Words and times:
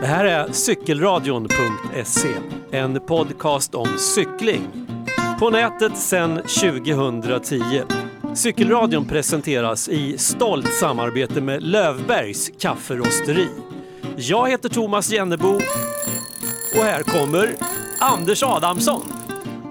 Det 0.00 0.06
här 0.06 0.24
är 0.24 0.52
cykelradion.se, 0.52 2.28
en 2.70 3.00
podcast 3.00 3.74
om 3.74 3.98
cykling. 3.98 4.68
På 5.38 5.50
nätet 5.50 5.98
sedan 5.98 6.36
2010. 6.36 7.60
Cykelradion 8.34 9.04
presenteras 9.08 9.88
i 9.88 10.18
stolt 10.18 10.74
samarbete 10.74 11.40
med 11.40 11.62
Lövbergs 11.62 12.50
kafferosteri. 12.58 13.48
Jag 14.16 14.50
heter 14.50 14.68
Thomas 14.68 15.10
Jennebo 15.10 15.54
och 16.76 16.84
här 16.84 17.02
kommer 17.02 17.54
Anders 17.98 18.42
Adamsson. 18.42 19.15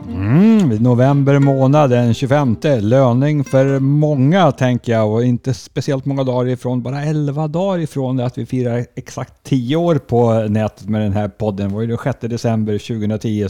Mm, 0.07 0.69
november 0.69 1.39
månad, 1.39 1.89
den 1.89 2.13
25. 2.13 2.57
Löning 2.79 3.43
för 3.43 3.79
många 3.79 4.51
tänker 4.51 4.91
jag 4.91 5.11
och 5.11 5.23
inte 5.23 5.53
speciellt 5.53 6.05
många 6.05 6.23
dagar 6.23 6.49
ifrån, 6.51 6.81
bara 6.81 7.03
11 7.03 7.47
dagar 7.47 7.79
ifrån 7.79 8.19
att 8.19 8.37
vi 8.37 8.45
firar 8.45 8.85
exakt 8.95 9.33
10 9.43 9.75
år 9.75 9.95
på 9.95 10.33
nätet 10.33 10.89
med 10.89 11.01
den 11.01 11.13
här 11.13 11.27
podden. 11.27 11.69
Det 11.69 11.75
var 11.75 11.81
ju 11.81 11.87
den 11.87 11.97
6 12.03 12.19
december 12.21 12.77
2010 12.77 13.47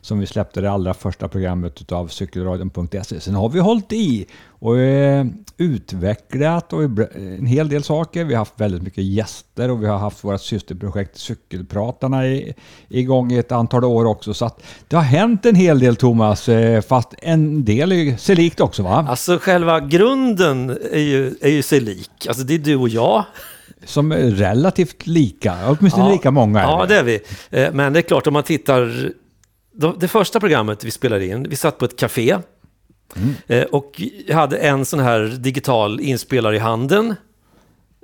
som 0.00 0.18
vi 0.18 0.26
släppte 0.26 0.60
det 0.60 0.70
allra 0.70 0.94
första 0.94 1.28
programmet 1.28 1.80
utav 1.80 2.08
cykelradion.se. 2.08 3.20
Sen 3.20 3.34
har 3.34 3.48
vi 3.48 3.60
hållit 3.60 3.92
i 3.92 4.26
och 4.58 4.78
eh, 4.78 5.24
utvecklat 5.58 6.72
och 6.72 6.82
en 7.14 7.46
hel 7.46 7.68
del 7.68 7.82
saker. 7.82 8.24
Vi 8.24 8.34
har 8.34 8.38
haft 8.38 8.60
väldigt 8.60 8.82
mycket 8.82 9.04
gäster 9.04 9.70
och 9.70 9.82
vi 9.82 9.86
har 9.86 9.98
haft 9.98 10.24
vårt 10.24 10.40
systerprojekt 10.40 11.18
Cykelpratarna 11.18 12.26
i, 12.26 12.54
igång 12.88 13.32
i 13.32 13.38
ett 13.38 13.52
antal 13.52 13.84
år 13.84 14.04
också. 14.04 14.34
Så 14.34 14.44
att 14.44 14.62
det 14.88 14.96
har 14.96 15.02
hänt 15.02 15.46
en 15.46 15.54
hel 15.54 15.78
del 15.78 15.96
Thomas, 15.96 16.48
eh, 16.48 16.80
fast 16.80 17.14
en 17.18 17.64
del 17.64 17.92
är 17.92 18.16
sig 18.16 18.36
likt 18.36 18.60
också 18.60 18.82
va? 18.82 19.06
Alltså 19.08 19.38
själva 19.38 19.80
grunden 19.80 20.70
är 20.92 21.00
ju, 21.00 21.34
är 21.40 21.50
ju 21.50 21.62
sig 21.62 21.80
lik. 21.80 22.26
Alltså 22.28 22.44
det 22.44 22.54
är 22.54 22.58
du 22.58 22.76
och 22.76 22.88
jag. 22.88 23.24
Som 23.84 24.12
är 24.12 24.18
relativt 24.18 25.06
lika, 25.06 25.54
åtminstone 25.66 26.06
Ja. 26.06 26.12
lika 26.12 26.30
många. 26.30 26.60
är 26.60 26.64
Ja, 26.64 26.86
det 26.88 26.96
är 26.96 27.02
vi. 27.04 27.20
Eh, 27.50 27.72
Men 27.72 27.92
det 27.92 27.98
är 28.00 28.02
klart, 28.02 28.26
om 28.26 28.32
man 28.32 28.42
tittar... 28.42 29.12
Det 29.98 30.08
första 30.08 30.40
programmet 30.40 30.84
vi 30.84 30.90
spelade 30.90 31.26
in, 31.26 31.46
vi 31.48 31.56
satt 31.56 31.78
på 31.78 31.84
ett 31.84 31.96
café. 31.98 32.36
Mm. 33.16 33.34
Eh, 33.46 33.62
och 33.62 34.02
jag 34.26 34.36
hade 34.36 34.56
en 34.56 34.84
sån 34.84 35.00
här 35.00 35.20
digital 35.38 36.00
inspelare 36.00 36.56
i 36.56 36.58
handen. 36.58 37.14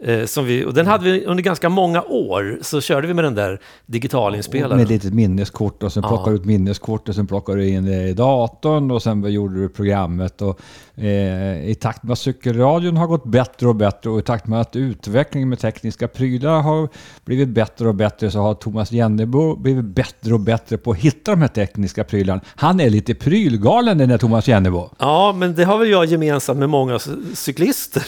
Eh, 0.05 0.25
Som 0.27 0.45
vi, 0.45 0.65
och 0.65 0.75
den 0.75 0.87
hade 0.87 1.05
vi 1.05 1.25
under 1.27 1.43
ganska 1.43 1.69
många 1.69 2.03
år, 2.03 2.59
så 2.63 2.81
körde 2.81 3.07
vi 3.07 3.15
med 3.15 3.25
den 3.25 3.35
där 3.35 3.61
digitalinspelaren. 3.87 4.77
Med 4.77 4.85
ett 4.85 4.91
litet 4.91 5.15
minneskort 5.15 5.83
och 5.83 5.93
sen 5.93 6.03
Ja. 6.03 6.09
plockar 6.09 6.31
du 6.31 6.37
ut 6.37 6.45
minneskort 6.45 7.09
och 7.09 7.15
sen 7.15 7.27
plockar 7.27 7.57
du 7.57 7.69
in 7.69 7.85
det 7.85 8.09
i 8.09 8.13
datorn 8.13 8.91
och 8.91 9.03
sen 9.03 9.33
gjorde 9.33 9.61
du 9.61 9.69
programmet. 9.69 10.43
Och, 10.43 10.61
eh, 11.05 11.69
I 11.71 11.75
takt 11.81 12.03
med 12.03 12.13
att 12.13 12.19
cykelradion 12.19 12.97
har 12.97 13.07
gått 13.07 13.25
bättre 13.25 13.69
och 13.69 13.75
bättre 13.77 14.11
och 14.11 14.19
i 14.19 14.23
takt 14.23 14.47
med 14.47 14.61
att 14.61 14.77
utvecklingen 14.77 15.49
med 15.49 15.59
tekniska 15.59 16.09
prylar 16.09 16.61
har 16.61 16.89
blivit 17.25 17.49
bättre 17.49 17.89
och 17.89 17.95
bättre 17.95 18.31
så 18.31 18.39
har 18.39 18.55
Thomas 18.55 18.93
Jennebo 18.93 19.57
blivit 19.57 19.85
bättre 19.85 20.35
och 20.35 20.41
bättre 20.41 20.77
på 20.79 20.91
att 20.91 20.97
hitta 20.99 21.31
de 21.31 21.41
här 21.41 21.49
tekniska 21.49 22.05
prylarna. 22.05 22.41
Han 22.55 22.81
är 22.81 22.91
lite 22.91 23.15
prylgalen 23.15 23.99
den 23.99 24.09
där 24.09 24.19
Thomas 24.19 24.49
Jennebo. 24.49 24.89
Ja, 24.99 25.35
men 25.37 25.55
det 25.55 25.65
har 25.65 25.79
väl 25.79 25.89
jag 25.91 26.05
gemensamt 26.05 26.59
med 26.59 26.69
många 26.71 26.99
cyklister. 27.35 28.05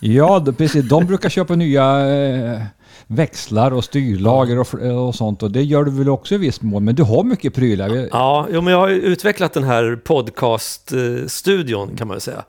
Ja, 0.00 0.44
precis. 0.58 0.88
De 0.88 1.06
brukar 1.06 1.28
köpa 1.28 1.54
nya 1.54 2.08
eh, 2.16 2.62
växlar 3.06 3.70
och 3.70 3.84
styrlager 3.84 4.58
och, 4.58 4.74
och 5.06 5.14
sånt 5.14 5.42
och 5.42 5.50
det 5.50 5.62
gör 5.62 5.84
du 5.84 5.90
väl 5.90 6.08
också 6.08 6.34
i 6.34 6.38
viss 6.38 6.62
mån. 6.62 6.84
Men 6.84 6.94
du 6.94 7.02
har 7.02 7.24
mycket 7.24 7.54
prylar. 7.54 8.08
Ja, 8.10 8.46
jo, 8.50 8.60
men 8.60 8.72
jag 8.72 8.80
har 8.80 8.88
ju 8.88 9.00
utvecklat 9.00 9.52
den 9.52 9.64
här 9.64 9.96
podcaststudion 10.04 11.96
kan 11.96 12.08
man 12.08 12.20
säga. 12.20 12.44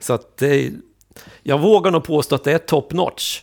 Så 0.00 0.12
att 0.12 0.36
det 0.36 0.70
jag 1.42 1.58
vågar 1.60 1.90
nog 1.90 2.04
påstå 2.04 2.34
att 2.34 2.44
det 2.44 2.52
är 2.52 2.58
top 2.58 2.92
notch. 2.92 3.42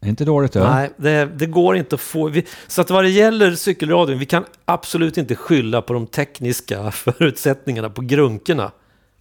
Det 0.00 0.06
är 0.06 0.10
inte 0.10 0.24
dåligt 0.24 0.52
du. 0.52 0.60
Nej, 0.60 0.90
det, 0.96 1.24
det 1.36 1.46
går 1.46 1.76
inte 1.76 1.94
att 1.94 2.00
få... 2.00 2.28
Vi, 2.28 2.46
så 2.66 2.80
att 2.80 2.90
vad 2.90 3.04
det 3.04 3.10
gäller 3.10 3.54
cykelradion, 3.54 4.18
vi 4.18 4.26
kan 4.26 4.44
absolut 4.64 5.18
inte 5.18 5.34
skylla 5.36 5.82
på 5.82 5.92
de 5.92 6.06
tekniska 6.06 6.90
förutsättningarna, 6.90 7.90
på 7.90 8.02
grunkorna. 8.02 8.70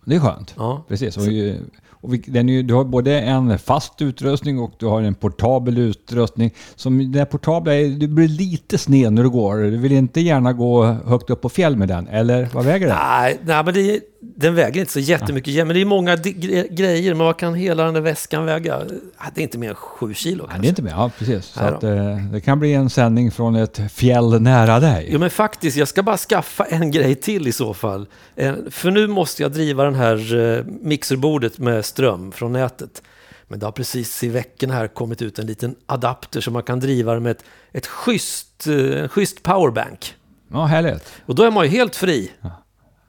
Det 0.06 0.16
är 0.16 0.20
skönt. 0.20 0.54
Ja. 0.58 0.86
Precis. 0.88 1.18
Och, 1.18 1.24
ju- 1.26 1.60
och 2.02 2.16
den 2.28 2.50
är 2.50 2.54
ju, 2.54 2.64
du 2.64 2.74
har 2.74 2.84
både 2.84 3.20
en 3.22 3.60
fast 3.60 4.02
utrustning 4.02 4.60
och 4.60 4.72
du 4.80 4.86
har 4.86 5.02
en 5.02 5.16
portabel 5.16 5.78
utrustning. 5.78 6.52
Som 6.76 6.98
den 6.98 7.14
här 7.20 7.26
portabla, 7.26 7.74
är- 7.76 7.90
du 8.00 8.08
blir 8.08 8.28
lite 8.28 8.78
sned 8.78 9.14
när 9.14 9.24
du 9.24 9.30
går. 9.30 9.58
Du 9.58 9.78
vill 9.78 9.92
inte 9.92 10.22
gärna 10.22 10.54
gå 10.54 10.84
högt 10.86 11.30
upp 11.30 11.42
på 11.42 11.50
fjäll 11.50 11.76
med 11.76 11.88
den. 11.88 12.08
Eller 12.08 12.50
vad 12.54 12.66
väger 12.66 12.88
den? 12.88 12.96
Nej, 13.10 13.40
nej 13.46 13.64
men 13.66 13.74
det, 13.74 14.00
den 14.22 14.56
väger 14.56 14.80
inte 14.82 14.94
så 14.94 15.00
jättemycket. 15.00 15.68
Men 15.68 15.74
det 15.76 15.82
är 15.82 15.86
många 15.86 16.16
grejer. 16.16 17.14
Men 17.14 17.26
vad 17.26 17.38
kan 17.38 17.54
hela 17.54 17.84
den 17.84 17.94
där 17.94 18.02
väskan 18.02 18.46
väga? 18.46 18.76
Ah, 19.18 19.26
Det 19.36 19.42
är 19.42 19.44
inte 19.44 19.58
mer 19.58 19.70
än 19.70 19.76
sju 19.76 20.14
kilo 20.14 20.44
Nej, 20.44 20.48
kanske. 20.50 20.62
det 20.62 20.68
är 20.68 20.70
inte 20.70 20.82
med. 20.82 20.92
Ja, 20.94 21.12
precis. 21.18 21.46
Så 21.46 21.60
Nej 21.62 21.70
att, 21.74 21.84
eh, 21.84 22.18
det 22.32 22.42
kan 22.42 22.60
bli 22.60 22.74
en 22.74 22.90
sändning 22.90 23.32
från 23.32 23.56
ett 23.56 23.82
fjäll 23.92 24.42
nära 24.42 24.80
dig. 24.80 25.10
Jo 25.12 25.20
men 25.20 25.30
faktiskt, 25.30 25.78
jag 25.78 25.88
ska 25.88 26.04
bara 26.04 26.18
skaffa 26.18 26.64
en 26.64 26.92
grej 26.98 27.16
till 27.16 27.48
i 27.48 27.52
så 27.52 27.74
fall. 27.74 28.08
Eh, 28.36 28.54
För 28.70 28.92
nu 28.92 29.08
måste 29.08 29.42
jag 29.44 29.52
driva 29.52 29.84
den 29.84 29.96
här 29.96 30.36
eh, 30.58 30.64
mixerbordet 30.82 31.58
med 31.60 31.86
ström 31.86 32.32
från 32.32 32.54
nätet. 32.54 33.02
Men 33.48 33.60
det 33.60 33.66
har 33.66 33.72
precis 33.72 34.24
i 34.24 34.28
veckan 34.30 34.70
här 34.70 34.88
kommit 34.88 35.22
ut 35.22 35.40
en 35.40 35.46
liten 35.46 35.76
adapter 35.86 36.42
så 36.42 36.52
man 36.52 36.64
kan 36.64 36.80
driva 36.80 37.20
med 37.20 37.32
ett, 37.32 37.44
ett 37.72 37.88
schysst, 37.88 38.68
eh, 38.68 39.02
en 39.02 39.10
schysst 39.10 39.44
powerbank. 39.44 40.14
Ja, 40.52 40.66
härligt. 40.66 41.04
Och 41.26 41.36
då 41.36 41.44
är 41.44 41.52
man 41.52 41.66
ju 41.66 41.72
helt 41.72 41.96
fri. 41.96 42.32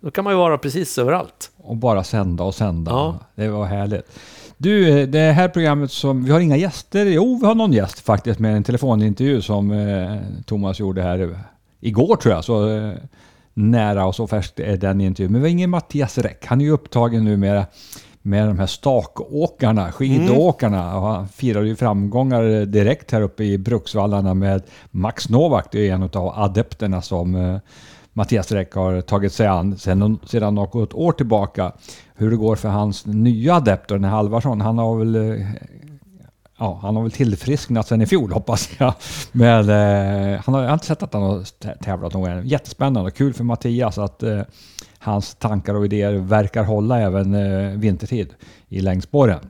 Då 0.00 0.10
kan 0.10 0.24
man 0.24 0.32
ju 0.32 0.36
vara 0.36 0.58
precis 0.58 0.98
överallt. 0.98 1.50
Och 1.56 1.76
bara 1.76 2.04
sända 2.04 2.44
och 2.44 2.54
sända. 2.54 2.90
Ja. 2.90 3.18
Det 3.34 3.48
var 3.48 3.64
härligt. 3.64 4.18
Du, 4.56 5.06
det 5.06 5.32
här 5.32 5.48
programmet 5.48 5.90
som... 5.90 6.24
Vi 6.24 6.30
har 6.30 6.40
inga 6.40 6.56
gäster. 6.56 7.06
Jo, 7.06 7.38
vi 7.40 7.46
har 7.46 7.54
någon 7.54 7.72
gäst 7.72 8.00
faktiskt 8.00 8.40
med 8.40 8.56
en 8.56 8.64
telefonintervju 8.64 9.42
som 9.42 9.70
eh, 9.70 10.16
Thomas 10.46 10.80
gjorde 10.80 11.02
här 11.02 11.38
igår 11.80 12.16
tror 12.16 12.34
jag. 12.34 12.44
Så 12.44 12.76
eh, 12.76 12.92
nära 13.54 14.06
och 14.06 14.14
så 14.14 14.26
färskt 14.26 14.60
är 14.60 14.76
den 14.76 15.00
intervjun. 15.00 15.32
Men 15.32 15.40
vi 15.40 15.48
har 15.48 15.52
ingen 15.52 15.70
Mattias 15.70 16.18
Räck. 16.18 16.46
Han 16.46 16.60
är 16.60 16.64
ju 16.64 16.70
upptagen 16.70 17.24
nu 17.24 17.36
med, 17.36 17.64
med 18.22 18.48
de 18.48 18.58
här 18.58 18.66
stakåkarna, 18.66 19.92
skidåkarna. 19.92 20.96
Och 20.96 21.06
han 21.06 21.28
firade 21.28 21.66
ju 21.66 21.76
framgångar 21.76 22.66
direkt 22.66 23.10
här 23.10 23.20
uppe 23.20 23.44
i 23.44 23.58
Bruksvallarna 23.58 24.34
med 24.34 24.62
Max 24.90 25.28
Novak. 25.28 25.68
Det 25.72 25.88
är 25.88 25.94
en 25.94 26.02
av 26.02 26.28
adepterna 26.36 27.02
som 27.02 27.34
eh, 27.34 27.58
Mattias 28.12 28.52
Räck 28.52 28.74
har 28.74 29.00
tagit 29.00 29.32
sig 29.32 29.46
an 29.46 29.78
sedan, 29.78 30.18
sedan 30.26 30.54
något 30.54 30.94
år 30.94 31.12
tillbaka. 31.12 31.72
Hur 32.14 32.30
det 32.30 32.36
går 32.36 32.56
för 32.56 32.68
hans 32.68 33.06
nya 33.06 33.54
adept, 33.54 33.88
den 33.88 34.04
här 34.04 34.10
Halvarsson. 34.10 34.60
Han 34.60 34.78
har 34.78 34.96
väl 34.96 35.14
eh, 35.14 35.46
Ja, 36.62 36.78
han 36.82 36.96
har 36.96 37.02
väl 37.02 37.12
tillfrisknat 37.12 37.88
sen 37.88 38.02
i 38.02 38.06
fjol 38.06 38.32
hoppas 38.32 38.70
jag. 38.78 38.94
Men 39.32 39.68
eh, 39.68 40.40
han 40.44 40.54
har, 40.54 40.62
jag 40.62 40.68
har 40.68 40.74
inte 40.74 40.86
sett 40.86 41.02
att 41.02 41.14
han 41.14 41.22
har 41.22 41.44
tävlat 41.82 42.14
någon 42.14 42.22
gång. 42.22 42.46
Jättespännande 42.46 43.10
och 43.10 43.16
kul 43.16 43.34
för 43.34 43.44
Mattias 43.44 43.98
att 43.98 44.22
eh, 44.22 44.40
hans 44.98 45.34
tankar 45.34 45.74
och 45.74 45.84
idéer 45.84 46.12
verkar 46.12 46.64
hålla 46.64 47.00
även 47.00 47.34
eh, 47.34 47.78
vintertid 47.78 48.34
i 48.68 48.80
längdspåren. 48.80 49.40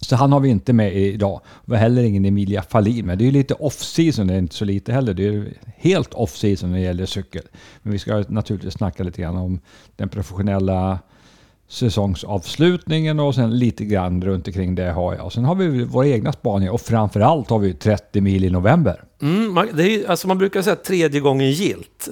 Så 0.00 0.16
han 0.16 0.32
har 0.32 0.40
vi 0.40 0.48
inte 0.48 0.72
med 0.72 0.96
idag. 0.96 1.40
Vi 1.64 1.74
har 1.74 1.80
heller 1.82 2.02
ingen 2.02 2.24
Emilia 2.24 2.62
Fahlin 2.62 3.06
med. 3.06 3.18
Det 3.18 3.24
är 3.24 3.26
ju 3.26 3.32
lite 3.32 3.54
off-season, 3.54 4.26
det 4.26 4.34
är 4.34 4.38
inte 4.38 4.54
så 4.54 4.64
lite 4.64 4.92
heller. 4.92 5.14
Det 5.14 5.26
är 5.26 5.52
helt 5.76 6.14
off-season 6.14 6.70
när 6.70 6.78
det 6.78 6.84
gäller 6.84 7.06
cykel. 7.06 7.42
Men 7.82 7.92
vi 7.92 7.98
ska 7.98 8.24
naturligtvis 8.28 8.74
snacka 8.74 9.02
lite 9.02 9.22
grann 9.22 9.36
om 9.36 9.60
den 9.96 10.08
professionella 10.08 10.98
säsongsavslutningen 11.68 13.20
och 13.20 13.34
sen 13.34 13.58
lite 13.58 13.84
grann 13.84 14.22
runt 14.22 14.46
omkring 14.46 14.74
det 14.74 14.90
har 14.90 15.14
jag. 15.14 15.24
Och 15.24 15.32
sen 15.32 15.44
har 15.44 15.54
vi 15.54 15.84
våra 15.84 16.06
egna 16.06 16.32
spaningar 16.32 16.72
och 16.72 16.80
framförallt 16.80 17.50
har 17.50 17.58
vi 17.58 17.74
30 17.74 18.20
mil 18.20 18.44
i 18.44 18.50
november. 18.50 19.04
Mm, 19.22 19.54
man, 19.54 19.68
det 19.74 19.84
är, 19.84 20.10
alltså 20.10 20.28
man 20.28 20.38
brukar 20.38 20.62
säga 20.62 20.76
tredje 20.76 21.20
gången 21.20 21.50
gilt. 21.50 22.08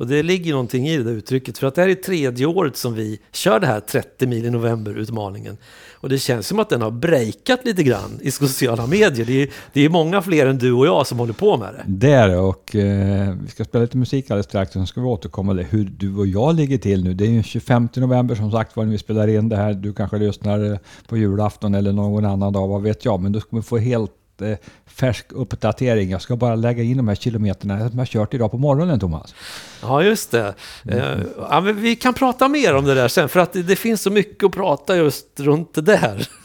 Och 0.00 0.06
det 0.06 0.22
ligger 0.22 0.52
någonting 0.52 0.88
i 0.88 0.96
det 0.96 1.02
där 1.02 1.12
uttrycket. 1.12 1.58
För 1.58 1.66
att 1.66 1.74
det 1.74 1.82
här 1.82 1.88
är 1.88 1.94
tredje 1.94 2.46
året 2.46 2.76
som 2.76 2.94
vi 2.94 3.20
kör 3.32 3.60
det 3.60 3.66
här 3.66 3.80
30 3.80 4.26
mil 4.26 4.44
i 4.44 4.50
november-utmaningen. 4.50 5.56
Och 5.92 6.08
det 6.08 6.18
känns 6.18 6.46
som 6.46 6.58
att 6.58 6.68
den 6.68 6.82
har 6.82 6.90
breakat 6.90 7.64
lite 7.64 7.82
grann 7.82 8.18
i 8.22 8.30
sociala 8.30 8.86
medier. 8.86 9.26
Det 9.26 9.42
är, 9.42 9.48
det 9.72 9.84
är 9.84 9.88
många 9.88 10.22
fler 10.22 10.46
än 10.46 10.58
du 10.58 10.72
och 10.72 10.86
jag 10.86 11.06
som 11.06 11.18
håller 11.18 11.32
på 11.32 11.56
med 11.56 11.74
det. 11.74 11.84
Det 11.86 12.12
är 12.12 12.28
det 12.28 12.36
och 12.36 12.76
eh, 12.76 13.34
vi 13.42 13.48
ska 13.48 13.64
spela 13.64 13.82
lite 13.82 13.96
musik 13.96 14.30
alldeles 14.30 14.46
strax. 14.46 14.72
Sen 14.72 14.86
ska 14.86 15.00
vi 15.00 15.06
återkomma 15.06 15.54
till 15.54 15.64
hur 15.64 15.84
du 15.84 16.16
och 16.16 16.26
jag 16.26 16.54
ligger 16.54 16.78
till 16.78 17.04
nu. 17.04 17.14
Det 17.14 17.24
är 17.24 17.30
ju 17.30 17.42
25 17.42 17.88
november 17.96 18.34
som 18.34 18.50
sagt 18.52 18.76
var 18.76 18.84
när 18.84 18.92
vi 18.92 18.98
spelar 18.98 19.28
in 19.28 19.48
det 19.48 19.56
här. 19.56 19.74
Du 19.74 19.92
kanske 19.92 20.18
lyssnar 20.18 20.72
eh, 20.72 20.78
på 21.08 21.16
julafton 21.16 21.74
eller 21.74 21.92
någon 21.92 22.24
annan 22.24 22.52
dag, 22.52 22.68
vad 22.68 22.82
vet 22.82 23.04
jag. 23.04 23.20
Men 23.20 23.32
du 23.32 23.40
kommer 23.40 23.62
få 23.62 23.78
helt 23.78 24.12
eh, 24.42 24.56
färsk 24.86 25.26
uppdatering. 25.32 26.10
Jag 26.10 26.22
ska 26.22 26.36
bara 26.36 26.54
lägga 26.54 26.82
in 26.82 26.96
de 26.96 27.08
här 27.08 27.14
kilometerna 27.14 27.88
som 27.88 27.98
jag 27.98 28.08
kört 28.08 28.34
idag 28.34 28.50
på 28.50 28.58
morgonen 28.58 29.00
Thomas. 29.00 29.34
Ja, 29.82 30.02
just 30.02 30.30
det. 30.30 30.54
Eh, 30.84 31.18
ja, 31.50 31.60
men 31.60 31.80
vi 31.82 31.96
kan 31.96 32.14
prata 32.14 32.48
mer 32.48 32.74
om 32.74 32.84
det 32.84 32.94
där 32.94 33.08
sen, 33.08 33.28
för 33.28 33.40
att 33.40 33.52
det, 33.52 33.62
det 33.62 33.76
finns 33.76 34.02
så 34.02 34.10
mycket 34.10 34.44
att 34.44 34.52
prata 34.52 34.96
just 34.96 35.26
runt 35.40 35.74
det 35.74 35.82
där. 35.82 36.28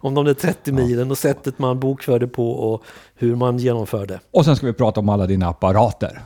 Om 0.00 0.14
de 0.14 0.24
där 0.24 0.34
30 0.34 0.72
milen 0.72 1.10
och 1.10 1.18
sättet 1.18 1.58
man 1.58 1.80
bokförde 1.80 2.26
på 2.26 2.50
och 2.52 2.82
hur 3.14 3.36
man 3.36 3.58
genomförde. 3.58 4.20
Och 4.30 4.44
sen 4.44 4.56
ska 4.56 4.66
vi 4.66 4.72
prata 4.72 5.00
om 5.00 5.08
alla 5.08 5.26
dina 5.26 5.48
apparater. 5.48 6.20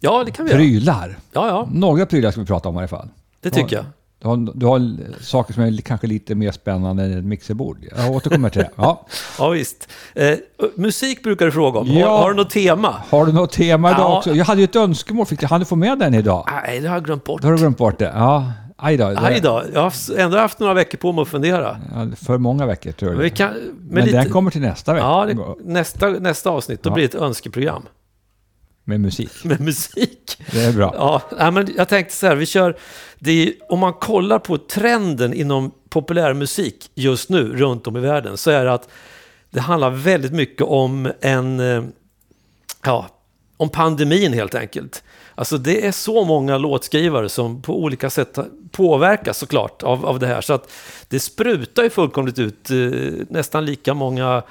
Ja, 0.00 0.24
det 0.24 0.30
kan 0.30 0.44
vi 0.44 0.50
göra. 0.50 0.60
Prylar. 0.60 1.18
Ja, 1.32 1.48
ja, 1.48 1.68
Några 1.72 2.06
prylar 2.06 2.30
ska 2.30 2.40
vi 2.40 2.46
prata 2.46 2.68
om 2.68 2.74
i 2.74 2.78
alla 2.78 2.88
fall. 2.88 3.08
det 3.40 3.50
tycker 3.50 3.76
jag. 3.76 3.84
Du 4.22 4.28
har, 4.28 4.36
du 4.54 4.66
har 4.66 4.96
saker 5.20 5.54
som 5.54 5.62
är 5.62 5.76
kanske 5.80 6.06
lite 6.06 6.34
mer 6.34 6.52
spännande 6.52 7.04
än 7.04 7.18
ett 7.18 7.24
mixerbord. 7.24 7.78
Jag 7.96 8.10
återkommer 8.10 8.50
till 8.50 8.60
det. 8.60 8.70
Ja. 8.76 9.06
Ja, 9.38 9.48
visst. 9.48 9.88
Eh, 10.14 10.34
musik 10.74 11.22
brukar 11.22 11.46
du 11.46 11.52
fråga 11.52 11.78
om. 11.80 11.86
Ja. 11.88 12.08
Har, 12.08 12.18
har 12.18 12.30
du 12.30 12.36
något 12.36 12.50
tema? 12.50 12.94
Har 13.10 13.26
du 13.26 13.32
något 13.32 13.52
tema 13.52 13.90
idag 13.90 14.00
Ja. 14.00 14.18
också? 14.18 14.34
Jag 14.34 14.44
hade 14.44 14.60
ju 14.60 14.64
ett 14.64 14.76
önskemål. 14.76 15.26
Fick 15.26 15.42
jag, 15.42 15.48
hann 15.48 15.60
du 15.60 15.66
få 15.66 15.76
med 15.76 15.98
den 15.98 16.14
idag? 16.14 16.48
Nej, 16.52 16.80
det 16.80 16.88
har 16.88 16.96
jag 16.96 17.04
glömt 17.04 17.24
bort. 17.24 17.42
Då 17.42 17.48
har 17.48 17.52
du 17.52 17.58
glömt 17.58 17.78
bort 17.78 17.98
det. 17.98 18.12
Ja, 18.14 18.52
aj 18.76 18.96
då. 18.96 19.08
Det- 19.10 19.18
Aj 19.20 19.40
då, 19.40 19.62
jag 19.74 19.80
har 19.82 19.92
ändå 20.18 20.38
haft 20.38 20.58
några 20.58 20.74
veckor 20.74 20.98
på 20.98 21.12
mig 21.12 21.22
att 21.22 21.28
fundera. 21.28 21.76
Ja, 21.94 22.06
för 22.16 22.38
många 22.38 22.66
veckor 22.66 22.92
tror 22.92 23.08
Men, 23.08 23.16
jag. 23.18 23.22
vi 23.24 23.30
kan, 23.30 23.50
Men 23.90 24.04
lite, 24.04 24.16
den 24.18 24.30
kommer 24.30 24.50
till 24.50 24.60
nästa 24.60 24.92
vecka. 24.92 25.04
Ja, 25.06 25.26
det, 25.26 25.38
nästa, 25.72 26.08
nästa 26.08 26.50
avsnitt, 26.50 26.82
då 26.82 26.90
blir 26.90 27.08
det 27.08 27.14
ett 27.16 27.22
önskeprogram 27.22 27.82
Med 28.90 29.00
musik. 29.00 29.30
med 29.44 29.60
musik. 29.60 30.36
Det 30.52 30.64
är 30.64 30.72
bra. 30.72 31.22
Ja, 31.38 31.50
men 31.50 31.68
jag 31.76 31.88
tänkte 31.88 32.14
så 32.14 32.26
här, 32.26 32.34
vi 32.34 32.46
kör, 32.46 32.76
är, 33.26 33.52
om 33.68 33.78
man 33.78 33.92
kollar 33.92 34.38
på 34.38 34.58
trenden 34.58 35.34
inom 35.34 35.70
populärmusik 35.88 36.90
just 36.94 37.28
nu 37.28 37.56
runt 37.56 37.86
om 37.86 37.96
i 37.96 38.00
världen 38.00 38.36
så 38.36 38.50
är 38.50 38.64
det 38.64 38.72
att 38.72 38.88
det 39.50 39.60
handlar 39.60 39.90
väldigt 39.90 40.32
mycket 40.32 40.66
om 40.66 41.12
en, 41.20 41.60
eh, 41.60 41.84
ja, 42.84 43.08
om 43.56 43.68
pandemin 43.68 44.32
helt 44.32 44.54
enkelt. 44.54 45.02
Alltså 45.34 45.58
det 45.58 45.86
är 45.86 45.92
så 45.92 46.24
många 46.24 46.58
låtskrivare 46.58 47.28
som 47.28 47.62
på 47.62 47.82
olika 47.82 48.10
sätt 48.10 48.38
påverkas 48.70 49.38
såklart 49.38 49.82
av, 49.82 50.06
av 50.06 50.18
det 50.18 50.26
här. 50.26 50.40
Så 50.40 50.52
att 50.52 50.72
det 51.08 51.20
sprutar 51.20 51.82
ju 51.82 51.90
fullkomligt 51.90 52.38
ut 52.38 52.70
eh, 52.70 52.76
nästan 53.28 53.64
lika 53.64 53.94
många 53.94 54.42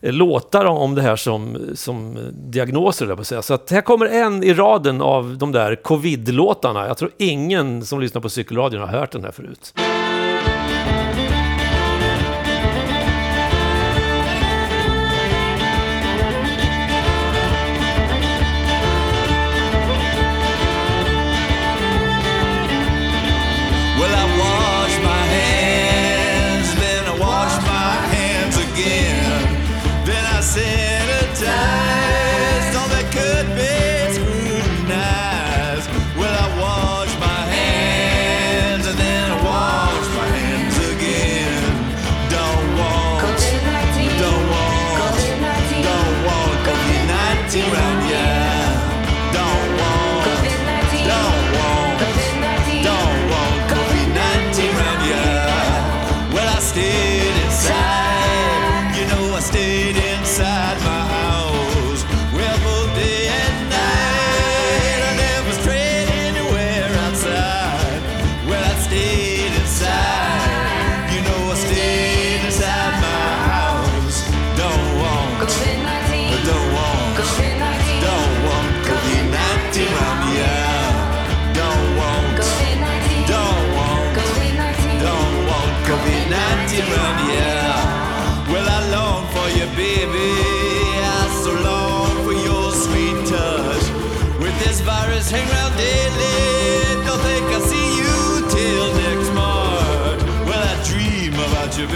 låtar 0.00 0.64
om 0.64 0.94
det 0.94 1.02
här 1.02 1.16
som, 1.16 1.58
som 1.74 2.18
diagnoser, 2.32 3.06
där 3.06 3.14
på 3.14 3.20
att 3.20 3.26
säga. 3.26 3.42
Så 3.42 3.54
att 3.54 3.70
här 3.70 3.80
kommer 3.80 4.06
en 4.06 4.44
i 4.44 4.54
raden 4.54 5.00
av 5.00 5.38
de 5.38 5.52
där 5.52 5.74
covid-låtarna. 5.74 6.86
Jag 6.86 6.98
tror 6.98 7.10
ingen 7.16 7.84
som 7.84 8.00
lyssnar 8.00 8.20
på 8.20 8.28
cykelradion 8.28 8.80
har 8.80 8.88
hört 8.88 9.12
den 9.12 9.24
här 9.24 9.30
förut. 9.30 9.74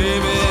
Baby, 0.00 0.49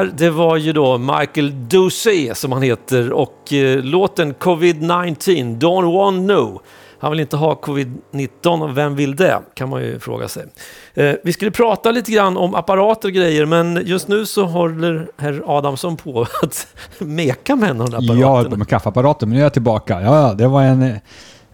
Det 0.00 0.06
här, 0.06 0.12
det 0.16 0.30
var 0.30 0.56
ju 0.56 0.72
då 0.72 0.98
Michael 0.98 1.68
Doucet 1.68 2.36
som 2.36 2.52
han 2.52 2.62
heter 2.62 3.12
och 3.12 3.52
eh, 3.52 3.78
låten 3.82 4.34
Covid-19, 4.34 5.58
Don't 5.60 5.92
Want 5.94 6.22
No. 6.22 6.60
Han 6.98 7.10
vill 7.10 7.20
inte 7.20 7.36
ha 7.36 7.54
covid-19 7.54 8.62
och 8.62 8.76
vem 8.76 8.96
vill 8.96 9.16
det? 9.16 9.38
Kan 9.54 9.68
man 9.68 9.82
ju 9.82 9.98
fråga 9.98 10.28
sig. 10.28 10.44
Eh, 10.94 11.14
vi 11.24 11.32
skulle 11.32 11.50
prata 11.50 11.90
lite 11.90 12.12
grann 12.12 12.36
om 12.36 12.54
apparater 12.54 13.08
och 13.08 13.14
grejer 13.14 13.46
men 13.46 13.82
just 13.84 14.08
nu 14.08 14.26
så 14.26 14.44
håller 14.44 15.08
herr 15.16 15.42
Adamsson 15.46 15.96
på 15.96 16.26
att 16.42 16.66
meka 16.98 17.56
med 17.56 17.70
en 17.70 17.80
av 17.80 17.90
de 17.90 18.04
Ja, 18.04 18.14
apparaterna. 18.14 18.56
med 18.56 18.68
kaffeapparaten. 18.68 19.28
Men 19.28 19.34
nu 19.36 19.40
är 19.40 19.44
jag 19.44 19.52
tillbaka. 19.52 20.00
Ja, 20.00 20.28
ja, 20.28 20.34
det 20.34 20.48
var 20.48 20.62
en, 20.62 20.82
eh, 20.82 20.88
en, 20.88 21.00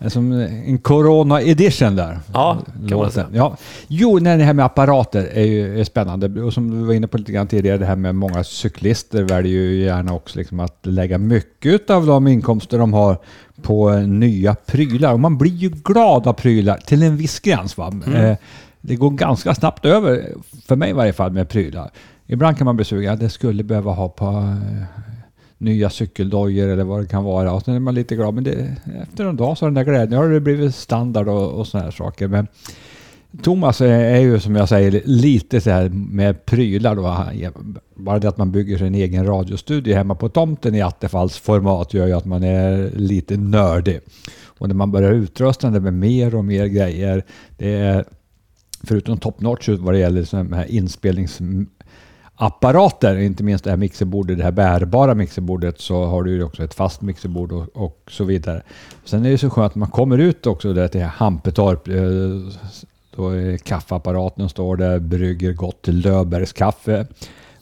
som, 0.09 0.33
en 0.67 0.79
Corona 0.79 1.43
edition 1.43 1.97
där. 1.97 2.21
Ja, 2.33 2.59
kan 2.89 2.99
man 2.99 3.11
säga. 3.11 3.27
Ja. 3.33 3.57
Jo, 3.89 4.19
nej, 4.19 4.39
det 4.39 4.45
här 4.45 4.53
med 4.53 4.65
apparater 4.65 5.29
är 5.33 5.45
ju 5.45 5.81
är 5.81 5.85
spännande. 5.85 6.43
Och 6.43 6.53
som 6.53 6.71
du 6.71 6.77
var 6.77 6.95
inne 6.95 7.07
på 7.07 7.19
lite 7.19 7.33
grann 7.33 7.47
tidigare, 7.47 7.79
det 7.79 7.87
här 7.87 7.97
med 7.97 8.15
många 8.15 8.45
cyklister 8.45 9.23
väljer 9.23 9.53
ju 9.53 9.83
gärna 9.83 10.15
också 10.15 10.39
liksom 10.39 10.61
att 10.61 10.79
lägga 10.83 11.19
mycket 11.19 11.91
av 11.91 12.07
de 12.07 12.29
inkomster 12.29 12.79
de 12.79 12.93
har 12.93 13.19
på 13.63 13.91
eh, 13.91 14.01
nya 14.01 14.55
prylar. 14.55 15.13
Och 15.13 15.21
man 15.21 15.39
blir 15.39 15.53
ju 15.53 15.69
glad 15.69 16.27
av 16.27 16.33
prylar 16.33 16.77
till 16.77 17.03
en 17.03 17.17
viss 17.17 17.41
gräns. 17.41 17.77
Va? 17.77 17.87
Mm. 18.07 18.15
Eh, 18.15 18.37
det 18.81 18.97
går 18.97 19.11
ganska 19.11 19.55
snabbt 19.55 19.85
över, 19.85 20.25
för 20.67 20.77
mig 20.77 20.91
i 20.91 20.93
varje 20.93 21.13
fall, 21.13 21.33
med 21.33 21.49
prylar. 21.49 21.91
Ibland 22.27 22.59
kan 22.59 22.65
man 22.65 22.77
bli 22.77 22.85
sugen, 22.85 23.19
det 23.19 23.29
skulle 23.29 23.65
behöva 23.65 23.93
ha 23.93 24.09
på, 24.09 24.27
eh, 24.27 24.83
nya 25.59 25.91
cykeldojor 25.91 26.69
eller 26.69 26.85
vad 26.85 27.03
det 27.03 27.07
kan 27.07 27.25
vara. 27.25 27.53
Och 27.53 27.63
sen 27.63 27.75
är 27.75 27.81
man 27.81 27.95
lite 27.95 28.17
glad. 28.17 28.35
Men 28.35 28.45
det, 28.45 28.77
efter 29.03 29.25
en 29.25 29.37
dag 29.37 29.59
så 29.59 29.65
har 29.65 29.71
den 29.71 29.75
där 29.75 29.93
glädjen, 29.93 30.11
nu 30.11 30.17
har 30.17 30.29
det 30.29 30.41
blivit 30.41 30.75
standard 30.75 31.29
och, 31.29 31.51
och 31.53 31.67
sådana 31.67 31.85
här 31.85 31.91
saker. 31.91 32.29
Men 32.29 32.47
Thomas 33.43 33.81
är, 33.81 33.87
är 33.89 34.21
ju 34.21 34.41
som 34.41 34.57
jag 34.57 34.69
säger 34.69 35.03
lite 35.05 35.61
så 35.61 35.71
här 35.71 35.89
med 35.89 36.47
prylar 36.47 36.97
då. 36.97 37.27
Bara 37.95 38.19
det 38.19 38.29
att 38.29 38.37
man 38.37 38.53
bygger 38.53 38.79
sin 38.79 38.95
egen 38.95 39.27
radiostudio 39.27 39.95
hemma 39.95 40.15
på 40.15 40.29
tomten 40.29 40.75
i 40.75 40.83
Attefalls 40.83 41.39
format 41.39 41.95
gör 41.95 42.07
ju 42.07 42.13
att 42.13 42.25
man 42.25 42.43
är 42.43 42.91
lite 42.97 43.37
nördig. 43.37 44.01
Och 44.45 44.69
när 44.69 44.75
man 44.75 44.93
börjar 44.93 45.13
utrusta 45.13 45.71
det 45.71 45.81
med 45.81 45.95
mer 45.95 46.35
och 46.35 46.45
mer 46.45 46.67
grejer, 46.67 47.25
det 47.57 47.75
är 47.75 48.05
förutom 48.83 49.19
top 49.19 49.41
notch 49.41 49.69
vad 49.69 49.95
det 49.95 49.99
gäller 49.99 50.25
så 50.25 50.37
här 50.37 50.67
apparater, 52.37 53.17
inte 53.17 53.43
minst 53.45 53.65
det 53.65 53.71
här 53.71 53.77
mixerbordet, 53.77 54.39
det 54.39 54.45
här 54.45 54.51
bärbara 54.51 55.15
mixerbordet, 55.15 55.81
så 55.81 56.05
har 56.05 56.23
du 56.23 56.31
ju 56.31 56.43
också 56.43 56.65
ett 56.65 56.75
fast 56.75 57.03
mixerbord 57.03 57.53
och, 57.53 57.69
och 57.75 57.99
så 58.09 58.25
vidare. 58.25 58.63
Sen 59.05 59.27
är 59.27 59.31
det 59.31 59.39
så 59.39 59.51
skönt 59.51 59.73
att 59.73 59.77
man 59.77 59.91
kommer 59.91 60.19
ut 60.19 60.47
också 60.47 60.73
där 60.73 60.89
till 60.89 61.05
Hampetorp, 61.05 61.89
eh, 61.89 62.59
då 63.17 63.29
är 63.29 63.57
kaffeapparaten 63.57 64.49
står 64.49 64.77
där, 64.77 64.99
brygger 64.99 65.53
gott 65.53 65.83
till 65.83 66.01
Löfbergs 66.01 66.53
kaffe 66.53 67.07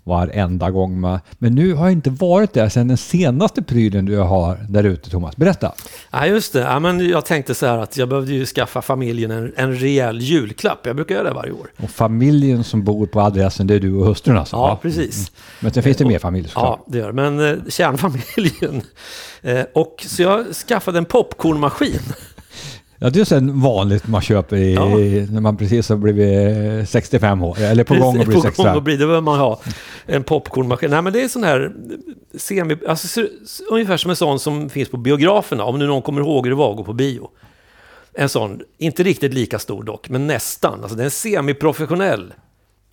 varenda 0.05 0.71
gång. 0.71 1.01
Man, 1.01 1.21
men 1.39 1.55
nu 1.55 1.75
har 1.75 1.85
jag 1.85 1.93
inte 1.93 2.11
varit 2.11 2.53
där 2.53 2.69
sedan 2.69 2.89
den 2.89 2.97
senaste 2.97 3.63
prylen 3.63 4.05
du 4.05 4.17
har 4.19 4.59
där 4.69 4.85
ute, 4.85 5.11
Thomas. 5.11 5.37
Berätta! 5.37 5.73
Ja, 6.11 6.27
just 6.27 6.53
det. 6.53 6.61
Ja, 6.61 6.79
men 6.79 7.09
jag 7.09 7.25
tänkte 7.25 7.55
så 7.55 7.67
här 7.67 7.79
att 7.79 7.97
jag 7.97 8.09
behövde 8.09 8.33
ju 8.33 8.47
skaffa 8.47 8.83
familjen 8.83 9.31
en, 9.31 9.53
en 9.57 9.75
rejäl 9.75 10.21
julklapp. 10.21 10.87
Jag 10.87 10.97
brukar 10.97 11.15
göra 11.15 11.29
det 11.29 11.35
varje 11.35 11.53
år. 11.53 11.67
Och 11.83 11.91
familjen 11.91 12.65
som 12.65 12.85
bor 12.85 13.07
på 13.07 13.21
adressen, 13.21 13.67
det 13.67 13.75
är 13.75 13.81
du 13.81 13.95
och 13.95 14.07
hustrun 14.07 14.37
alltså? 14.37 14.57
Ja, 14.57 14.79
precis. 14.83 15.33
Men 15.61 15.73
sen 15.73 15.83
finns 15.83 15.97
det 15.97 16.05
mer 16.05 16.19
familj 16.19 16.49
såklart. 16.49 16.81
Ja, 16.87 16.93
det 16.93 16.99
gör 16.99 17.07
det. 17.07 17.13
Men 17.13 17.51
eh, 17.51 17.57
kärnfamiljen. 17.69 18.83
Eh, 19.43 19.65
och 19.73 20.05
så 20.07 20.23
jag 20.23 20.47
skaffade 20.55 20.99
en 20.99 21.05
popcornmaskin. 21.05 22.01
Ja, 23.05 23.11
det 23.11 23.21
är 23.21 23.25
sen 23.25 23.61
vanligt 23.61 24.07
man 24.07 24.21
köper 24.21 24.57
i, 24.57 24.75
Ja. 24.75 24.89
när 25.33 25.41
man 25.41 25.57
precis 25.57 25.89
har 25.89 25.97
blivit 25.97 26.89
65 26.89 27.43
år. 27.43 27.59
Eller 27.61 27.85
på 27.85 27.95
gång 27.95 28.21
att 28.21 28.27
bli 28.27 28.35
På 28.35 28.41
gång 28.41 28.43
65. 28.43 28.77
att 28.77 28.83
bli, 28.83 28.93
det 28.97 29.07
behöver 29.07 29.21
man 29.21 29.39
ha. 29.39 29.61
En 30.07 30.25
popcornmaskin. 30.25 30.91
Nej, 30.91 31.03
men 31.03 31.13
det 31.13 31.23
är 31.23 31.29
sån 31.29 31.45
här 31.45 31.73
semi... 32.35 32.77
Alltså, 32.89 33.27
ungefär 33.71 33.97
som 33.97 34.11
en 34.11 34.17
sån 34.17 34.39
som 34.41 34.71
finns 34.71 34.89
på 34.89 34.97
biograferna. 34.97 35.65
Om 35.65 35.79
nu 35.79 35.87
någon 35.87 36.03
kommer 36.03 36.21
ihåg 36.21 36.47
hur 36.47 36.51
det 36.51 36.57
var 36.57 36.71
att 36.71 36.77
gå 36.77 36.85
på 36.85 36.93
bio. 36.93 37.31
En 38.15 38.29
sån, 38.29 38.61
inte 38.79 39.03
riktigt 39.03 39.35
lika 39.35 39.59
stor 39.59 39.83
dock, 39.83 40.09
men 40.09 40.27
nästan. 40.27 40.81
Alltså 40.81 40.97
det 40.97 41.03
är 41.03 41.05
en 41.05 41.11
semiprofessionell 41.11 42.35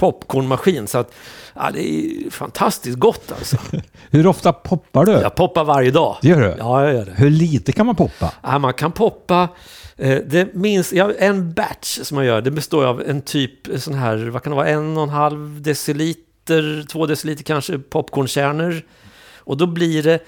popcornmaskin. 0.01 0.87
Så 0.87 0.97
att, 0.97 1.11
ja, 1.55 1.69
det 1.73 1.89
är 1.89 2.29
fantastiskt 2.29 2.97
gott 2.99 3.31
alltså. 3.31 3.57
Hur 4.11 4.27
ofta 4.27 4.53
poppar 4.53 5.05
du? 5.05 5.11
Jag 5.11 5.35
poppar 5.35 5.63
varje 5.63 5.91
dag. 5.91 6.17
Det 6.21 6.27
gör 6.27 6.41
du? 6.41 6.55
Ja, 6.59 6.83
jag 6.83 6.93
gör 6.93 7.05
det. 7.05 7.11
Hur 7.15 7.29
lite 7.29 7.71
kan 7.71 7.85
man 7.85 7.95
poppa? 7.95 8.33
Ja, 8.43 8.59
man 8.59 8.73
kan 8.73 8.91
poppa. 8.91 9.49
eh, 9.97 10.17
Det 10.25 10.53
minst, 10.53 10.93
ja, 10.93 11.11
en 11.19 11.53
batch 11.53 11.99
som 12.03 12.15
man 12.15 12.25
gör, 12.25 12.41
det 12.41 12.51
består 12.51 12.85
av 12.85 13.01
en 13.07 13.21
typ 13.21 13.53
sån 13.81 13.93
här, 13.93 14.17
vad 14.17 14.43
kan 14.43 14.51
det 14.51 14.55
vara, 14.57 14.67
en 14.67 14.97
och 14.97 15.03
en 15.03 15.09
halv 15.09 15.61
deciliter, 15.61 16.85
två 16.91 17.05
deciliter 17.05 17.43
kanske 17.43 17.79
popcornkärnor. 17.79 18.81
Och 19.37 19.57
då 19.57 19.65
blir 19.67 20.03
det, 20.03 20.19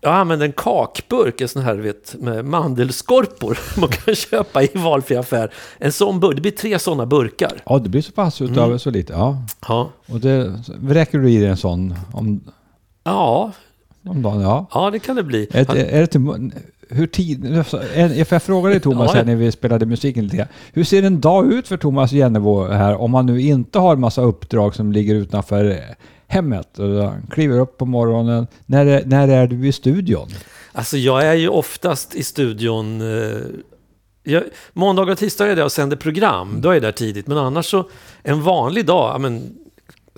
jag 0.00 0.12
använder 0.14 0.46
en 0.46 0.52
kakburk, 0.52 1.40
en 1.40 1.48
sån 1.48 1.62
här 1.62 1.74
vet, 1.74 2.14
med 2.20 2.44
mandelskorpor 2.44 3.58
man 3.80 3.88
kan 3.88 4.14
köpa 4.14 4.62
i 4.62 4.70
valfri 4.74 5.16
affär. 5.16 5.52
En 5.78 5.92
sån 5.92 6.20
burk, 6.20 6.34
det 6.34 6.40
blir 6.42 6.50
tre 6.52 6.78
sådana 6.78 7.06
burkar. 7.06 7.52
Ja, 7.66 7.78
det 7.78 7.88
blir 7.88 8.02
så 8.02 8.12
pass 8.12 8.40
utav 8.42 8.66
Mm. 8.66 8.78
så 8.78 8.90
lite. 8.90 9.12
Ja. 9.12 9.42
Ja, 9.68 9.90
Och 10.08 10.20
det 10.20 10.52
räcker 10.88 11.18
du 11.18 11.30
i 11.30 11.36
dig 11.38 11.48
en 11.48 11.56
sån 11.56 11.94
om, 12.12 12.40
ja, 13.04 13.52
om 14.08 14.22
dagen? 14.22 14.40
Ja. 14.40 14.66
ja 14.74 14.90
det 14.90 14.98
kan 14.98 15.16
det 15.16 15.22
bli. 15.22 15.48
Är, 15.50 15.64
det- 15.64 15.84
är 15.96 16.00
det 16.00 16.06
till, 16.06 16.50
hur 16.90 17.06
tid... 17.06 17.64
För 17.66 18.32
jag 18.34 18.42
frågade 18.42 18.74
dig 18.74 18.80
Thomas 18.80 19.14
här 19.14 19.24
när 19.24 19.36
vi 19.36 19.52
spelade 19.52 19.86
musiken 19.86 20.24
lite. 20.26 20.48
Hur 20.72 20.84
ser 20.84 21.02
en 21.02 21.20
dag 21.20 21.52
ut 21.52 21.68
för 21.68 21.76
Thomas 21.76 22.12
Jennebo 22.12 22.64
här 22.66 23.00
om 23.00 23.10
man 23.10 23.26
nu 23.26 23.40
inte 23.40 23.78
har 23.78 23.92
en 23.92 24.00
massa 24.00 24.22
uppdrag 24.22 24.74
som 24.74 24.92
ligger 24.92 25.14
utanför 25.14 25.80
hemmet? 26.28 26.78
Kliver 27.30 27.58
upp 27.58 27.78
på 27.78 27.86
morgonen. 27.86 28.46
När 28.66 28.86
är, 28.86 29.04
när 29.04 29.28
är 29.28 29.46
du 29.46 29.68
i 29.68 29.72
studion? 29.72 30.28
Alltså 30.72 30.96
jag 30.96 31.26
är 31.26 31.34
ju 31.34 31.48
oftast 31.48 32.14
i 32.14 32.22
studion. 32.22 33.00
Eh, 33.00 33.38
jag, 34.22 34.42
måndagar 34.72 35.12
och 35.12 35.18
tisdagar 35.18 35.52
är 35.52 35.56
det 35.56 35.64
och 35.64 35.72
sänder 35.72 35.96
program. 35.96 36.60
Då 36.60 36.68
är 36.68 36.74
jag 36.74 36.82
där 36.82 36.92
tidigt. 36.92 37.26
Men 37.26 37.38
annars 37.38 37.66
så 37.66 37.90
en 38.22 38.42
vanlig 38.42 38.86
dag, 38.86 39.20
men, 39.20 39.58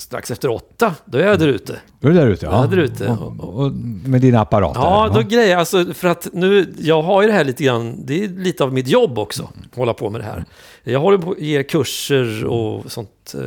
strax 0.00 0.30
efter 0.30 0.49
åtta, 0.49 0.95
då 1.04 1.19
är 1.19 1.23
jag 1.26 1.38
där 1.38 1.49
ute. 1.49 1.80
Då 2.00 2.09
är 2.09 2.12
du 2.12 2.19
där 2.19 2.26
ute? 2.26 2.47
Är 2.47 2.66
där 2.66 2.76
ute. 2.76 3.09
Och, 3.09 3.40
och, 3.40 3.64
och 3.64 3.73
med 4.04 4.21
dina 4.21 4.40
apparater? 4.40 4.80
Ja, 4.80 5.11
då 5.14 5.21
grejer 5.21 5.50
jag. 5.50 5.59
Alltså, 5.59 5.95
för 5.95 6.09
att 6.09 6.28
nu, 6.33 6.75
jag 6.78 7.02
har 7.02 7.23
ju 7.23 7.28
det 7.28 7.35
här 7.35 7.45
lite 7.45 7.64
grann, 7.64 8.07
det 8.07 8.25
är 8.25 8.28
lite 8.28 8.64
av 8.64 8.73
mitt 8.73 8.88
jobb 8.88 9.19
också, 9.19 9.42
att 9.71 9.76
hålla 9.78 9.95
på 9.95 10.11
med 10.11 10.21
det 10.21 10.25
här. 10.25 10.45
Jag 10.83 11.00
håller 11.00 11.19
på 11.19 11.30
att 11.30 11.38
ge 11.38 11.62
kurser 11.62 12.45
och 12.45 12.92
sånt. 12.92 13.35
eh. 13.35 13.40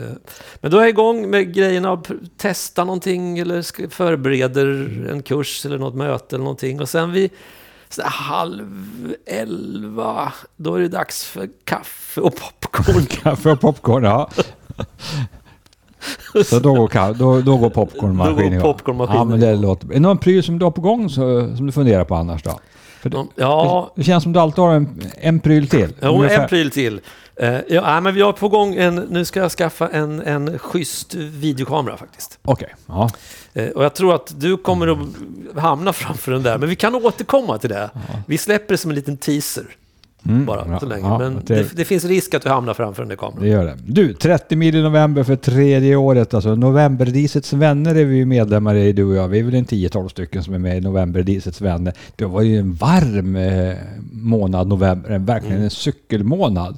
Men 0.62 0.72
då 0.72 0.78
är 0.78 0.82
jag 0.82 0.90
igång 0.90 1.30
med 1.30 1.54
grejerna, 1.54 1.92
och 1.92 2.08
testa 2.38 2.84
någonting 2.84 3.40
eller 3.40 3.90
förbereder 3.90 5.08
en 5.12 5.24
kurs 5.24 5.66
eller 5.66 5.78
något 5.78 5.96
möte 5.96 6.36
eller 6.36 6.44
någonting. 6.44 6.82
Och 6.82 6.90
sen 6.90 7.12
vid 7.12 7.32
halv 8.02 9.14
elva, 9.26 10.34
då 10.56 10.76
är 10.76 10.82
det 10.82 10.88
dags 10.88 11.26
för 11.26 11.50
kaffe 11.64 12.22
och 12.22 12.36
popcorn. 12.36 13.06
Kaffe 13.10 13.52
och 13.52 13.62
popcorn, 13.62 14.04
ja. 14.04 14.30
Så 16.46 16.60
då 16.60 16.74
går, 16.74 16.88
ka- 16.88 17.14
då, 17.14 17.42
då 17.42 17.58
går 17.58 17.70
popcornmaskinen 17.70 18.36
Då 18.36 18.42
går 18.44 18.52
igång. 18.54 18.62
popcornmaskinen 18.62 19.18
Ja, 19.20 19.24
men 19.26 19.40
det 19.40 19.56
låter... 19.56 19.88
Är 19.90 19.94
det 19.94 20.00
någon 20.00 20.18
pryl 20.18 20.44
som 20.44 20.60
du 20.60 20.66
har 20.66 20.72
på 20.72 20.82
gång 20.82 21.10
så, 21.10 21.56
som 21.58 21.66
du 21.66 21.72
funderar 21.72 22.04
på 22.06 22.16
annars 22.16 22.44
då? 22.44 22.60
För 23.02 23.10
det, 23.10 23.26
Ja, 23.36 23.92
det 23.96 24.04
känns 24.04 24.24
som 24.24 24.34
du 24.34 24.40
alltid 24.40 24.64
har 24.64 24.74
en, 24.74 25.02
en 25.18 25.40
pryl 25.40 25.70
till. 25.70 25.94
Jo, 26.02 26.10
Ungefär- 26.10 26.42
en 26.44 26.50
pryl 26.50 26.72
till. 26.72 27.02
Eh, 27.36 27.54
ja, 27.70 27.82
nej, 27.82 28.02
men 28.02 28.16
vi 28.16 28.22
har 28.22 28.32
på 28.34 28.50
gång 28.50 28.76
en, 28.76 28.96
nu 28.96 29.26
ska 29.26 29.40
jag 29.40 29.52
skaffa 29.52 29.88
en, 29.90 30.22
en 30.22 30.60
schysst 30.60 31.14
videokamera 31.14 31.98
faktiskt. 31.98 32.40
Okej, 32.44 32.76
ja. 32.88 33.10
Eh, 33.54 33.68
och 33.70 33.84
jag 33.84 33.94
tror 33.96 34.16
att 34.16 34.34
du 34.40 34.58
kommer 34.58 34.88
att 34.88 34.98
hamna 35.62 35.94
framför 35.94 36.32
den 36.32 36.44
där, 36.44 36.58
men 36.58 36.70
vi 36.70 36.76
kan 36.76 36.96
återkomma 36.96 37.58
till 37.58 37.70
det. 37.70 37.90
Vi 38.28 38.38
släpper 38.38 38.74
det 38.74 38.78
som 38.78 38.92
en 38.92 38.96
liten 38.96 39.18
teaser 39.18 39.64
Mm, 40.28 40.46
bara 40.46 40.66
ja, 40.72 40.80
så 40.80 40.86
länge. 40.86 41.08
ja, 41.08 41.18
men 41.20 41.34
det- 41.46 41.56
det, 41.56 41.76
det 41.76 41.86
finns 41.86 42.06
risk 42.06 42.34
att 42.34 42.42
du 42.42 42.50
hamnar 42.50 42.74
framför 42.74 43.02
den 43.02 43.10
där 43.10 43.16
Det 43.16 43.20
kameran. 43.20 43.48
gör 43.48 43.66
det. 43.66 43.76
Du, 43.88 44.14
30 44.14 44.56
mil 44.56 44.76
i 44.76 44.82
november 44.82 45.24
för 45.24 45.36
tredje 45.36 45.96
året. 45.96 46.34
Alltså 46.34 46.56
Novemberdisets 46.56 47.54
vänner 47.54 47.96
är 47.96 48.06
vi 48.06 48.16
ju 48.16 48.26
medlemmar 48.26 48.76
i, 48.76 48.94
du 48.94 49.04
och 49.04 49.16
jag. 49.16 49.28
Vi 49.28 49.40
är 49.40 49.44
väl 49.44 49.54
en 49.56 49.66
10-12 49.66 50.08
stycken 50.08 50.44
som 50.44 50.54
är 50.54 50.60
med 50.60 50.78
i 50.78 50.82
Novemberdisets 50.82 51.62
vänner. 51.62 51.94
Det 52.16 52.26
var 52.26 52.42
ju 52.42 52.58
en 52.60 52.74
varm 52.74 53.36
eh, 53.36 53.76
månad, 54.12 54.68
november. 54.68 55.10
en- 55.10 55.26
Verkligen 55.26 55.54
Mm. 55.56 55.64
en 55.64 55.70
cykelmånad. 55.70 56.78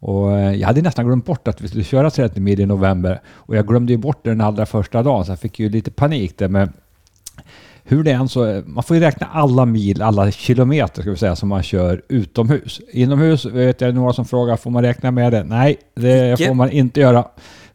Och 0.00 0.32
eh, 0.38 0.54
jag 0.54 0.66
hade 0.66 0.82
nästan 0.82 1.06
glömt 1.06 1.26
bort 1.26 1.48
att 1.48 1.60
vi 1.60 1.68
skulle 1.68 1.84
köra 1.84 2.10
30 2.10 2.40
mil 2.40 2.60
i 2.60 2.66
november. 2.66 3.20
Och 3.28 3.56
jag 3.56 3.66
glömde 3.66 3.92
ju 3.92 3.98
bort 3.98 4.20
det 4.24 4.30
den 4.30 4.40
allra 4.40 4.66
första 4.66 5.02
dagen, 5.02 5.24
så 5.24 5.32
jag 5.32 5.38
fick 5.40 5.58
ju 5.60 5.68
lite 5.68 5.90
panik 5.90 6.38
där. 6.38 6.48
Men 6.48 6.72
hur 7.88 8.02
det 8.02 8.12
än 8.12 8.28
så, 8.28 8.62
man 8.66 8.82
får 8.82 8.96
ju 8.96 9.02
räkna 9.02 9.26
alla 9.26 9.66
mil, 9.66 10.02
alla 10.02 10.30
kilometer 10.30 11.02
ska 11.02 11.10
vi 11.10 11.16
säga, 11.16 11.36
som 11.36 11.48
man 11.48 11.62
kör 11.62 12.02
utomhus. 12.08 12.80
Inomhus 12.92 13.44
vet 13.44 13.80
jag 13.80 13.94
några 13.94 14.12
som 14.12 14.24
frågar, 14.24 14.56
får 14.56 14.70
man 14.70 14.82
räkna 14.82 15.10
med 15.10 15.32
det? 15.32 15.44
Nej, 15.44 15.76
det 15.94 16.32
Icke. 16.32 16.46
får 16.46 16.54
man 16.54 16.70
inte 16.70 17.00
göra. 17.00 17.24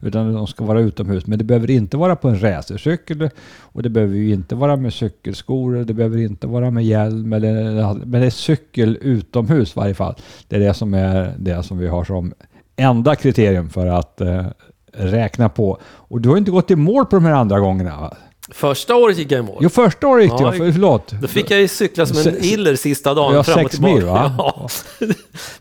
Utan 0.00 0.32
de 0.32 0.46
ska 0.46 0.64
vara 0.64 0.80
utomhus. 0.80 1.26
Men 1.26 1.38
det 1.38 1.44
behöver 1.44 1.70
inte 1.70 1.96
vara 1.96 2.16
på 2.16 2.28
en 2.28 2.42
racercykel 2.42 3.30
och 3.58 3.82
det 3.82 3.88
behöver 3.88 4.16
ju 4.16 4.32
inte 4.32 4.54
vara 4.54 4.76
med 4.76 4.92
cykelskor. 4.92 5.84
Det 5.84 5.94
behöver 5.94 6.18
inte 6.18 6.46
vara 6.46 6.70
med 6.70 6.84
hjälm. 6.84 7.32
Eller, 7.32 7.94
men 7.94 8.20
det 8.20 8.26
är 8.26 8.30
cykel 8.30 8.98
utomhus 9.00 9.76
i 9.76 9.78
varje 9.78 9.94
fall. 9.94 10.14
Det 10.48 10.56
är 10.56 10.60
det 10.60 10.74
som 10.74 10.94
är 10.94 11.34
det 11.38 11.62
som 11.62 11.78
vi 11.78 11.88
har 11.88 12.04
som 12.04 12.32
enda 12.76 13.14
kriterium 13.14 13.68
för 13.68 13.86
att 13.86 14.20
eh, 14.20 14.46
räkna 14.92 15.48
på. 15.48 15.78
Och 15.84 16.20
du 16.20 16.28
har 16.28 16.36
inte 16.36 16.50
gått 16.50 16.70
i 16.70 16.76
mål 16.76 17.06
på 17.06 17.16
de 17.16 17.24
här 17.24 17.32
andra 17.32 17.60
gångerna 17.60 18.00
va? 18.00 18.16
Första 18.54 18.94
året 18.96 19.18
gick 19.18 19.32
jag 19.32 19.38
i 19.38 19.42
mål. 19.42 19.58
Jo, 19.60 19.68
första 19.68 20.06
året 20.08 20.22
gick 20.24 20.32
Ja, 20.32 20.38
ja, 20.42 20.52
för- 20.52 20.72
förlåt. 20.72 21.12
Då 21.22 21.28
fick 21.28 21.50
jag 21.50 21.60
ju 21.60 21.68
cykla 21.68 22.06
som 22.06 22.32
en 22.32 22.44
iller 22.44 22.76
sista 22.76 23.14
dagen 23.14 23.34
Ja, 23.34 23.42
fram 23.42 23.64
och 23.64 23.70
tillbaka. 23.70 24.04
va? 24.06 24.34
Ja. 24.38 24.68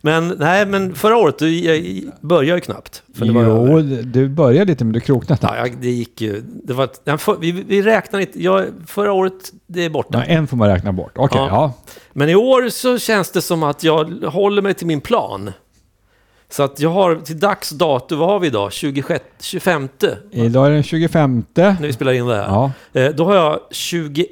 Men 0.01 0.27
nej, 0.39 0.65
men 0.65 0.95
förra 0.95 1.17
året, 1.17 1.41
jag 1.41 2.03
började 2.21 2.55
ju 2.57 2.61
knappt. 2.61 3.03
För 3.15 3.25
det 3.25 3.31
var 3.31 3.43
jo, 3.43 3.79
över. 3.79 4.03
du 4.03 4.29
började 4.29 4.65
lite 4.71 4.83
men 4.83 4.93
du 4.93 4.99
kroknade 4.99 5.39
Ja, 5.41 5.47
snabbt. 5.47 5.57
jag- 5.71 5.81
det 5.81 5.89
gick 5.91 6.21
ju. 6.21 6.41
Det 6.63 6.73
var, 6.73 6.89
ja, 7.03 7.17
för, 7.17 7.37
vi, 7.39 7.51
vi 7.51 7.81
räknar 7.81 8.19
inte. 8.19 8.43
Jag, 8.43 8.65
förra 8.87 9.13
året, 9.13 9.33
det 9.67 9.85
är 9.85 9.89
borta. 9.89 10.09
Ja, 10.17 10.23
en 10.23 10.47
får 10.47 10.57
man 10.57 10.67
räkna 10.69 10.91
bort. 10.91 11.11
Okej, 11.15 11.41
Ja. 11.41 11.47
ja. 11.47 11.73
Men 12.13 12.29
i 12.29 12.35
år 12.35 12.69
så 12.69 12.97
känns 12.99 13.31
det 13.31 13.41
som 13.41 13.63
att 13.63 13.83
jag 13.83 14.03
håller 14.25 14.61
mig 14.61 14.73
till 14.73 14.87
min 14.87 15.01
plan. 15.01 15.51
Så 16.51 16.63
att 16.63 16.79
jag 16.79 16.89
har 16.89 17.15
till 17.15 17.39
dags 17.39 17.69
dato, 17.69 18.15
vad 18.15 18.29
har 18.29 18.39
vi 18.39 18.47
idag? 18.47 18.73
26, 18.73 19.23
25 19.39 19.89
Idag 20.31 20.67
är 20.67 20.71
den 20.71 20.83
25 20.83 21.43
när 21.55 21.81
vi 21.87 21.93
spelar 21.93 22.11
in 22.11 22.25
det 22.25 22.35
här. 22.35 22.43
ja, 22.43 22.71
Eh, 22.93 23.09
Då 23.09 23.25
har 23.25 23.35
jag 23.35 23.59
21 23.71 24.27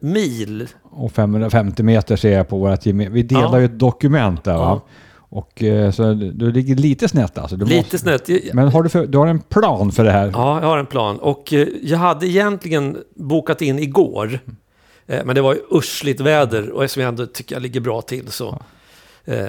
mil. 0.00 0.68
och 0.82 1.12
550 1.12 1.82
meter 1.82 2.16
ser 2.16 2.32
jag 2.32 2.48
på 2.48 2.58
vårt 2.58 2.86
gemen... 2.86 3.12
Vi 3.12 3.22
delar 3.22 3.42
Ja. 3.52 3.58
ju 3.58 3.64
ett 3.64 3.78
dokument 3.78 4.44
där 4.44 4.52
va? 4.54 4.60
Ja. 4.60 4.92
Och 5.28 5.62
eh, 5.62 5.90
så 5.90 6.12
du 6.14 6.52
ligger 6.52 6.74
lite 6.76 7.08
snett 7.08 7.38
alltså. 7.38 7.56
Du 7.56 7.64
Lite 7.64 7.76
måste, 7.76 7.98
snett. 7.98 8.28
Men 8.54 8.68
har 8.68 8.82
du, 8.82 8.88
för, 8.88 9.06
du 9.06 9.18
har 9.18 9.26
en 9.26 9.38
plan 9.40 9.92
för 9.92 10.04
det 10.04 10.10
här? 10.12 10.30
Ja, 10.34 10.60
jag 10.60 10.68
har 10.68 10.78
en 10.78 10.86
plan. 10.86 11.18
Och 11.18 11.52
eh, 11.52 11.68
jag 11.82 11.98
hade 11.98 12.26
egentligen 12.26 12.96
bokat 13.16 13.62
in 13.62 13.78
igår. 13.78 14.38
Men 15.24 15.34
det 15.34 15.40
var 15.40 15.54
ju 15.54 15.60
ursligt 15.70 16.20
väder 16.20 16.70
och 16.70 16.84
eftersom 16.84 17.02
jag 17.02 17.08
ändå 17.08 17.26
tycker 17.26 17.54
jag 17.54 17.62
ligger 17.62 17.80
bra 17.80 18.02
till 18.02 18.28
så, 18.28 18.58
eh, 19.24 19.44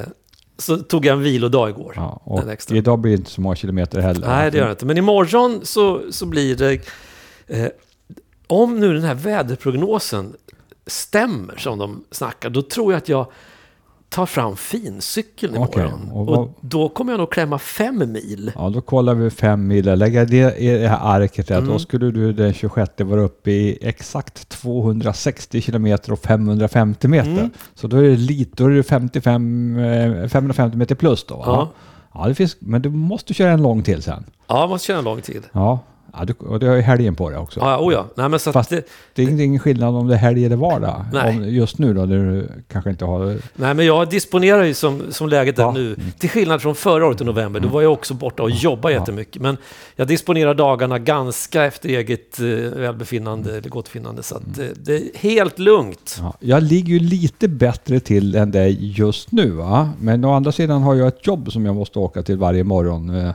så 0.57 0.77
tog 0.77 1.05
jag 1.05 1.13
en 1.13 1.23
vilodag 1.23 1.69
igår. 1.69 1.93
Ja, 1.95 2.21
och 2.23 2.43
idag 2.71 2.99
blir 2.99 3.11
det 3.11 3.17
inte 3.17 3.31
så 3.31 3.41
många 3.41 3.55
kilometer 3.55 4.01
heller. 4.01 4.27
Nej, 4.27 4.51
det 4.51 4.57
gör 4.57 4.65
det 4.65 4.71
inte. 4.71 4.85
Men 4.85 4.97
imorgon 4.97 5.65
så, 5.65 6.01
så 6.11 6.25
blir 6.25 6.55
det... 6.55 6.81
Eh, 7.47 7.67
om 8.47 8.79
nu 8.79 8.93
den 8.93 9.03
här 9.03 9.15
väderprognosen 9.15 10.35
stämmer 10.87 11.57
som 11.57 11.77
de 11.77 12.03
snackar, 12.11 12.49
då 12.49 12.61
tror 12.61 12.93
jag 12.93 12.97
att 12.97 13.09
jag 13.09 13.31
tar 14.09 14.25
fram 14.25 14.55
fincykeln 14.55 15.55
imorgon. 15.55 16.11
och 16.11 16.19
Och, 16.21 16.25
vad- 16.27 16.53
då 16.61 16.89
kommer 16.89 17.13
jag 17.13 17.19
nog 17.19 17.31
klämma 17.31 17.59
fem 17.59 18.11
mil. 18.11 18.51
Ja, 18.55 18.69
då 18.69 18.81
kollar 18.81 19.13
vi 19.13 19.29
fem 19.29 19.67
mil. 19.67 19.85
Lägga 19.85 20.25
det 20.25 20.57
i 20.57 20.67
det 20.77 20.87
här 20.87 20.99
arket. 21.21 21.51
Mm. 21.51 21.65
Då 21.67 21.79
skulle 21.79 22.11
du 22.11 22.33
den 22.33 22.53
26 22.53 22.91
vara 23.01 23.21
uppe 23.21 23.51
i 23.51 23.77
exakt 23.81 24.49
260 24.49 25.61
kilometer 25.61 26.11
och 26.11 26.19
550 26.19 27.07
meter. 27.07 27.31
Mm. 27.31 27.49
Så 27.75 27.87
då 27.87 27.97
är 27.97 28.01
det 28.03 28.15
lite, 28.17 28.51
då 28.63 28.65
är 28.65 28.69
det 28.69 28.83
55, 28.83 29.79
eh, 29.79 30.27
550 30.27 30.77
meter 30.77 30.95
plus 30.95 31.23
då. 31.23 31.43
Ja. 31.45 31.71
ja 32.13 32.27
det 32.27 32.35
finns, 32.35 32.57
men 32.59 32.81
du 32.81 32.89
måste 32.89 33.33
köra 33.33 33.51
en 33.51 33.61
lång 33.61 33.83
till 33.83 34.01
sen. 34.03 34.23
Ja, 34.47 34.59
jag 34.59 34.69
måste 34.69 34.87
köra 34.87 34.97
en 34.97 35.03
lång 35.03 35.21
tid. 35.21 35.43
Ja, 35.51 35.79
ja 36.19 36.25
du, 36.25 36.33
och 36.33 36.59
du 36.59 36.67
har 36.67 36.75
ju 36.75 36.81
helgen 36.81 37.15
på 37.15 37.29
det 37.29 37.37
också. 37.37 37.59
Ja, 37.59 37.77
oh 37.79 37.93
ja. 37.93 38.05
Nej, 38.15 38.29
men 38.29 38.39
så 38.39 38.51
Fast- 38.51 38.69
det, 38.69 38.83
Det 39.13 39.23
är 39.23 39.41
ingen 39.41 39.59
skillnad 39.59 39.95
om 39.95 40.07
det 40.07 40.13
är 40.13 40.17
helg 40.17 40.45
eller 40.45 40.55
vardag. 40.55 41.05
Nej. 41.13 41.37
Om, 41.37 41.43
just 41.49 41.77
nu 41.79 41.93
då, 41.93 42.05
du 42.05 42.49
kanske 42.67 42.89
inte 42.89 43.05
har... 43.05 43.37
nej, 43.55 43.73
men 43.73 43.85
jag 43.85 44.09
disponerar 44.09 44.63
ju 44.63 44.73
som, 44.73 45.01
som 45.09 45.29
läget 45.29 45.59
är 45.59 45.63
Ja. 45.63 45.71
nu. 45.71 45.95
Till 46.19 46.29
skillnad 46.29 46.61
från 46.61 46.75
förra 46.75 47.05
året 47.05 47.21
i 47.21 47.23
november, 47.23 47.59
då 47.59 47.67
var 47.67 47.81
jag 47.81 47.93
också 47.93 48.13
borta 48.13 48.43
och 48.43 48.49
jobbade 48.51 48.93
jättemycket. 48.93 49.41
Men 49.41 49.57
jag 49.95 50.07
disponerar 50.07 50.53
dagarna 50.53 50.99
ganska 50.99 51.63
efter 51.65 51.89
eget 51.89 52.39
eh, 52.39 52.45
välbefinnande 52.79 53.57
eller 53.57 53.69
gottfinnande. 53.69 54.23
Så 54.23 54.35
att, 54.35 54.59
eh, 54.59 54.65
det 54.75 54.95
är 54.95 55.01
helt 55.19 55.59
lugnt. 55.59 56.17
Ja, 56.21 56.33
jag 56.39 56.63
ligger 56.63 56.93
ju 56.93 56.99
lite 56.99 57.47
bättre 57.47 57.99
till 57.99 58.35
än 58.35 58.51
dig 58.51 58.77
just 58.99 59.31
nu. 59.31 59.49
Va? 59.51 59.89
Men 59.99 60.25
å 60.25 60.33
andra 60.33 60.51
sidan 60.51 60.81
har 60.81 60.95
jag 60.95 61.07
ett 61.07 61.27
jobb 61.27 61.51
som 61.51 61.65
jag 61.65 61.75
måste 61.75 61.99
åka 61.99 62.23
till 62.23 62.37
varje 62.37 62.63
morgon 62.63 63.09
eh, 63.15 63.31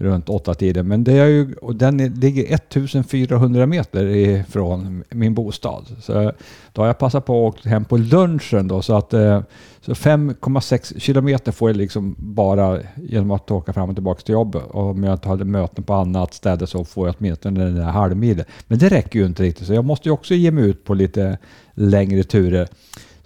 runt 0.00 0.28
åtta 0.28 0.54
tiden. 0.54 0.88
Men 0.88 1.04
det 1.04 1.12
är 1.12 1.26
ju, 1.26 1.54
och 1.54 1.76
den 1.76 2.00
är, 2.00 2.08
ligger 2.08 2.54
1400 2.54 3.66
meter 3.66 4.06
ifrån 4.06 5.04
min 5.10 5.34
bostad. 5.34 5.86
Så 6.00 6.32
då 6.72 6.82
har 6.82 6.86
jag 6.86 6.98
passat 6.98 7.26
på 7.26 7.48
att 7.48 7.54
åka 7.54 7.68
hem 7.68 7.84
på 7.84 7.96
lunchen 7.96 8.68
då. 8.68 8.82
Så 8.82 8.96
att 8.96 9.14
eh, 9.14 9.42
så 9.80 9.92
5,6 9.92 10.98
kilometer 10.98 11.52
får 11.52 11.70
jag 11.70 11.76
liksom 11.76 12.16
bara 12.18 12.78
genom 12.96 13.30
att 13.30 13.50
åka 13.50 13.72
fram 13.72 13.88
och 13.88 13.96
tillbaka 13.96 14.20
till 14.20 14.32
jobbet. 14.32 14.62
Och 14.70 14.90
om 14.90 15.04
jag 15.04 15.14
inte 15.14 15.28
hade 15.28 15.44
möten 15.44 15.84
på 15.84 15.94
annat 15.94 16.34
ställe 16.34 16.66
så 16.66 16.84
får 16.84 17.08
jag 17.08 17.14
åtminstone 17.18 17.64
den 17.64 17.74
där 17.74 17.84
halvmilen. 17.84 18.44
Men 18.66 18.78
det 18.78 18.88
räcker 18.88 19.18
ju 19.18 19.26
inte 19.26 19.42
riktigt. 19.42 19.66
Så 19.66 19.74
jag 19.74 19.84
måste 19.84 20.08
ju 20.08 20.12
också 20.12 20.34
ge 20.34 20.50
mig 20.50 20.64
ut 20.64 20.84
på 20.84 20.94
lite 20.94 21.38
längre 21.74 22.22
turer. 22.22 22.68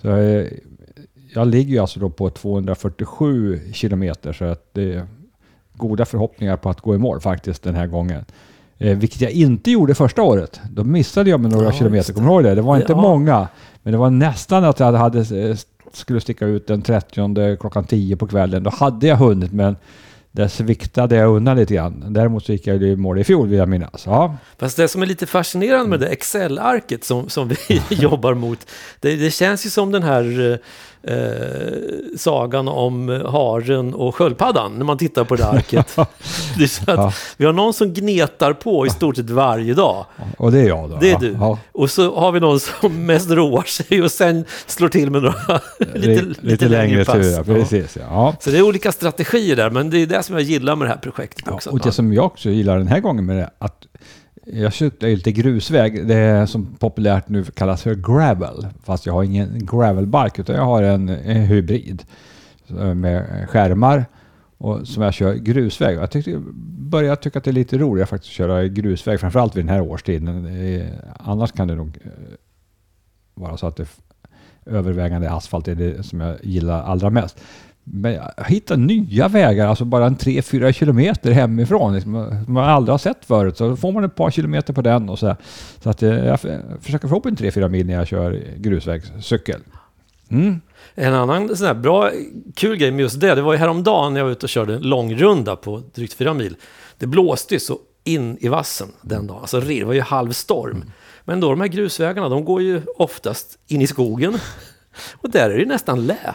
Så 0.02 0.16
eh, 0.16 0.46
jag 1.34 1.48
ligger 1.48 1.72
ju 1.72 1.78
alltså 1.78 2.00
då 2.00 2.10
på 2.10 2.30
247 2.30 3.60
kilometer 3.72 4.32
så 4.32 4.44
att 4.44 4.68
det 4.72 5.06
goda 5.74 6.04
förhoppningar 6.04 6.56
på 6.56 6.70
att 6.70 6.80
gå 6.80 6.94
i 6.94 6.98
mål 6.98 7.20
faktiskt 7.20 7.62
den 7.62 7.74
här 7.74 7.86
gången. 7.86 8.24
Eh, 8.78 8.98
vilket 8.98 9.20
jag 9.20 9.30
inte 9.30 9.70
gjorde 9.70 9.94
första 9.94 10.22
året. 10.22 10.60
Då 10.70 10.84
missade 10.84 11.30
jag 11.30 11.40
med 11.40 11.50
några 11.52 11.64
Ja, 11.66 11.72
kilometer, 11.72 12.12
kommer 12.12 12.28
du 12.28 12.34
ihåg 12.34 12.44
det? 12.44 12.54
Det 12.54 12.62
var 12.62 12.76
inte 12.76 12.92
Ja. 12.92 13.00
många. 13.02 13.48
Men 13.82 13.92
det 13.92 13.98
var 13.98 14.10
nästan 14.10 14.64
att 14.64 14.80
jag 14.80 14.92
hade, 14.92 15.48
eh, 15.48 15.56
skulle 15.92 16.20
sticka 16.20 16.46
ut 16.46 16.66
den 16.66 16.82
30 16.82 17.56
klockan 17.56 17.84
10 17.84 18.16
på 18.16 18.26
kvällen. 18.26 18.62
Då 18.62 18.70
hade 18.70 19.06
jag 19.06 19.16
hunnit 19.16 19.52
men 19.52 19.76
där 20.34 20.48
sviktade 20.48 21.16
jag 21.16 21.36
undan 21.36 21.56
lite 21.56 21.74
grann. 21.74 22.04
Däremot 22.08 22.44
så 22.44 22.52
gick 22.52 22.66
jag 22.66 22.82
i 22.82 22.96
mål 22.96 23.18
i 23.18 23.24
fjol 23.24 23.48
vill 23.48 23.58
jag 23.58 23.68
minnas. 23.68 24.02
Ja, 24.06 24.36
Fast 24.58 24.76
det 24.76 24.88
som 24.88 25.02
är 25.02 25.06
lite 25.06 25.26
fascinerande 25.26 25.88
med 25.90 26.00
det 26.00 26.06
Excel-arket 26.08 27.04
som, 27.04 27.28
som 27.28 27.48
vi 27.48 27.56
jobbar 27.88 28.34
mot, 28.34 28.66
det, 29.00 29.16
det 29.16 29.30
känns 29.30 29.66
ju 29.66 29.70
som 29.70 29.92
den 29.92 30.02
här 30.02 30.58
eh, 31.02 32.16
sagan 32.16 32.68
om 32.68 33.08
haren 33.26 33.94
och 33.94 34.14
sköldpaddan 34.14 34.78
när 34.78 34.84
man 34.84 34.98
tittar 34.98 35.24
på 35.24 35.36
det 35.36 35.46
arket. 35.46 35.96
det 36.56 36.62
är 36.64 36.66
så 36.66 36.90
att 36.90 36.98
Ja. 36.98 37.12
Vi 37.36 37.44
har 37.44 37.52
någon 37.52 37.72
som 37.74 37.92
gnetar 37.92 38.52
på 38.52 38.86
i 38.86 38.90
stort 38.90 39.16
sett 39.16 39.30
varje 39.30 39.74
dag. 39.74 40.06
och 40.38 40.52
det 40.52 40.60
är 40.60 40.68
jag 40.68 40.90
då. 40.90 40.98
Det 41.00 41.10
är 41.10 41.18
du. 41.18 41.32
Ja. 41.32 41.58
Och 41.72 41.90
så 41.90 42.16
har 42.20 42.32
vi 42.32 42.40
någon 42.40 42.60
som 42.60 43.06
mest 43.06 43.30
roar 43.30 43.62
sig 43.62 44.02
och 44.02 44.10
sen 44.12 44.44
slår 44.66 44.88
till 44.88 45.10
med 45.10 45.22
några 45.22 45.60
lite, 45.94 46.22
lite, 46.22 46.46
lite 46.46 46.68
längre 46.68 47.04
pass. 47.04 47.14
tur, 47.14 47.42
precis. 47.42 47.96
Ja. 48.00 48.36
Så 48.40 48.50
det 48.50 48.58
är 48.58 48.62
olika 48.62 48.92
strategier 48.92 49.56
där, 49.56 49.70
men 49.70 49.90
det 49.90 49.98
är 49.98 50.06
det 50.06 50.22
som 50.24 50.34
jag 50.34 50.44
gillar 50.44 50.76
med 50.76 50.86
det 50.86 50.90
här 50.90 51.00
projektet 51.00 51.48
också. 51.48 51.70
och 51.70 51.80
det 51.80 51.92
som 51.92 52.12
jag 52.12 52.26
också 52.26 52.50
gillar 52.50 52.78
den 52.78 52.86
här 52.86 53.00
gången 53.00 53.26
med 53.26 53.36
det, 53.36 53.50
att 53.58 53.86
jag 54.46 54.72
ju 54.80 54.90
lite 55.16 55.32
grusväg, 55.32 56.08
det 56.08 56.46
som 56.46 56.74
populärt 56.74 57.28
nu 57.28 57.44
kallas 57.44 57.82
för 57.82 57.94
gravel. 57.94 58.66
Fast 58.82 59.06
jag 59.06 59.12
har 59.12 59.22
ingen 59.22 59.66
gravelbike 59.66 60.42
utan 60.42 60.56
jag 60.56 60.64
har 60.64 60.82
en, 60.82 61.08
en 61.08 61.42
hybrid 61.42 62.04
med 62.94 63.48
skärmar 63.48 64.04
och 64.58 64.88
som 64.88 65.02
jag 65.02 65.14
kör 65.14 65.34
grusväg. 65.34 65.96
Jag 65.96 66.10
tyckte, 66.10 66.42
börjar 66.78 67.16
tycka 67.16 67.38
att 67.38 67.44
det 67.44 67.50
är 67.50 67.52
lite 67.52 67.78
roligare 67.78 68.06
faktiskt 68.06 68.30
att 68.30 68.36
köra 68.36 68.66
grusväg, 68.66 69.20
framförallt 69.20 69.56
vid 69.56 69.64
den 69.64 69.74
här 69.74 69.80
årstiden. 69.80 70.48
Annars 71.18 71.52
kan 71.52 71.68
det 71.68 71.74
nog 71.74 71.98
eh, 72.04 72.10
vara 73.34 73.56
så 73.56 73.66
att 73.66 73.76
det 73.76 73.86
övervägande 74.66 75.30
asfalt 75.30 75.68
är 75.68 75.74
det 75.74 76.06
som 76.06 76.20
jag 76.20 76.36
gillar 76.42 76.82
allra 76.82 77.10
mest. 77.10 77.40
Men 77.84 78.12
jag 78.14 78.44
hittar 78.46 78.76
nya 78.76 79.28
vägar, 79.28 79.66
alltså 79.66 79.84
bara 79.84 80.06
en 80.06 80.16
3-4 80.16 80.72
kilometer 80.72 81.30
hemifrån, 81.30 81.94
liksom, 81.94 82.42
som 82.44 82.54
man 82.54 82.64
aldrig 82.64 82.92
har 82.92 82.98
sett 82.98 83.24
förut. 83.24 83.56
Så 83.56 83.76
får 83.76 83.92
man 83.92 84.04
ett 84.04 84.14
par 84.14 84.30
kilometer 84.30 84.72
på 84.72 84.82
den 84.82 85.08
och 85.08 85.18
så. 85.18 85.36
Så 85.82 85.90
att 85.90 86.02
eh, 86.02 86.10
jag 86.10 86.40
försöker 86.80 87.08
få 87.08 87.16
upp 87.16 87.26
en 87.26 87.36
3-4 87.36 87.68
mil 87.68 87.86
när 87.86 87.94
jag 87.94 88.06
kör 88.06 88.42
grusvägscykel. 88.56 89.60
Mm. 90.28 90.60
En 90.94 91.14
annan 91.14 91.56
sån 91.56 91.66
här 91.66 91.74
bra, 91.74 92.10
kul 92.54 92.76
grej 92.76 92.90
med 92.90 93.00
just 93.00 93.20
det, 93.20 93.34
det 93.34 93.42
var 93.42 93.52
ju 93.52 93.58
häromdagen 93.58 94.12
när 94.12 94.20
jag 94.20 94.24
var 94.24 94.32
ute 94.32 94.46
och 94.46 94.50
körde 94.50 94.74
en 94.74 94.82
långrunda 94.82 95.56
på 95.56 95.82
drygt 95.94 96.14
fyra 96.14 96.34
mil. 96.34 96.56
Det 96.98 97.06
blåste 97.06 97.54
ju 97.54 97.60
så 97.60 97.78
in 98.04 98.38
i 98.40 98.48
vassen 98.48 98.88
den 99.02 99.26
dagen, 99.26 99.40
alltså 99.40 99.60
det 99.60 99.84
var 99.84 99.92
ju 99.92 100.00
halvstorm. 100.00 100.84
Men 101.24 101.40
då 101.40 101.50
de 101.50 101.60
här 101.60 101.68
grusvägarna, 101.68 102.28
de 102.28 102.44
går 102.44 102.62
ju 102.62 102.82
oftast 102.96 103.58
in 103.66 103.80
i 103.80 103.86
skogen. 103.86 104.38
Och 105.12 105.30
där 105.30 105.50
är 105.50 105.54
det 105.54 105.60
ju 105.60 105.66
nästan 105.66 106.06
lä. 106.06 106.34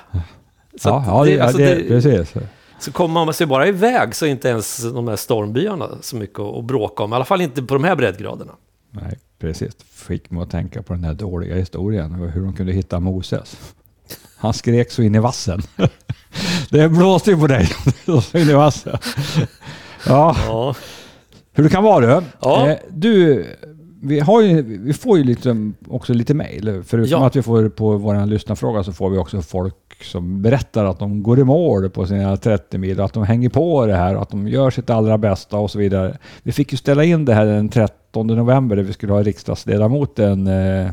Så 0.77 0.89
Ja, 0.89 1.03
ja, 1.07 1.23
det, 1.25 1.31
ja, 1.31 1.43
alltså 1.43 1.57
det, 1.57 1.75
det- 1.75 1.87
precis. 1.87 2.33
Så 2.79 2.91
kommer 2.91 3.25
man 3.25 3.33
sig 3.33 3.47
bara 3.47 3.67
iväg 3.67 4.15
så 4.15 4.25
är 4.25 4.29
inte 4.29 4.47
ens 4.49 4.77
de 4.93 5.07
här 5.07 5.15
stormbyarna 5.15 5.89
så 6.01 6.15
mycket 6.15 6.39
att 6.39 6.55
att 6.57 6.65
bråka 6.65 7.03
om. 7.03 7.13
I 7.13 7.15
alla 7.15 7.25
fall 7.25 7.41
inte 7.41 7.63
på 7.63 7.73
de 7.73 7.83
här 7.83 7.95
breddgraderna. 7.95 8.51
Nej, 8.91 9.19
precis. 9.39 9.73
Fick 9.93 10.31
mig 10.31 10.43
att 10.43 10.49
tänka 10.51 10.81
på 10.83 10.93
den 10.93 11.03
här 11.03 11.13
dåliga 11.13 11.55
historien, 11.55 12.21
och 12.21 12.29
hur 12.29 12.41
de 12.41 12.53
kunde 12.53 12.71
hitta 12.73 12.99
Moses. 12.99 13.57
Han 14.37 14.53
skrek 14.53 14.91
så 14.91 15.01
in 15.01 15.15
i 15.15 15.19
vassen. 15.19 15.61
Det 16.69 16.89
blåste 16.89 17.31
ju 17.31 17.37
på 17.39 17.47
dig, 17.47 17.69
så 18.05 18.37
in 18.37 18.49
i 18.49 18.53
vassen. 18.53 18.97
Ja, 20.07 20.35
Ja, 20.47 20.75
hur 21.53 21.63
det 21.63 21.69
kan 21.69 21.83
vara 21.83 22.19
du. 22.19 22.25
Ja. 22.41 22.69
Eh, 22.69 22.77
Du, 22.89 23.45
vi, 24.01 24.19
har 24.19 24.41
ju, 24.41 24.61
vi 24.61 24.93
får 24.93 25.17
ju 25.17 25.23
liksom 25.23 25.75
också 25.87 26.13
lite 26.13 26.33
mejl. 26.33 26.83
Förutom 26.85 27.21
Ja. 27.21 27.27
att 27.27 27.35
vi 27.35 27.41
får 27.41 27.69
på 27.69 27.97
vår 27.97 28.25
lyssnarfråga 28.25 28.83
så 28.83 28.93
får 28.93 29.09
vi 29.09 29.17
också 29.17 29.41
folk 29.41 30.03
som 30.03 30.41
berättar 30.41 30.85
att 30.85 30.99
de 30.99 31.23
går 31.23 31.39
i 31.39 31.43
mål 31.43 31.89
på 31.89 32.05
sina 32.05 32.37
30 32.37 32.77
mil, 32.77 33.01
att 33.01 33.13
de 33.13 33.23
hänger 33.23 33.49
på 33.49 33.85
det 33.85 33.95
här, 33.95 34.15
att 34.15 34.29
de 34.29 34.47
gör 34.47 34.71
sitt 34.71 34.89
allra 34.89 35.17
bästa 35.17 35.57
och 35.57 35.71
så 35.71 35.79
vidare. 35.79 36.17
Vi 36.43 36.51
fick 36.51 36.71
ju 36.71 36.77
ställa 36.77 37.03
in 37.03 37.25
det 37.25 37.33
här 37.33 37.45
den 37.45 37.69
13 37.69 38.27
november 38.27 38.75
där 38.75 38.83
vi 38.83 38.93
skulle 38.93 39.13
ha 39.13 39.23
riksdagsledamoten 39.23 40.47
eh, 40.47 40.91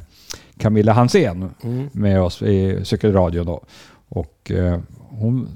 Camilla 0.59 0.93
Hansén 0.93 1.51
mm. 1.63 1.89
med 1.93 2.23
oss 2.23 2.43
i 2.43 2.85
cykelradion 2.85 3.47
då. 3.47 3.63
Och 4.09 4.51
eh, 4.51 4.79
hon 5.09 5.49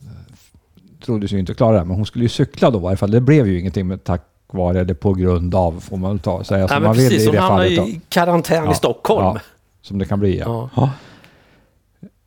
trodde 1.04 1.28
sig 1.28 1.38
inte 1.38 1.54
klara 1.54 1.78
det, 1.78 1.84
men 1.84 1.96
hon 1.96 2.06
skulle 2.06 2.24
ju 2.24 2.28
cykla 2.28 2.70
då 2.70 2.78
i 2.78 2.82
varje 2.82 2.96
fall. 2.96 3.10
Det 3.10 3.20
blev 3.20 3.46
ju 3.46 3.60
ingenting 3.60 3.86
med 3.86 4.04
tack 4.04 4.22
vare 4.54 4.80
eller 4.80 4.94
på 4.94 5.12
grund 5.14 5.54
av, 5.54 5.80
får 5.80 5.96
man 5.96 6.10
väl 6.10 6.18
ta, 6.20 6.44
säga 6.44 6.68
som 6.68 6.74
Nej, 6.74 6.80
men 6.80 6.88
man 6.88 6.96
vill 6.96 7.08
precis. 7.10 7.22
i 7.22 7.26
Hon 7.26 7.34
det 7.34 7.40
fallet. 7.40 7.76
Då. 7.76 7.82
i 7.84 8.00
karantän 8.08 8.64
Ja, 8.64 8.72
i 8.72 8.74
Stockholm. 8.74 9.24
ja. 9.26 9.40
Som 9.82 9.98
det 9.98 10.04
kan 10.04 10.20
bli 10.20 10.38
ja. 10.38 10.44
Ja. 10.46 10.70
ja. 10.76 10.90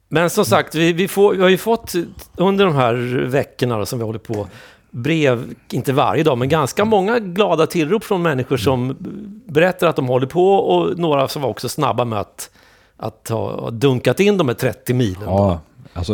Men 0.09 0.29
som 0.29 0.45
sagt, 0.45 0.75
vi, 0.75 0.93
vi, 0.93 1.07
får, 1.07 1.33
vi 1.33 1.41
har 1.41 1.49
ju 1.49 1.57
fått 1.57 1.93
under 2.37 2.65
de 2.65 2.75
här 2.75 2.93
veckorna 3.25 3.77
då, 3.77 3.85
som 3.85 3.99
vi 3.99 4.05
håller 4.05 4.19
på 4.19 4.47
brev, 4.91 5.53
inte 5.71 5.93
varje 5.93 6.23
dag, 6.23 6.37
men 6.37 6.49
ganska 6.49 6.85
många 6.85 7.19
glada 7.19 7.67
tillrop 7.67 8.03
från 8.03 8.21
människor 8.21 8.57
som 8.57 8.95
berättar 9.45 9.87
att 9.87 9.95
de 9.95 10.07
håller 10.07 10.27
på 10.27 10.53
och 10.55 10.99
några 10.99 11.27
som 11.27 11.41
var 11.41 11.49
också 11.49 11.69
snabba 11.69 12.05
med 12.05 12.19
att, 12.19 12.49
att 12.97 13.29
ha 13.29 13.69
dunkat 13.69 14.19
in 14.19 14.37
de 14.37 14.47
här 14.47 14.55
30 14.55 14.93
milen. 14.93 15.23
Ja, 15.25 15.59
alltså 15.93 16.13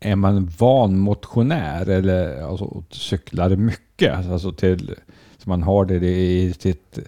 är 0.00 0.16
man 0.16 0.50
van 0.58 0.98
motionär 0.98 1.88
eller 1.88 2.42
alltså, 2.42 2.82
cyklar 2.90 3.50
mycket, 3.50 3.82
alltså 4.10 4.52
till, 4.52 4.94
så 5.38 5.48
man 5.48 5.62
har 5.62 5.84
det 5.84 5.94
i 6.06 6.54
sitt 6.58 6.98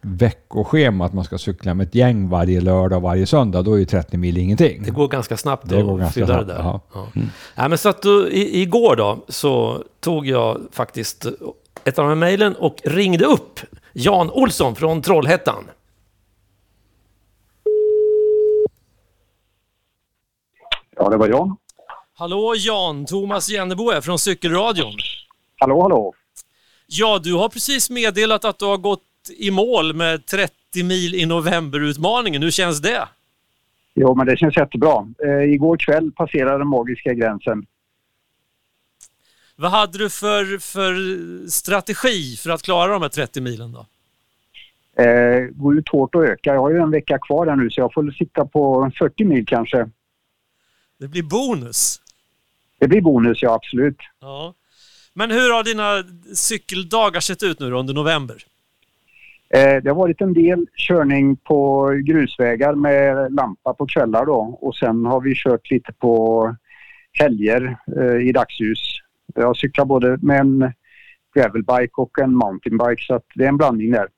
veckoschema 0.00 1.04
att 1.04 1.12
man 1.14 1.24
ska 1.24 1.38
cykla 1.38 1.74
med 1.74 1.86
ett 1.86 1.94
gäng 1.94 2.28
varje 2.28 2.60
lördag 2.60 2.96
och 2.96 3.02
varje 3.02 3.26
söndag, 3.26 3.62
då 3.62 3.74
är 3.74 3.78
ju 3.78 3.84
30 3.84 4.16
mil 4.16 4.38
ingenting. 4.38 4.82
Det 4.82 4.90
går 4.90 5.08
ganska 5.08 5.36
snabbt 5.36 5.68
Det 5.68 5.82
går 5.82 5.92
att 5.94 6.00
ganska 6.00 6.14
fylla 6.20 6.26
snabbt, 6.26 6.46
det 6.46 6.52
där. 6.54 6.60
ja. 6.62 6.80
Ja. 6.94 7.06
Nej, 7.54 7.68
men 7.68 7.78
så 7.78 7.88
att 7.88 8.02
då, 8.02 8.28
i, 8.28 8.62
igår 8.62 8.96
då 8.96 9.24
så 9.28 9.84
tog 10.00 10.26
jag 10.26 10.60
faktiskt 10.72 11.26
ett 11.84 11.98
av 11.98 12.04
de 12.04 12.08
här 12.08 12.14
mejlen 12.14 12.54
och 12.56 12.76
ringde 12.84 13.24
upp 13.24 13.60
Jan 13.92 14.30
Olsson 14.30 14.74
från 14.74 15.02
Trollhättan. 15.02 15.64
Ja, 20.96 21.08
det 21.08 21.16
var 21.16 21.28
Jan. 21.28 21.56
Hallå 22.14 22.54
Jan, 22.56 23.06
Thomas 23.06 23.48
Jennebo 23.48 23.90
här 23.90 24.00
från 24.00 24.18
Cykelradion. 24.18 24.92
Hallå, 25.58 25.82
hallå. 25.82 26.14
Ja, 26.86 27.20
du 27.22 27.34
har 27.34 27.48
precis 27.48 27.90
meddelat 27.90 28.44
att 28.44 28.58
du 28.58 28.64
har 28.64 28.76
gått 28.76 29.02
i 29.36 29.50
mål 29.50 29.94
med 29.94 30.26
30 30.26 30.82
mil 30.84 31.14
i 31.14 31.26
novemberutmaningen. 31.26 32.42
Hur 32.42 32.50
känns 32.50 32.80
det? 32.80 33.08
Jo, 33.94 34.14
men 34.14 34.26
det 34.26 34.36
känns 34.36 34.56
jättebra. 34.56 35.08
Eh, 35.24 35.52
igår 35.52 35.76
kväll 35.76 36.12
passerade 36.12 36.58
den 36.58 36.68
magiska 36.68 37.14
gränsen. 37.14 37.66
Vad 39.56 39.70
hade 39.70 39.98
du 39.98 40.10
för, 40.10 40.58
för 40.58 40.94
strategi 41.50 42.36
för 42.36 42.50
att 42.50 42.62
klara 42.62 42.92
de 42.92 43.02
här 43.02 43.08
30 43.08 43.40
milen 43.40 43.72
då? 43.72 43.86
Eh, 45.02 45.40
gå 45.50 45.74
ut 45.74 45.88
hårt 45.88 46.14
och 46.14 46.24
öka. 46.24 46.54
Jag 46.54 46.60
har 46.60 46.70
ju 46.70 46.78
en 46.78 46.90
vecka 46.90 47.18
kvar 47.18 47.46
där 47.46 47.56
nu 47.56 47.70
så 47.70 47.80
jag 47.80 47.92
får 47.92 48.10
sikta 48.10 48.46
på 48.46 48.90
40 48.98 49.24
mil 49.24 49.46
kanske. 49.46 49.90
Det 50.98 51.08
blir 51.08 51.22
bonus. 51.22 52.00
Det 52.78 52.88
blir 52.88 53.00
bonus, 53.00 53.42
ja 53.42 53.54
absolut. 53.54 53.98
Ja. 54.20 54.54
Men 55.18 55.30
hur 55.30 55.52
har 55.54 55.64
dina 55.64 56.04
cykeldagar 56.34 57.20
sett 57.20 57.42
ut 57.42 57.60
nu 57.60 57.70
då 57.70 57.78
under 57.78 57.94
november? 57.94 58.36
Eh, 59.50 59.82
det 59.82 59.90
har 59.90 59.94
varit 59.94 60.20
en 60.20 60.34
del 60.34 60.66
körning 60.76 61.36
på 61.36 61.88
grusvägar 62.04 62.74
med 62.74 63.32
lampa 63.32 63.74
på 63.74 63.86
kvällar 63.86 64.26
då 64.26 64.58
och 64.60 64.76
sen 64.76 65.06
har 65.06 65.20
vi 65.20 65.34
kört 65.34 65.70
lite 65.70 65.92
på 65.92 66.56
helger 67.12 67.78
eh, 67.96 68.28
i 68.28 68.32
dagsljus. 68.32 68.78
Jag 69.34 69.56
cyklar 69.56 69.84
både 69.84 70.18
med 70.22 70.40
en 70.40 70.72
gravelbike 71.34 71.94
och 71.94 72.18
en 72.18 72.34
mountainbike 72.34 73.02
så 73.02 73.14
att 73.14 73.26
det 73.34 73.44
är 73.44 73.48
en 73.48 73.56
blandning 73.56 73.90
där. 73.90 74.08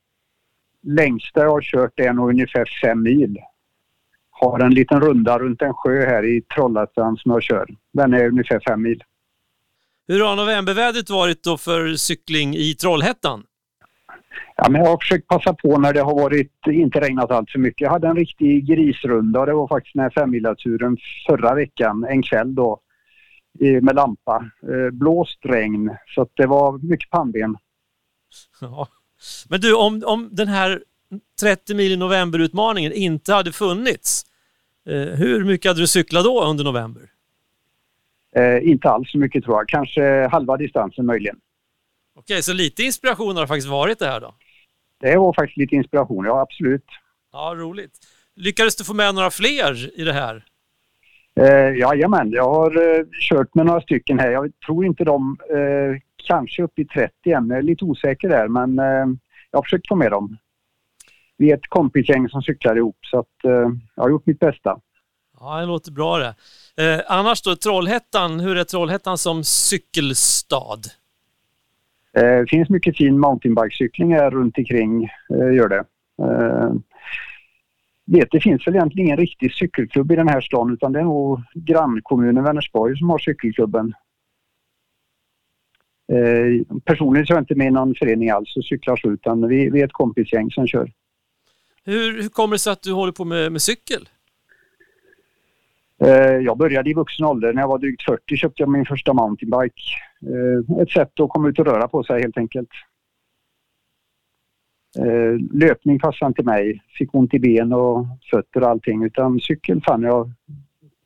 Längsta 0.82 1.40
jag 1.40 1.50
har 1.50 1.62
kört 1.62 2.00
är 2.00 2.12
nog 2.12 2.30
ungefär 2.30 2.64
fem 2.82 3.02
mil. 3.02 3.38
Har 4.30 4.60
en 4.60 4.74
liten 4.74 5.00
runda 5.00 5.38
runt 5.38 5.62
en 5.62 5.74
sjö 5.74 6.06
här 6.06 6.24
i 6.24 6.42
Trollhättan 6.42 7.16
som 7.16 7.32
jag 7.32 7.42
kör. 7.42 7.66
Den 7.92 8.14
är 8.14 8.26
ungefär 8.26 8.60
fem 8.66 8.82
mil. 8.82 9.02
Hur 10.10 10.20
har 10.20 10.36
novembervädret 10.36 11.10
varit 11.10 11.42
då 11.42 11.58
för 11.58 11.94
cykling 11.94 12.56
i 12.56 12.74
Trollhättan? 12.74 13.42
Ja, 14.56 14.70
men 14.70 14.80
jag 14.80 14.90
har 14.90 14.98
försökt 14.98 15.26
passa 15.26 15.54
på 15.54 15.78
när 15.78 15.92
det 15.92 16.00
har 16.00 16.14
varit, 16.14 16.52
inte 16.66 17.00
regnat 17.00 17.30
allt 17.30 17.50
för 17.50 17.58
mycket. 17.58 17.80
Jag 17.80 17.90
hade 17.90 18.08
en 18.08 18.16
riktig 18.16 18.66
grisrunda 18.66 19.40
och 19.40 19.46
det 19.46 19.52
var 19.52 19.68
faktiskt 19.68 19.94
den 19.94 20.02
här 20.02 20.10
femmilaturen 20.10 20.96
förra 21.26 21.54
veckan, 21.54 22.04
en 22.04 22.22
kväll 22.22 22.54
då, 22.54 22.80
med 23.82 23.94
lampa. 23.94 24.50
Eh, 24.62 24.90
Blåst 24.90 25.38
regn, 25.42 25.90
så 26.14 26.28
det 26.34 26.46
var 26.46 26.78
mycket 26.78 27.10
pannben. 27.10 27.56
Ja. 28.60 28.88
Men 29.48 29.60
du, 29.60 29.74
om, 29.74 30.02
om 30.06 30.28
den 30.32 30.48
här 30.48 30.82
30 31.40 31.74
mil 31.74 31.92
i 31.92 31.96
novemberutmaningen 31.96 32.92
inte 32.92 33.32
hade 33.32 33.52
funnits, 33.52 34.24
eh, 34.88 35.18
hur 35.18 35.44
mycket 35.44 35.70
hade 35.70 35.80
du 35.80 35.86
cyklat 35.86 36.24
då 36.24 36.44
under 36.44 36.64
november? 36.64 37.10
Eh, 38.36 38.68
inte 38.68 38.88
alls 38.88 39.10
så 39.10 39.18
mycket 39.18 39.44
tror 39.44 39.56
jag, 39.56 39.68
kanske 39.68 40.28
halva 40.28 40.56
distansen 40.56 41.06
möjligen. 41.06 41.36
Okej, 42.18 42.42
så 42.42 42.52
lite 42.52 42.82
inspiration 42.82 43.34
har 43.36 43.42
det 43.42 43.48
faktiskt 43.48 43.68
varit 43.68 43.98
det 43.98 44.06
här 44.06 44.20
då? 44.20 44.34
Det 45.00 45.16
var 45.16 45.32
faktiskt 45.32 45.56
lite 45.56 45.74
inspiration, 45.74 46.24
ja 46.24 46.40
absolut. 46.40 46.84
Ja, 47.32 47.54
roligt. 47.56 47.92
Lyckades 48.36 48.76
du 48.76 48.84
få 48.84 48.94
med 48.94 49.14
några 49.14 49.30
fler 49.30 50.00
i 50.00 50.04
det 50.04 50.12
här? 50.12 50.44
Eh, 51.40 51.78
jajamän, 51.78 52.30
jag 52.30 52.54
har 52.54 52.98
eh, 52.98 53.04
kört 53.28 53.54
med 53.54 53.66
några 53.66 53.80
stycken 53.80 54.18
här. 54.18 54.30
Jag 54.30 54.52
tror 54.66 54.86
inte 54.86 55.04
de 55.04 55.36
eh, 55.50 56.00
kanske 56.26 56.62
upp 56.62 56.78
i 56.78 56.84
30 56.84 57.32
än. 57.32 57.48
Jag 57.48 57.58
är 57.58 57.62
lite 57.62 57.84
osäker 57.84 58.28
där 58.28 58.48
men 58.48 58.78
eh, 58.78 59.16
jag 59.50 59.58
har 59.58 59.62
försökt 59.62 59.88
få 59.88 59.96
med 59.96 60.10
dem. 60.10 60.36
Vi 61.36 61.50
är 61.50 61.56
ett 61.56 61.68
kompisgäng 61.68 62.28
som 62.28 62.42
cyklar 62.42 62.76
ihop 62.76 62.98
så 63.00 63.18
att 63.18 63.44
eh, 63.44 63.70
jag 63.94 64.02
har 64.02 64.10
gjort 64.10 64.26
mitt 64.26 64.38
bästa. 64.38 64.80
Ja, 65.40 65.60
det 65.60 65.66
låter 65.66 65.92
bra 65.92 66.18
det. 66.18 66.34
Eh, 66.84 67.00
annars 67.08 67.42
då, 67.42 67.56
Trollhättan, 67.56 68.40
hur 68.40 68.56
är 68.56 68.64
Trollhättan 68.64 69.18
som 69.18 69.44
cykelstad? 69.44 70.80
Eh, 72.16 72.22
Det 72.22 72.46
finns 72.50 72.68
mycket 72.68 72.96
fin 72.96 73.18
mountainbikecykling 73.20 74.14
här 74.14 74.30
runt 74.30 74.58
omkring, 74.58 75.04
eh, 75.04 75.54
gör 75.54 75.68
det. 75.68 75.84
Eh, 76.22 76.72
vet, 78.04 78.28
det 78.30 78.40
finns 78.40 78.66
väl 78.66 78.74
egentligen 78.74 79.06
ingen 79.06 79.16
riktig 79.18 79.52
cykelklubb 79.54 80.12
i 80.12 80.16
den 80.16 80.28
här 80.28 80.40
stan 80.40 80.72
utan 80.72 80.92
det 80.92 80.98
är 81.00 81.04
nog 81.04 81.40
grannkommunen 81.54 82.44
Vänersborg 82.44 82.98
som 82.98 83.10
har 83.10 83.18
cykelklubben. 83.18 83.94
Eh, 86.12 86.76
personligen 86.84 87.26
så 87.26 87.32
är 87.32 87.36
jag 87.36 87.42
inte 87.42 87.54
med 87.54 87.66
i 87.66 87.70
någon 87.70 87.94
förening 87.94 88.30
alls 88.30 88.56
och 88.56 88.64
cyklar 88.64 88.96
så 88.96 89.10
utan 89.10 89.48
vi, 89.48 89.70
vi 89.70 89.80
är 89.80 89.84
ett 89.84 89.92
kompisgäng 89.92 90.50
som 90.50 90.66
kör. 90.66 90.92
Hur, 91.84 92.22
hur 92.22 92.28
kommer 92.28 92.54
det 92.54 92.58
sig 92.58 92.72
att 92.72 92.82
du 92.82 92.92
håller 92.92 93.12
på 93.12 93.24
med, 93.24 93.52
med 93.52 93.62
cykel? 93.62 94.08
Eh, 96.04 96.36
jag 96.44 96.58
började 96.58 96.90
i 96.90 96.94
vuxen 96.94 97.26
ålder. 97.26 97.52
När 97.52 97.62
jag 97.62 97.68
var 97.68 97.78
drygt 97.78 98.02
40 98.02 98.36
köpte 98.36 98.62
jag 98.62 98.68
min 98.68 98.86
första 98.86 99.12
mountainbike. 99.12 99.82
Eh, 100.26 100.82
ett 100.82 100.90
sätt 100.90 101.20
att 101.20 101.28
komma 101.28 101.48
ut 101.48 101.58
och 101.58 101.66
röra 101.66 101.88
på 101.88 102.04
sig 102.04 102.22
helt 102.22 102.38
enkelt. 102.38 102.68
Eh, 104.98 105.58
löpning 105.58 105.98
passade 105.98 106.28
inte 106.28 106.42
mig. 106.42 106.82
Fick 106.98 107.14
ont 107.14 107.34
i 107.34 107.38
ben 107.38 107.72
och 107.72 108.06
fötter 108.30 108.62
och 108.62 108.68
allting. 108.68 109.04
Utan 109.04 109.40
cykel 109.40 109.82
fann 109.82 110.02
jag 110.02 110.30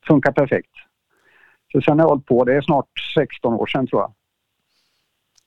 funkar 0.07 0.33
perfekt. 0.33 0.71
Så 1.73 1.81
sen 1.81 1.99
har 1.99 2.05
jag 2.05 2.11
hållit 2.11 2.27
på. 2.27 2.45
Det 2.45 2.55
är 2.55 2.61
snart 2.61 2.89
16 3.15 3.55
år 3.55 3.67
sedan 3.67 3.87
tror 3.87 4.03
jag. 4.03 4.13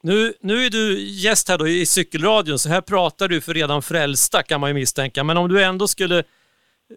Nu, 0.03 0.33
nu 0.41 0.65
är 0.65 0.69
du 0.69 0.99
gäst 0.99 1.49
här 1.49 1.57
då 1.57 1.67
i 1.67 1.85
cykelradion, 1.85 2.59
så 2.59 2.69
här 2.69 2.81
pratar 2.81 3.27
du 3.27 3.41
för 3.41 3.53
redan 3.53 3.81
frälsta 3.81 4.43
kan 4.43 4.61
man 4.61 4.69
ju 4.69 4.73
misstänka. 4.73 5.23
Men 5.23 5.37
om 5.37 5.49
du 5.49 5.63
ändå 5.63 5.87
skulle 5.87 6.23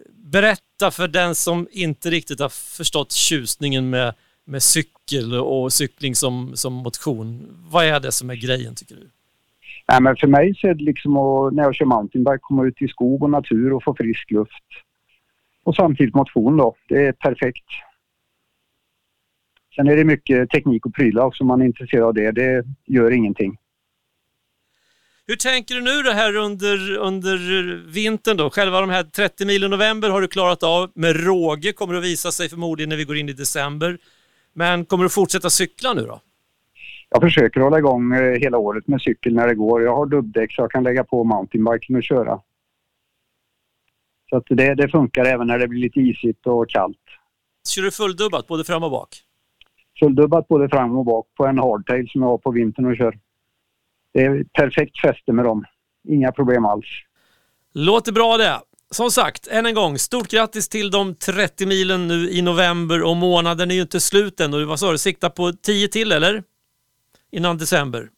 berätta 0.09 0.91
för 0.91 1.07
den 1.07 1.35
som 1.35 1.67
inte 1.71 2.09
riktigt 2.09 2.39
har 2.39 2.49
förstått 2.77 3.11
tjusningen 3.11 3.89
med, 3.89 4.13
med 4.45 4.63
cykel 4.63 5.33
och 5.33 5.73
cykling 5.73 6.15
som, 6.15 6.51
som 6.55 6.73
motion. 6.73 7.47
Vad 7.71 7.85
är 7.85 7.99
det 7.99 8.11
som 8.11 8.29
är 8.29 8.35
grejen 8.35 8.75
tycker 8.75 8.95
du? 8.95 9.09
Nej, 9.87 10.01
men 10.01 10.15
för 10.15 10.27
mig 10.27 10.55
så 10.55 10.67
är 10.67 10.73
det 10.73 10.83
liksom 10.83 11.17
att, 11.17 11.53
när 11.53 11.63
jag 11.63 11.75
kör 11.75 11.85
mountainbike 11.85 12.37
komma 12.41 12.65
ut 12.65 12.81
i 12.81 12.87
skog 12.87 13.23
och 13.23 13.29
natur 13.29 13.73
och 13.73 13.83
få 13.83 13.95
frisk 13.95 14.31
luft. 14.31 14.65
Och 15.63 15.75
samtidigt 15.75 16.15
motion 16.15 16.57
då. 16.57 16.75
Det 16.87 17.05
är 17.05 17.11
perfekt. 17.11 17.65
Sen 19.75 19.87
är 19.87 19.95
det 19.95 20.03
mycket 20.03 20.49
teknik 20.49 20.85
och 20.85 20.93
prylar 20.93 21.23
också 21.23 21.43
om 21.43 21.47
man 21.47 21.61
är 21.61 21.65
intresserad 21.65 22.03
av 22.03 22.13
det. 22.13 22.31
Det 22.31 22.65
gör 22.85 23.11
ingenting. 23.11 23.57
Hur 25.27 25.35
tänker 25.35 25.75
du 25.75 25.81
nu 25.81 26.01
det 26.01 26.13
här 26.13 26.35
under, 26.35 26.97
under 26.97 27.37
vintern 27.91 28.37
då? 28.37 28.49
Själva 28.49 28.81
de 28.81 28.89
här 28.89 29.03
30 29.03 29.45
mil 29.45 29.63
i 29.63 29.67
november 29.67 30.09
har 30.09 30.21
du 30.21 30.27
klarat 30.27 30.63
av 30.63 30.91
med 30.95 31.25
råge, 31.25 31.73
kommer 31.73 31.95
att 31.95 32.03
visa 32.03 32.31
sig 32.31 32.49
förmodligen 32.49 32.89
när 32.89 32.97
vi 32.97 33.03
går 33.03 33.17
in 33.17 33.29
i 33.29 33.33
december. 33.33 33.97
Men 34.53 34.85
kommer 34.85 35.03
du 35.03 35.09
fortsätta 35.09 35.49
cykla 35.49 35.93
nu 35.93 36.01
då? 36.01 36.21
Jag 37.09 37.21
försöker 37.21 37.59
hålla 37.59 37.77
igång 37.77 38.13
eh, 38.13 38.39
hela 38.39 38.57
året 38.57 38.87
med 38.87 39.01
cykel 39.01 39.33
när 39.35 39.47
det 39.47 39.55
går. 39.55 39.83
Jag 39.83 39.95
har 39.95 40.05
dubbdäck 40.05 40.53
så 40.53 40.61
jag 40.61 40.71
kan 40.71 40.83
lägga 40.83 41.03
på 41.03 41.23
mountainbiken 41.23 41.95
och 41.95 42.03
köra. 42.03 42.41
Så 44.29 44.37
att 44.37 44.43
det, 44.49 44.75
det 44.75 44.89
funkar 44.89 45.25
även 45.25 45.47
när 45.47 45.59
det 45.59 45.67
blir 45.67 45.79
lite 45.79 45.99
isigt 45.99 46.47
och 46.47 46.69
kallt. 46.69 46.97
Kör 47.69 47.81
du 47.81 47.91
fulldubbat 47.91 48.47
både 48.47 48.63
fram 48.63 48.83
och 48.83 48.91
bak? 48.91 49.09
Fulldubbat 49.99 50.47
både 50.47 50.69
fram 50.69 50.97
och 50.97 51.05
bak 51.05 51.27
på 51.37 51.45
en 51.45 51.57
hardtail 51.57 52.09
som 52.09 52.21
jag 52.21 52.29
har 52.29 52.37
på 52.37 52.51
vintern 52.51 52.85
och 52.85 52.97
kör. 52.97 53.19
Det 54.13 54.19
är 54.21 54.43
perfekt 54.43 55.01
fäste 55.01 55.33
med 55.33 55.45
dem. 55.45 55.65
Inga 56.07 56.31
problem 56.31 56.65
alls. 56.65 56.85
Låter 57.73 58.11
bra 58.11 58.37
det. 58.37 58.59
Som 58.91 59.11
sagt, 59.11 59.47
än 59.47 59.65
en 59.65 59.73
gång, 59.73 59.97
stort 59.97 60.27
grattis 60.27 60.69
till 60.69 60.91
de 60.91 61.15
30 61.15 61.65
milen 61.65 62.07
nu 62.07 62.29
i 62.29 62.41
november 62.41 63.03
och 63.03 63.17
månaden 63.17 63.71
är 63.71 63.75
ju 63.75 63.81
inte 63.81 63.99
slut 63.99 64.39
än. 64.39 64.53
Och 64.53 64.61
vad 64.61 64.79
sa 64.79 64.91
du, 64.91 64.97
sikta 64.97 65.29
på 65.29 65.53
10 65.53 65.87
till 65.87 66.11
eller? 66.11 66.43
Innan 67.31 67.57
december. 67.57 68.09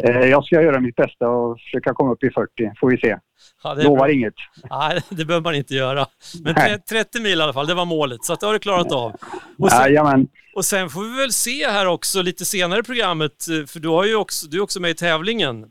Eh, 0.00 0.10
jag 0.20 0.44
ska 0.44 0.62
göra 0.62 0.80
mitt 0.80 0.96
bästa 0.96 1.28
och 1.28 1.60
försöka 1.60 1.94
komma 1.94 2.12
upp 2.12 2.24
i 2.24 2.30
40, 2.30 2.72
får 2.80 2.90
vi 2.90 2.96
se. 2.98 3.16
Ja, 3.62 3.74
Lovar 3.74 3.96
bra. 3.96 4.10
inget. 4.10 4.34
Nej, 4.70 5.00
det 5.08 5.24
behöver 5.24 5.44
man 5.44 5.54
inte 5.54 5.74
göra. 5.74 6.06
Men 6.44 6.54
Nej. 6.56 6.78
30 6.88 7.20
mil 7.20 7.38
i 7.38 7.42
alla 7.42 7.52
fall, 7.52 7.66
det 7.66 7.74
var 7.74 7.84
målet. 7.84 8.24
Så 8.24 8.32
att 8.32 8.40
det 8.40 8.46
har 8.46 8.52
du 8.52 8.58
klarat 8.58 8.92
av. 8.92 9.12
Och 9.58 9.70
sen, 9.70 9.80
Jajamän. 9.80 10.28
och 10.54 10.64
sen 10.64 10.90
får 10.90 11.02
vi 11.02 11.16
väl 11.22 11.32
se 11.32 11.68
här 11.70 11.86
också 11.86 12.22
lite 12.22 12.44
senare 12.44 12.80
i 12.80 12.82
programmet, 12.82 13.48
eh, 13.48 13.66
för 13.66 13.80
du, 13.80 13.88
har 13.88 14.04
ju 14.04 14.16
också, 14.16 14.46
du 14.46 14.56
är 14.58 14.62
också 14.62 14.80
med 14.80 14.90
i 14.90 14.94
tävlingen. 14.94 15.66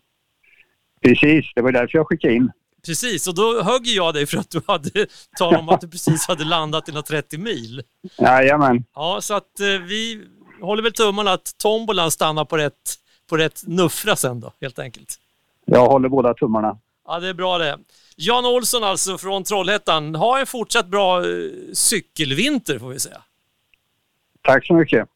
Precis, 1.04 1.46
det 1.56 1.62
var 1.62 1.72
därför 1.72 1.98
jag 1.98 2.08
skickade 2.08 2.34
in. 2.34 2.52
Precis, 2.86 3.28
och 3.28 3.36
då 3.36 3.64
högg 3.64 3.88
jag 3.88 4.14
dig 4.14 4.26
för 4.26 4.38
att 4.38 4.50
du 4.52 4.62
hade 4.68 4.90
talat 5.38 5.60
om 5.60 5.70
att 5.70 5.82
du 5.82 5.90
precis 5.90 6.28
hade 6.28 6.44
landat 6.46 6.86
dina 6.86 7.02
30 7.02 7.38
mil. 7.38 7.82
Jajamän. 8.18 8.84
Ja, 8.96 9.20
så 9.22 9.34
att 9.34 9.60
eh, 9.60 9.68
vi 9.68 10.22
håller 10.62 10.84
väl 10.84 10.94
tummarna 10.94 11.32
att 11.32 11.58
tombolan 11.64 12.12
stannar 12.12 12.46
på 12.46 12.58
rätt, 12.58 12.74
på 13.30 13.38
rätt 13.38 13.64
nuffra 13.68 14.16
sen 14.16 14.40
då, 14.40 14.54
helt 14.62 14.80
enkelt. 14.80 15.20
Jag 15.66 15.88
håller 15.88 16.10
båda 16.10 16.34
tummarna. 16.34 16.78
Ja, 17.08 17.20
det 17.20 17.30
är 17.30 17.34
bra 17.34 17.58
det. 17.58 17.80
Jan 18.16 18.46
Olsson 18.46 18.84
alltså 18.84 19.18
från 19.18 19.44
Trollhättan. 19.44 20.16
Ha 20.16 20.40
en 20.40 20.48
fortsatt 20.48 20.88
bra 20.88 21.20
eh, 21.20 21.30
cykelvinter 21.74 22.80
får 22.80 22.90
vi 22.90 23.00
säga. 23.00 23.22
Tack 24.42 24.68
så 24.68 24.74
mycket. 24.74 25.10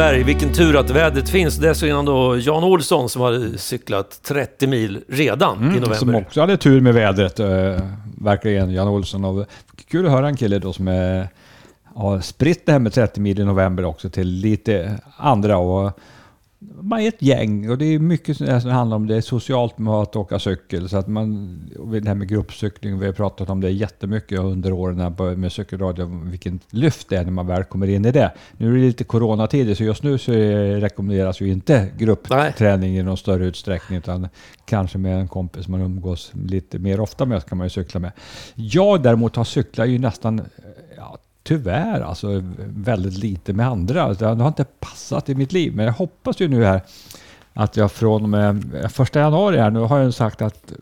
Hellberg, 0.00 0.22
vilken 0.22 0.52
tur 0.52 0.76
att 0.76 0.90
vädret 0.90 1.28
finns. 1.28 1.56
Dessförinnan 1.56 2.04
då 2.04 2.38
Jan 2.38 2.64
Olsson 2.64 3.08
som 3.08 3.22
hade 3.22 3.58
cyklat 3.58 4.20
30 4.22 4.66
mil 4.66 5.00
redan 5.08 5.56
i 5.58 5.64
november. 5.64 5.86
Mm, 5.86 5.98
Som 5.98 6.14
också 6.14 6.40
hade 6.40 6.56
tur 6.56 6.80
med 6.80 6.94
vädret, 6.94 7.40
eh, 7.40 7.46
verkligen, 8.20 8.70
Jan 8.70 8.88
Olsson. 8.88 9.24
Och 9.24 9.46
kul 9.90 10.06
att 10.06 10.12
höra 10.12 10.28
en 10.28 10.36
kille 10.36 10.58
då 10.58 10.72
som 10.72 10.88
är, 10.88 11.28
har 11.94 12.20
spritt 12.20 12.66
det 12.66 12.72
här 12.72 12.78
med 12.78 12.92
30 12.92 13.20
mil 13.20 13.40
i 13.40 13.44
november 13.44 13.84
också 13.84 14.10
till 14.10 14.28
lite 14.28 14.98
andra. 15.16 15.58
Och 15.58 15.98
man 16.60 17.00
är 17.00 17.08
ett 17.08 17.22
gäng 17.22 17.70
och 17.70 17.78
det 17.78 17.84
är 17.84 17.98
mycket 17.98 18.36
som 18.36 18.48
alltså, 18.48 18.68
handlar 18.68 18.96
om. 18.96 19.06
Det 19.06 19.16
är 19.16 19.20
socialt 19.20 19.78
med 19.78 19.94
att 19.94 20.16
åka 20.16 20.38
cykel. 20.38 20.88
Så 20.88 20.96
att 20.96 21.08
man, 21.08 21.58
och 21.78 21.88
det 21.88 22.08
här 22.08 22.14
med 22.14 22.28
gruppcykling, 22.28 22.98
vi 22.98 23.06
har 23.06 23.12
pratat 23.12 23.50
om 23.50 23.60
det 23.60 23.70
jättemycket 23.70 24.38
under 24.38 24.72
åren 24.72 25.14
med 25.40 25.52
cykelradio, 25.52 26.20
vilken 26.24 26.60
lyft 26.70 27.08
det 27.08 27.16
är 27.16 27.24
när 27.24 27.30
man 27.30 27.46
väl 27.46 27.64
kommer 27.64 27.86
in 27.86 28.04
i 28.04 28.12
det. 28.12 28.32
Nu 28.56 28.68
är 28.68 28.72
det 28.74 28.86
lite 28.86 29.04
coronatider, 29.04 29.74
så 29.74 29.84
just 29.84 30.02
nu 30.02 30.18
så 30.18 30.32
rekommenderas 30.32 31.40
ju 31.40 31.48
inte 31.48 31.88
gruppträning 31.98 32.98
i 32.98 33.02
någon 33.02 33.16
större 33.16 33.46
utsträckning, 33.46 33.98
utan 33.98 34.28
kanske 34.64 34.98
med 34.98 35.20
en 35.20 35.28
kompis 35.28 35.68
man 35.68 35.80
umgås 35.80 36.32
lite 36.46 36.78
mer 36.78 37.00
ofta 37.00 37.26
med, 37.26 37.46
kan 37.46 37.58
man 37.58 37.66
ju 37.66 37.70
cykla 37.70 38.00
med. 38.00 38.12
Jag 38.54 39.02
däremot 39.02 39.36
har 39.36 39.44
cyklat 39.44 39.88
ju 39.88 39.98
nästan, 39.98 40.42
tyvärr 41.42 42.00
alltså 42.00 42.42
väldigt 42.58 43.18
lite 43.18 43.52
med 43.52 43.66
andra. 43.66 44.14
Det 44.14 44.26
har 44.26 44.48
inte 44.48 44.64
passat 44.64 45.28
i 45.28 45.34
mitt 45.34 45.52
liv, 45.52 45.76
men 45.76 45.86
jag 45.86 45.92
hoppas 45.92 46.40
ju 46.40 46.48
nu 46.48 46.64
här 46.64 46.80
att 47.54 47.76
jag 47.76 47.92
från 47.92 48.22
och 48.22 48.28
med 48.28 48.64
första 48.92 49.20
januari 49.20 49.58
här, 49.58 49.70
nu 49.70 49.80
har 49.80 49.98
jag 49.98 50.14
sagt 50.14 50.42
att 50.42 50.72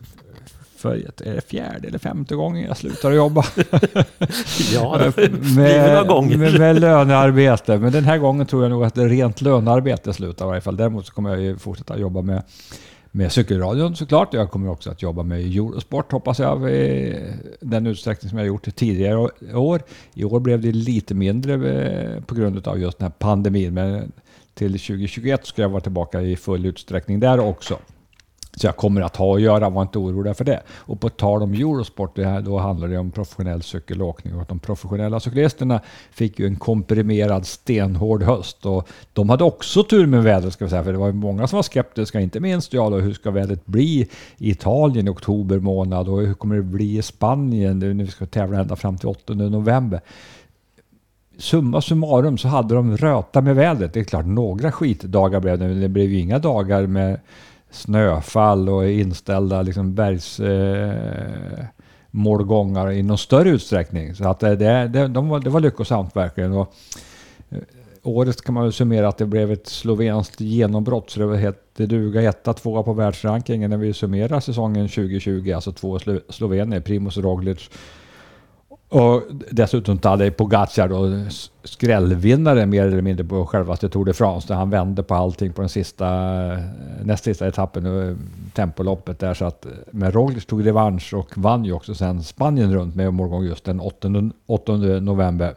för 0.79 0.95
är 0.95 1.33
det 1.35 1.49
fjärde 1.49 1.87
eller 1.87 1.99
femte 1.99 2.35
gången 2.35 2.63
jag 2.67 2.77
slutar 2.77 3.11
jobba. 3.11 3.43
Ja, 4.73 4.97
med, 5.55 6.37
med, 6.37 6.59
med 6.59 6.79
lönearbete. 6.79 7.77
Men 7.77 7.91
den 7.91 8.03
här 8.03 8.17
gången 8.17 8.45
tror 8.45 8.63
jag 8.63 8.69
nog 8.69 8.83
att 8.83 8.95
det 8.95 9.07
rent 9.07 9.41
lönearbete 9.41 10.13
slutar 10.13 10.45
i 10.45 10.47
varje 10.47 10.61
fall. 10.61 10.77
Däremot 10.77 11.05
så 11.05 11.13
kommer 11.13 11.29
jag 11.29 11.41
ju 11.41 11.57
fortsätta 11.57 11.97
jobba 11.97 12.21
med, 12.21 12.43
med 13.11 13.31
cykelradion 13.31 13.95
såklart. 13.95 14.33
Jag 14.33 14.51
kommer 14.51 14.69
också 14.69 14.91
att 14.91 15.01
jobba 15.01 15.23
med 15.23 15.39
Eurosport 15.39 16.11
hoppas 16.11 16.39
jag 16.39 16.71
i 16.71 17.15
den 17.61 17.87
utsträckning 17.87 18.29
som 18.29 18.37
jag 18.37 18.47
gjort 18.47 18.75
tidigare 18.75 19.29
år. 19.53 19.81
I 20.13 20.23
år 20.23 20.39
blev 20.39 20.61
det 20.61 20.71
lite 20.71 21.13
mindre 21.15 21.53
eh, 21.53 22.23
på 22.23 22.35
grund 22.35 22.67
av 22.67 22.79
just 22.79 22.97
den 22.97 23.05
här 23.05 23.13
pandemin. 23.19 23.73
Men 23.73 24.11
till 24.53 24.71
2021 24.71 25.45
ska 25.45 25.61
jag 25.61 25.69
vara 25.69 25.81
tillbaka 25.81 26.21
i 26.21 26.35
full 26.35 26.65
utsträckning 26.65 27.19
där 27.19 27.39
också. 27.39 27.79
Så 28.59 28.67
jag 28.67 28.77
kommer 28.77 29.01
att 29.01 29.15
ha 29.15 29.35
att 29.35 29.41
göra, 29.41 29.69
var 29.69 29.81
inte 29.81 29.99
orolig 29.99 30.37
för 30.37 30.43
det. 30.43 30.61
Och 30.69 30.99
på 30.99 31.09
tal 31.09 31.43
om 31.43 31.53
Eurosport, 31.53 32.15
det 32.15 32.25
här, 32.25 32.41
då 32.41 32.57
handlar 32.57 32.87
det 32.87 32.97
om 32.97 33.11
professionell 33.11 33.63
cykelåkning 33.63 34.35
och 34.35 34.41
att 34.41 34.47
de 34.47 34.59
professionella 34.59 35.19
cyklisterna 35.19 35.81
fick 36.11 36.39
ju 36.39 36.47
en 36.47 36.55
komprimerad 36.55 37.45
stenhård 37.45 38.23
höst 38.23 38.65
och 38.65 38.87
de 39.13 39.29
hade 39.29 39.43
också 39.43 39.83
tur 39.83 40.05
med 40.05 40.23
vädret 40.23 40.53
ska 40.53 40.65
vi 40.65 40.69
säga, 40.69 40.83
för 40.83 40.91
det 40.91 40.97
var 40.97 41.07
ju 41.07 41.13
många 41.13 41.47
som 41.47 41.55
var 41.57 41.63
skeptiska, 41.63 42.19
inte 42.19 42.39
minst 42.39 42.73
jag 42.73 42.91
då, 42.91 42.97
hur 42.97 43.13
ska 43.13 43.31
vädret 43.31 43.65
bli 43.65 44.07
i 44.37 44.49
Italien 44.49 45.07
i 45.07 45.11
oktober 45.11 45.59
månad 45.59 46.09
och 46.09 46.21
hur 46.21 46.33
kommer 46.33 46.55
det 46.55 46.63
bli 46.63 46.97
i 46.97 47.01
Spanien 47.01 47.79
nu 47.79 47.93
när 47.93 48.03
vi 48.03 48.11
ska 48.11 48.25
tävla 48.25 48.59
ända 48.59 48.75
fram 48.75 48.97
till 48.97 49.09
8 49.09 49.33
november? 49.33 50.01
summa 51.37 51.81
summarum 51.81 52.37
så 52.37 52.47
hade 52.47 52.75
de 52.75 52.97
röta 52.97 53.41
med 53.41 53.55
vädret. 53.55 53.93
Det 53.93 53.99
är 53.99 54.03
klart, 54.03 54.25
några 54.25 54.71
skitdagar 54.71 55.39
blev 55.39 55.59
det, 55.59 55.67
men 55.67 55.81
det 55.81 55.89
blev 55.89 56.11
ju 56.11 56.19
inga 56.19 56.39
dagar 56.39 56.87
med 56.87 57.19
snöfall 57.71 58.69
och 58.69 58.89
inställda 58.89 59.61
liksom 59.61 59.95
bergs... 59.95 60.39
Eh, 60.39 61.65
målgångar 62.11 62.91
i 62.91 63.03
någon 63.03 63.17
större 63.17 63.49
utsträckning. 63.49 64.15
Så 64.15 64.27
att 64.27 64.39
det, 64.39 64.55
det, 64.55 64.87
det, 64.87 65.07
de 65.07 65.29
var, 65.29 65.39
det 65.39 65.49
var 65.49 65.59
lyckosamt 65.59 66.15
verkligen. 66.15 66.53
Och, 66.53 66.73
eh, 67.49 67.57
året 68.03 68.41
kan 68.41 68.53
man 68.53 68.63
väl 68.63 68.73
summera 68.73 69.07
att 69.07 69.17
det 69.17 69.25
blev 69.25 69.51
ett 69.51 69.67
slovenskt 69.67 70.41
genombrott. 70.41 71.09
Så 71.09 71.19
det 71.19 71.25
var 71.25 71.35
helt 71.35 71.59
det 71.75 71.85
duga 71.85 72.21
etta, 72.21 72.53
tvåa 72.53 72.83
på 72.83 72.93
världsrankingen 72.93 73.69
när 73.69 73.77
vi 73.77 73.93
summerar 73.93 74.39
säsongen 74.39 74.87
2020. 74.87 75.51
Alltså 75.55 75.71
två 75.71 75.99
Slo 75.99 76.19
slovener, 76.29 76.79
Primoz 76.79 77.17
Roglic 77.17 77.69
och 78.89 79.23
dessutom 79.51 79.97
Tadej 79.97 80.31
Pogacar 80.31 80.87
då, 80.87 81.29
skrällvinnare 81.63 82.65
mer 82.65 82.85
eller 82.85 83.01
mindre 83.01 83.25
på 83.25 83.45
självaste 83.45 83.89
Tour 83.89 84.05
de 84.05 84.13
France 84.13 84.47
där 84.47 84.55
han 84.55 84.69
vände 84.69 85.03
på 85.03 85.15
allting 85.15 85.53
på 85.53 85.61
den 85.61 85.69
sista, 85.69 86.07
eh, 86.53 86.59
näst 87.03 87.23
sista 87.23 87.47
etappen, 87.47 87.85
och 87.85 88.17
tempoloppet 88.53 89.19
där. 89.19 89.33
Så 89.33 89.45
att, 89.45 89.65
eh, 89.65 89.71
men 89.91 90.11
Roglic 90.11 90.45
tog 90.45 90.65
revansch 90.65 91.13
och 91.13 91.37
vann 91.37 91.65
ju 91.65 91.73
också 91.73 91.95
sen 91.95 92.23
Spanien 92.23 92.73
runt 92.73 92.95
med 92.95 93.13
målgång 93.13 93.43
just 93.43 93.63
den 93.63 93.79
8, 93.79 94.31
8 94.45 94.77
november. 94.99 95.55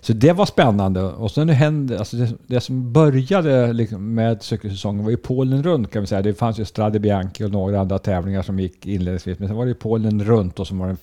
Så 0.00 0.12
det 0.12 0.32
var 0.32 0.46
spännande. 0.46 1.02
Och 1.02 1.30
sen 1.30 1.48
hände, 1.48 1.98
alltså 1.98 2.16
det, 2.16 2.32
det 2.46 2.60
som 2.60 2.92
började 2.92 3.72
liksom 3.72 4.14
med 4.14 4.42
cykelsäsongen 4.42 5.04
var 5.04 5.10
ju 5.10 5.16
Polen 5.16 5.62
runt 5.62 5.90
kan 5.90 6.02
vi 6.02 6.06
säga. 6.06 6.22
Det 6.22 6.34
fanns 6.34 6.60
ju 6.60 6.64
Strade 6.64 6.98
Bianchi 6.98 7.44
och 7.44 7.50
några 7.50 7.80
andra 7.80 7.98
tävlingar 7.98 8.42
som 8.42 8.60
gick 8.60 8.86
inledningsvis. 8.86 9.38
Men 9.38 9.48
sen 9.48 9.56
var 9.56 9.64
det 9.64 9.68
ju 9.68 9.74
Polen 9.74 10.24
runt 10.24 10.60
och 10.60 10.66
som 10.66 10.78
var 10.78 10.86
den 10.86 10.98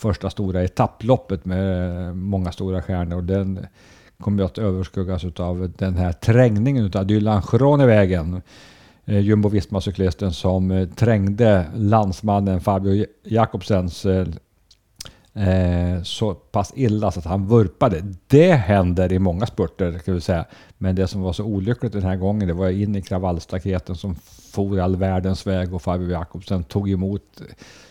första 0.00 0.30
stora 0.30 0.62
etapploppet 0.62 1.44
med 1.44 2.16
många 2.16 2.52
stora 2.52 2.82
stjärnor. 2.82 3.16
Och 3.16 3.24
den 3.24 3.66
kommer 4.20 4.42
att 4.42 4.58
överskuggas 4.58 5.24
av 5.24 5.72
den 5.76 5.96
här 5.96 6.12
trängningen 6.12 6.90
av 6.94 7.06
Dylan 7.06 7.42
Schronevägen. 7.42 8.42
Eh, 9.04 9.18
Jumbo-Visma-cyklisten 9.18 10.32
som 10.32 10.70
eh, 10.70 10.88
trängde 10.88 11.66
landsmannen 11.74 12.60
Fabio 12.60 13.06
Jakobsens 13.24 14.06
eh, 14.06 14.26
eh, 15.34 16.02
så 16.02 16.34
pass 16.34 16.72
illa 16.76 17.10
så 17.10 17.18
att 17.18 17.26
han 17.26 17.46
vurpade. 17.46 18.02
Det 18.26 18.52
händer 18.52 19.12
i 19.12 19.18
många 19.18 19.46
spurter 19.46 19.98
kan 19.98 20.14
vi 20.14 20.20
säga. 20.20 20.44
Men 20.78 20.96
det 20.96 21.06
som 21.06 21.20
var 21.22 21.32
så 21.32 21.44
olyckligt 21.44 21.92
den 21.92 22.02
här 22.02 22.16
gången 22.16 22.48
det 22.48 22.54
var 22.54 22.68
in 22.68 22.96
i 22.96 23.02
kravallstaketen 23.02 23.96
som 23.96 24.14
for 24.52 24.80
all 24.80 24.96
världens 24.96 25.46
väg 25.46 25.74
och 25.74 25.82
Fabio 25.82 26.10
Jakobsen 26.10 26.64
tog 26.64 26.90
emot 26.90 27.42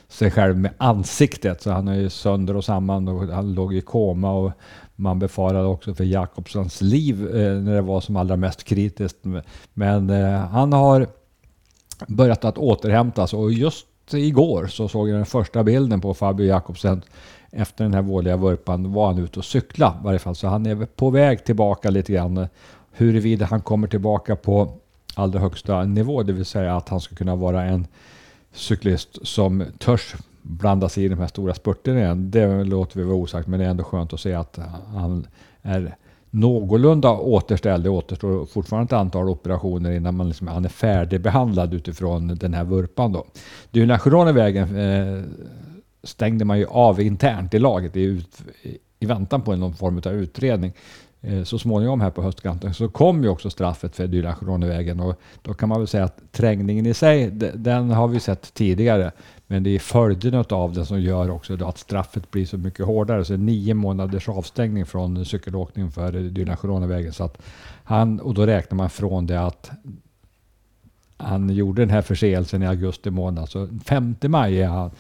sig 0.10 0.32
själv 0.32 0.58
med 0.58 0.72
ansiktet. 0.78 1.62
Så 1.62 1.72
han 1.72 1.88
är 1.88 1.96
ju 1.96 2.10
sönder 2.10 2.56
och 2.56 2.66
samman 2.66 3.08
och 3.08 3.28
han 3.28 3.54
låg 3.54 3.74
i 3.74 3.82
koma 3.82 4.32
och 4.32 4.52
man 4.96 5.20
befarade 5.20 5.68
också 5.68 5.94
för 5.94 6.04
Jakobsens 6.04 6.82
liv 6.82 7.36
eh, 7.36 7.62
när 7.62 7.76
det 7.76 7.82
var 7.82 8.02
som 8.02 8.16
allra 8.16 8.36
mest 8.36 8.64
kritiskt. 8.64 9.18
Men 9.74 10.10
eh, 10.10 10.40
han 10.40 10.74
har 10.74 11.08
börjat 12.08 12.46
att 12.46 12.58
återhämtas 12.58 13.34
och 13.34 13.52
just 13.52 13.86
igår 14.14 14.68
så 14.68 14.88
såg 14.88 15.10
jag 15.10 15.16
den 15.16 15.26
första 15.26 15.64
bilden 15.64 16.02
på 16.02 16.14
Fabio 16.14 16.46
Jakobsen 16.46 17.02
efter 17.52 17.84
den 17.84 17.94
här 17.94 18.02
vådliga 18.02 18.38
vurpan 18.38 18.94
var 18.94 19.08
han 19.08 19.18
ute 19.18 19.40
och 19.40 19.46
cykla 19.46 19.98
i 20.02 20.06
varje 20.06 20.20
fall. 20.20 20.36
Så 20.36 20.48
han 20.48 20.66
är 20.66 20.86
på 20.86 21.10
väg 21.10 21.46
tillbaka 21.46 21.90
lite 21.90 22.14
grann. 22.14 22.48
Huruvida 22.92 23.46
han 23.46 23.62
kommer 23.62 23.88
tillbaka 23.88 24.36
på 24.36 24.74
allra 25.16 25.40
högsta 25.40 25.84
nivå, 25.84 26.24
det 26.24 26.34
vill 26.34 26.46
säga 26.46 26.76
att 26.76 26.90
han 26.90 27.02
ska 27.02 27.16
kunna 27.16 27.36
vara 27.36 27.64
en 27.64 27.88
cyklist 28.54 29.28
som 29.28 29.66
törs 29.78 30.16
blanda 30.42 30.90
sig 30.90 31.06
i 31.06 31.08
de 31.08 31.20
här 31.20 31.28
stora 31.28 31.54
spurterna 31.54 32.00
igen. 32.00 32.32
Det 32.32 32.64
låter 32.64 33.00
vi 33.00 33.06
vara 33.06 33.16
osagt, 33.16 33.48
men 33.48 33.60
det 33.60 33.66
är 33.66 33.70
ändå 33.70 33.84
skönt 33.84 34.14
att 34.14 34.20
se 34.20 34.34
att 34.34 34.60
han 34.94 35.28
är 35.62 35.96
någorlunda 36.30 37.12
återställd. 37.12 37.84
Det 37.84 37.90
återstår 37.90 38.46
fortfarande 38.46 38.86
ett 38.86 39.00
antal 39.00 39.30
operationer 39.30 39.92
innan 39.92 40.16
man 40.16 40.28
liksom, 40.28 40.48
han 40.48 40.66
är 40.66 40.70
färdigbehandlad 40.70 41.74
utifrån 41.74 42.28
den 42.28 42.54
här 42.54 42.64
vurpan. 42.64 43.12
Då. 43.12 43.26
Det 43.72 43.80
är 43.80 43.84
ju 43.84 43.88
eh, 44.58 45.24
stängde 46.04 46.46
man 46.46 46.60
ju 46.60 46.66
av 46.66 47.02
internt 47.02 47.54
i 47.54 47.60
laget 47.60 47.96
i, 47.96 48.02
ut, 48.02 48.42
i 49.00 49.06
väntan 49.06 49.42
på 49.42 49.56
någon 49.56 49.74
form 49.74 50.02
av 50.06 50.14
utredning. 50.14 50.74
Eh, 51.22 51.44
så 51.44 51.60
småningom 51.60 52.02
här 52.02 52.10
på 52.10 52.22
höstkanten 52.22 52.74
så 52.74 52.90
kom 52.90 53.24
ju 53.24 53.30
också 53.30 53.50
straffet 53.50 53.96
för 53.96 54.08
Dylan 54.08 54.36
Chironevägen 54.40 55.00
och 55.00 55.20
då 55.42 55.54
kan 55.54 55.70
man 55.70 55.80
väl 55.80 55.88
säga 55.88 56.04
att 56.04 56.32
trängningen 56.32 56.86
i 56.86 56.94
sig, 56.94 57.30
den 57.56 57.90
har 57.92 58.08
vi 58.08 58.20
sett 58.20 58.54
tidigare. 58.54 59.12
Men 59.48 59.64
det 59.64 59.70
är 59.70 59.80
följderna 59.80 60.46
av 60.50 60.74
den 60.74 60.86
som 60.86 61.02
gör 61.02 61.30
också 61.30 61.56
då 61.56 61.68
att 61.68 61.78
straffet 61.78 62.32
blir 62.32 62.46
så 62.46 62.58
mycket 62.58 62.86
hårdare. 62.86 63.26
Så 63.26 63.38
nio 63.38 63.74
månaders 63.74 64.30
avstängning 64.30 64.86
från 64.86 65.26
cykelåkning 65.26 65.92
för 65.92 66.12
Dylan 66.12 66.58
Chironevägen. 66.58 67.14
Så 67.14 67.24
att 67.24 67.42
han, 67.84 68.20
och 68.20 68.34
då 68.34 68.46
räknar 68.46 68.76
man 68.76 68.90
från 68.90 69.28
det 69.28 69.42
att 69.42 69.72
han 71.18 71.50
gjorde 71.50 71.82
den 71.82 71.90
här 71.90 72.02
förseelsen 72.02 72.64
i 72.64 72.68
augusti 72.68 73.10
månad. 73.10 73.50
Så 73.50 73.68
5 73.86 74.16
maj 74.22 74.62
är 74.62 74.68
han, 74.68 74.92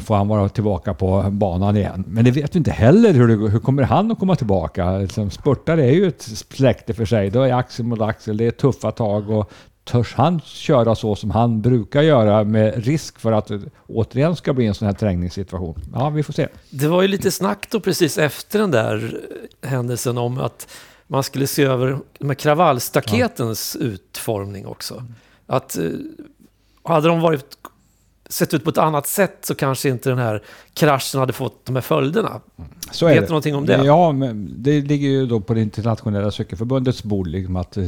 får 0.00 0.14
han 0.14 0.28
vara 0.28 0.48
tillbaka 0.48 0.94
på 0.94 1.26
banan 1.30 1.76
igen. 1.76 2.04
Men 2.06 2.24
det 2.24 2.30
vet 2.30 2.54
vi 2.54 2.58
inte 2.58 2.70
heller 2.70 3.12
hur, 3.12 3.28
det, 3.28 3.34
hur 3.34 3.58
kommer 3.58 3.82
han 3.82 4.12
att 4.12 4.18
komma 4.18 4.36
tillbaka. 4.36 4.98
Liksom, 4.98 5.30
spurtare 5.30 5.84
är 5.84 5.92
ju 5.92 6.06
ett 6.06 6.22
släkte 6.22 6.94
för 6.94 7.04
sig. 7.04 7.30
Då 7.30 7.42
är 7.42 7.54
axel 7.54 7.84
mot 7.84 8.00
axel, 8.00 8.36
det 8.36 8.46
är 8.46 8.50
tuffa 8.50 8.90
tag 8.90 9.30
och 9.30 9.52
törs 9.84 10.14
han 10.14 10.40
köra 10.40 10.94
så 10.94 11.16
som 11.16 11.30
han 11.30 11.60
brukar 11.60 12.02
göra 12.02 12.44
med 12.44 12.84
risk 12.84 13.18
för 13.18 13.32
att 13.32 13.46
det 13.46 13.60
återigen 13.86 14.36
ska 14.36 14.52
bli 14.52 14.66
en 14.66 14.74
sån 14.74 14.86
här 14.86 14.94
trängningssituation? 14.94 15.80
Ja, 15.94 16.10
vi 16.10 16.22
får 16.22 16.32
se. 16.32 16.48
Det 16.70 16.88
var 16.88 17.02
ju 17.02 17.08
lite 17.08 17.30
snack 17.30 17.66
då 17.70 17.80
precis 17.80 18.18
efter 18.18 18.58
den 18.58 18.70
där 18.70 19.20
eh, 19.62 19.70
händelsen 19.70 20.18
om 20.18 20.38
att 20.38 20.68
man 21.06 21.22
skulle 21.22 21.46
se 21.46 21.62
över 21.62 21.98
de 22.18 22.28
här 22.28 22.34
kravallstaketens 22.34 23.76
utformning 23.76 24.66
också. 24.66 25.04
Att 25.46 25.78
eh, 25.78 25.84
hade 26.84 27.08
de 27.08 27.20
varit 27.20 27.58
sett 28.32 28.54
ut 28.54 28.64
på 28.64 28.70
ett 28.70 28.78
annat 28.78 29.06
sätt 29.06 29.38
så 29.40 29.54
kanske 29.54 29.88
inte 29.88 30.08
den 30.08 30.18
här 30.18 30.42
kraschen 30.74 31.20
hade 31.20 31.32
fått 31.32 31.66
de 31.66 31.76
här 31.76 31.82
följderna. 31.82 32.40
Så 32.90 33.06
Vet 33.06 33.14
du 33.14 33.20
det. 33.20 33.26
någonting 33.26 33.54
om 33.54 33.66
det? 33.66 33.84
Ja, 33.84 34.14
det 34.48 34.80
ligger 34.80 35.08
ju 35.08 35.26
då 35.26 35.40
på 35.40 35.54
det 35.54 35.60
internationella 35.60 36.30
cykelförbundets 36.30 37.02
bord 37.02 37.26
liksom 37.26 37.56
att, 37.56 37.76
eh, 37.76 37.84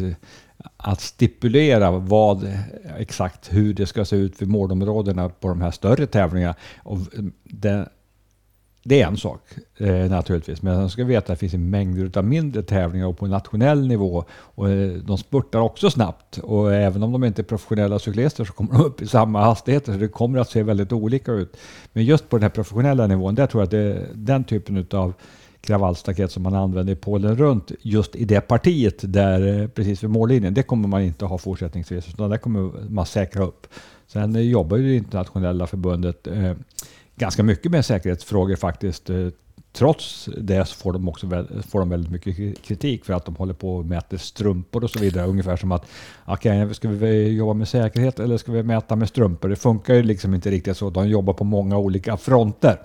att 0.76 1.00
stipulera 1.00 1.90
vad 1.90 2.52
exakt 2.98 3.52
hur 3.52 3.74
det 3.74 3.86
ska 3.86 4.04
se 4.04 4.16
ut 4.16 4.36
för 4.36 4.46
målområdena 4.46 5.28
på 5.28 5.48
de 5.48 5.60
här 5.60 5.70
större 5.70 6.06
tävlingarna. 6.06 6.54
Och 6.82 6.98
eh, 6.98 7.84
det, 8.84 9.02
är 9.02 9.06
en 9.06 9.16
sak 9.16 9.40
eh, 9.78 10.10
naturligtvis, 10.10 10.62
men 10.62 10.76
man 10.76 10.90
ska 10.90 11.04
veta 11.04 11.32
att 11.32 11.38
det 11.38 11.40
finns 11.40 11.54
en 11.54 11.70
mängder 11.70 12.18
av 12.18 12.24
mindre 12.24 12.62
tävlingar 12.62 13.06
och 13.06 13.18
på 13.18 13.26
nationell 13.26 13.86
nivå 13.86 14.24
och 14.30 14.70
eh, 14.70 14.92
de 14.92 15.18
spurtar 15.18 15.60
också 15.60 15.90
snabbt 15.90 16.38
och 16.38 16.74
även 16.74 17.02
om 17.02 17.12
de 17.12 17.24
inte 17.24 17.42
är 17.42 17.44
professionella 17.44 17.98
cyklister 17.98 18.44
så 18.44 18.52
kommer 18.52 18.72
de 18.72 18.84
upp 18.84 19.02
i 19.02 19.06
samma 19.06 19.44
hastigheter 19.44 19.92
så 19.92 19.98
det 19.98 20.08
kommer 20.08 20.38
att 20.38 20.50
se 20.50 20.62
väldigt 20.62 20.92
olika 20.92 21.32
ut. 21.32 21.56
Men 21.92 22.04
just 22.04 22.28
på 22.28 22.36
den 22.36 22.42
här 22.42 22.50
professionella 22.50 23.06
nivån, 23.06 23.34
där 23.34 23.46
tror 23.46 23.60
jag 23.60 23.64
att 23.64 23.70
det 23.70 23.78
är 23.78 24.08
den 24.14 24.44
typen 24.44 24.86
av 24.90 25.14
kravallstaket 25.64 26.32
som 26.32 26.42
man 26.42 26.54
använder 26.54 26.92
i 26.92 26.96
Polen 26.96 27.36
runt 27.36 27.72
just 27.82 28.16
i 28.16 28.24
det 28.24 28.40
partiet 28.40 29.12
där 29.12 29.60
eh, 29.60 29.68
precis 29.68 30.02
vid 30.02 30.10
mållinjen. 30.10 30.54
Det 30.54 30.62
kommer 30.62 30.88
man 30.88 31.02
inte 31.02 31.24
ha 31.24 31.38
fortsättningsvis 31.38 32.08
utan 32.08 32.30
där 32.30 32.36
kommer 32.36 32.88
man 32.88 33.06
säkra 33.06 33.44
upp. 33.44 33.66
Sen 34.06 34.36
eh, 34.36 34.42
jobbar 34.42 34.76
ju 34.76 34.88
det 34.88 34.96
internationella 34.96 35.66
förbundet 35.66 36.26
eh, 36.26 36.52
ganska 37.16 37.42
mycket 37.42 37.72
med 37.72 37.84
säkerhetsfrågor 37.84 38.56
faktiskt. 38.56 39.10
Eh, 39.10 39.28
trots 39.72 40.28
det 40.38 40.64
så 40.64 40.74
får 40.74 40.92
de 40.92 41.08
också 41.08 41.28
får 41.68 41.78
de 41.78 41.88
väldigt 41.88 42.10
mycket 42.10 42.62
kritik 42.62 43.04
för 43.04 43.12
att 43.12 43.24
de 43.24 43.36
håller 43.36 43.54
på 43.54 43.76
och 43.76 43.86
mäter 43.86 44.16
strumpor 44.16 44.84
och 44.84 44.90
så 44.90 44.98
vidare. 44.98 45.26
Ungefär 45.26 45.56
som 45.56 45.72
att 45.72 45.86
okej, 46.24 46.74
ska 46.74 46.88
vi 46.88 47.28
jobba 47.28 47.54
med 47.54 47.68
säkerhet 47.68 48.20
eller 48.20 48.36
ska 48.36 48.52
vi 48.52 48.62
mäta 48.62 48.96
med 48.96 49.08
strumpor? 49.08 49.48
Det 49.48 49.56
funkar 49.56 49.94
ju 49.94 50.02
liksom 50.02 50.34
inte 50.34 50.50
riktigt 50.50 50.76
så. 50.76 50.90
De 50.90 51.08
jobbar 51.08 51.32
på 51.32 51.44
många 51.44 51.78
olika 51.78 52.16
fronter. 52.16 52.78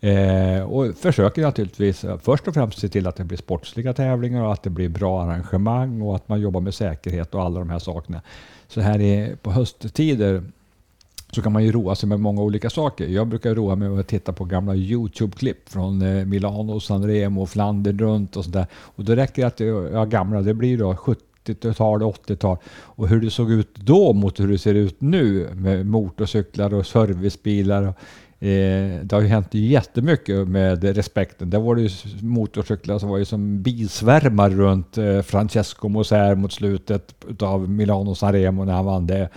Eh, 0.00 0.62
och 0.62 0.96
försöker 0.96 1.42
naturligtvis 1.42 2.04
eh, 2.04 2.18
först 2.18 2.48
och 2.48 2.54
främst 2.54 2.78
se 2.78 2.88
till 2.88 3.06
att 3.06 3.16
det 3.16 3.24
blir 3.24 3.38
sportsliga 3.38 3.92
tävlingar 3.92 4.44
och 4.44 4.52
att 4.52 4.62
det 4.62 4.70
blir 4.70 4.88
bra 4.88 5.22
arrangemang 5.22 6.02
och 6.02 6.16
att 6.16 6.28
man 6.28 6.40
jobbar 6.40 6.60
med 6.60 6.74
säkerhet 6.74 7.34
och 7.34 7.42
alla 7.42 7.58
de 7.58 7.70
här 7.70 7.78
sakerna. 7.78 8.22
Så 8.68 8.80
här 8.80 9.00
är, 9.00 9.36
på 9.36 9.50
hösttider 9.50 10.42
så 11.34 11.42
kan 11.42 11.52
man 11.52 11.64
ju 11.64 11.72
roa 11.72 11.94
sig 11.94 12.08
med 12.08 12.20
många 12.20 12.42
olika 12.42 12.70
saker. 12.70 13.06
Jag 13.06 13.26
brukar 13.26 13.54
roa 13.54 13.76
mig 13.76 13.88
med 13.88 14.00
att 14.00 14.08
titta 14.08 14.32
på 14.32 14.44
gamla 14.44 14.74
YouTube-klipp 14.74 15.68
från 15.68 16.02
eh, 16.02 16.24
Milano, 16.24 16.80
Sanremo, 16.80 17.46
Flandern 17.46 17.98
runt 17.98 18.36
och 18.36 18.44
sådär. 18.44 18.66
Och 18.72 19.04
då 19.04 19.14
räcker 19.14 19.42
det 19.42 19.48
att 19.48 19.60
eh, 19.60 19.66
jag 19.66 19.94
är 19.94 20.06
gamla, 20.06 20.40
det 20.40 20.54
blir 20.54 20.78
då 20.78 20.92
70-tal, 20.92 22.02
80-tal. 22.02 22.56
Och 22.70 23.08
hur 23.08 23.20
det 23.20 23.30
såg 23.30 23.52
ut 23.52 23.74
då 23.74 24.12
mot 24.12 24.40
hur 24.40 24.48
det 24.48 24.58
ser 24.58 24.74
ut 24.74 25.00
nu 25.00 25.48
med 25.54 25.86
motorcyklar 25.86 26.74
och 26.74 26.86
servicebilar. 26.86 27.82
Och, 27.82 27.94
Eh, 28.42 29.00
det 29.02 29.12
har 29.12 29.20
ju 29.20 29.28
hänt 29.28 29.54
jättemycket 29.54 30.48
med 30.48 30.84
respekten. 30.84 31.50
Där 31.50 31.58
var 31.58 31.74
det 31.74 31.82
ju 31.82 31.90
motorcyklar 32.20 32.98
som 32.98 33.08
var 33.08 33.18
ju 33.18 33.24
som 33.24 33.62
bisvärmar 33.62 34.50
runt 34.50 34.98
eh, 34.98 35.22
Francesco 35.22 35.88
Moser 35.88 36.34
mot 36.34 36.52
slutet 36.52 37.14
av 37.42 37.70
Milano 37.70 38.14
Sanremo 38.14 38.64
när 38.64 38.72
han 38.72 38.84
vann 38.84 39.06
det 39.06 39.28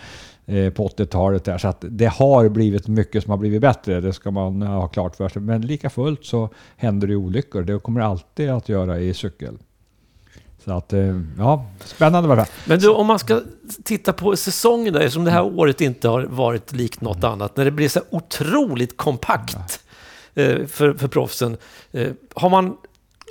eh, 0.45 0.69
på 0.69 0.87
80-talet 0.87 1.43
där. 1.43 1.57
Så 1.57 1.67
att 1.67 1.85
det 1.89 2.05
har 2.05 2.49
blivit 2.49 2.87
mycket 2.87 3.23
som 3.23 3.31
har 3.31 3.37
blivit 3.37 3.61
bättre, 3.61 4.01
det 4.01 4.13
ska 4.13 4.31
man 4.31 4.61
ha 4.61 4.87
klart 4.87 5.15
för 5.15 5.29
sig. 5.29 5.41
Men 5.41 5.61
lika 5.61 5.89
fullt 5.89 6.25
så 6.25 6.49
händer 6.77 7.07
det 7.07 7.15
olyckor. 7.15 7.61
Det 7.61 7.79
kommer 7.79 8.01
alltid 8.01 8.49
att 8.49 8.69
göra 8.69 8.99
i 8.99 9.13
cykel. 9.13 9.57
Så 10.65 10.73
att, 10.73 10.93
eh, 10.93 11.21
ja, 11.37 11.65
spännande 11.79 12.29
var 12.29 12.35
det. 12.35 12.47
Men 12.65 12.79
du, 12.79 12.89
om 12.89 13.07
man 13.07 13.19
ska 13.19 13.41
titta 13.83 14.13
på 14.13 14.35
säsongen 14.35 14.93
där, 14.93 14.99
eftersom 14.99 15.25
det 15.25 15.31
här 15.31 15.43
året 15.43 15.81
inte 15.81 16.07
har 16.07 16.23
varit 16.23 16.71
likt 16.71 17.01
något 17.01 17.23
annat, 17.23 17.57
när 17.57 17.65
det 17.65 17.71
blir 17.71 17.89
så 17.89 18.01
otroligt 18.09 18.97
kompakt 18.97 19.79
eh, 20.33 20.65
för, 20.65 20.93
för 20.93 21.07
proffsen. 21.07 21.57
Har 22.35 22.49
man 22.49 22.77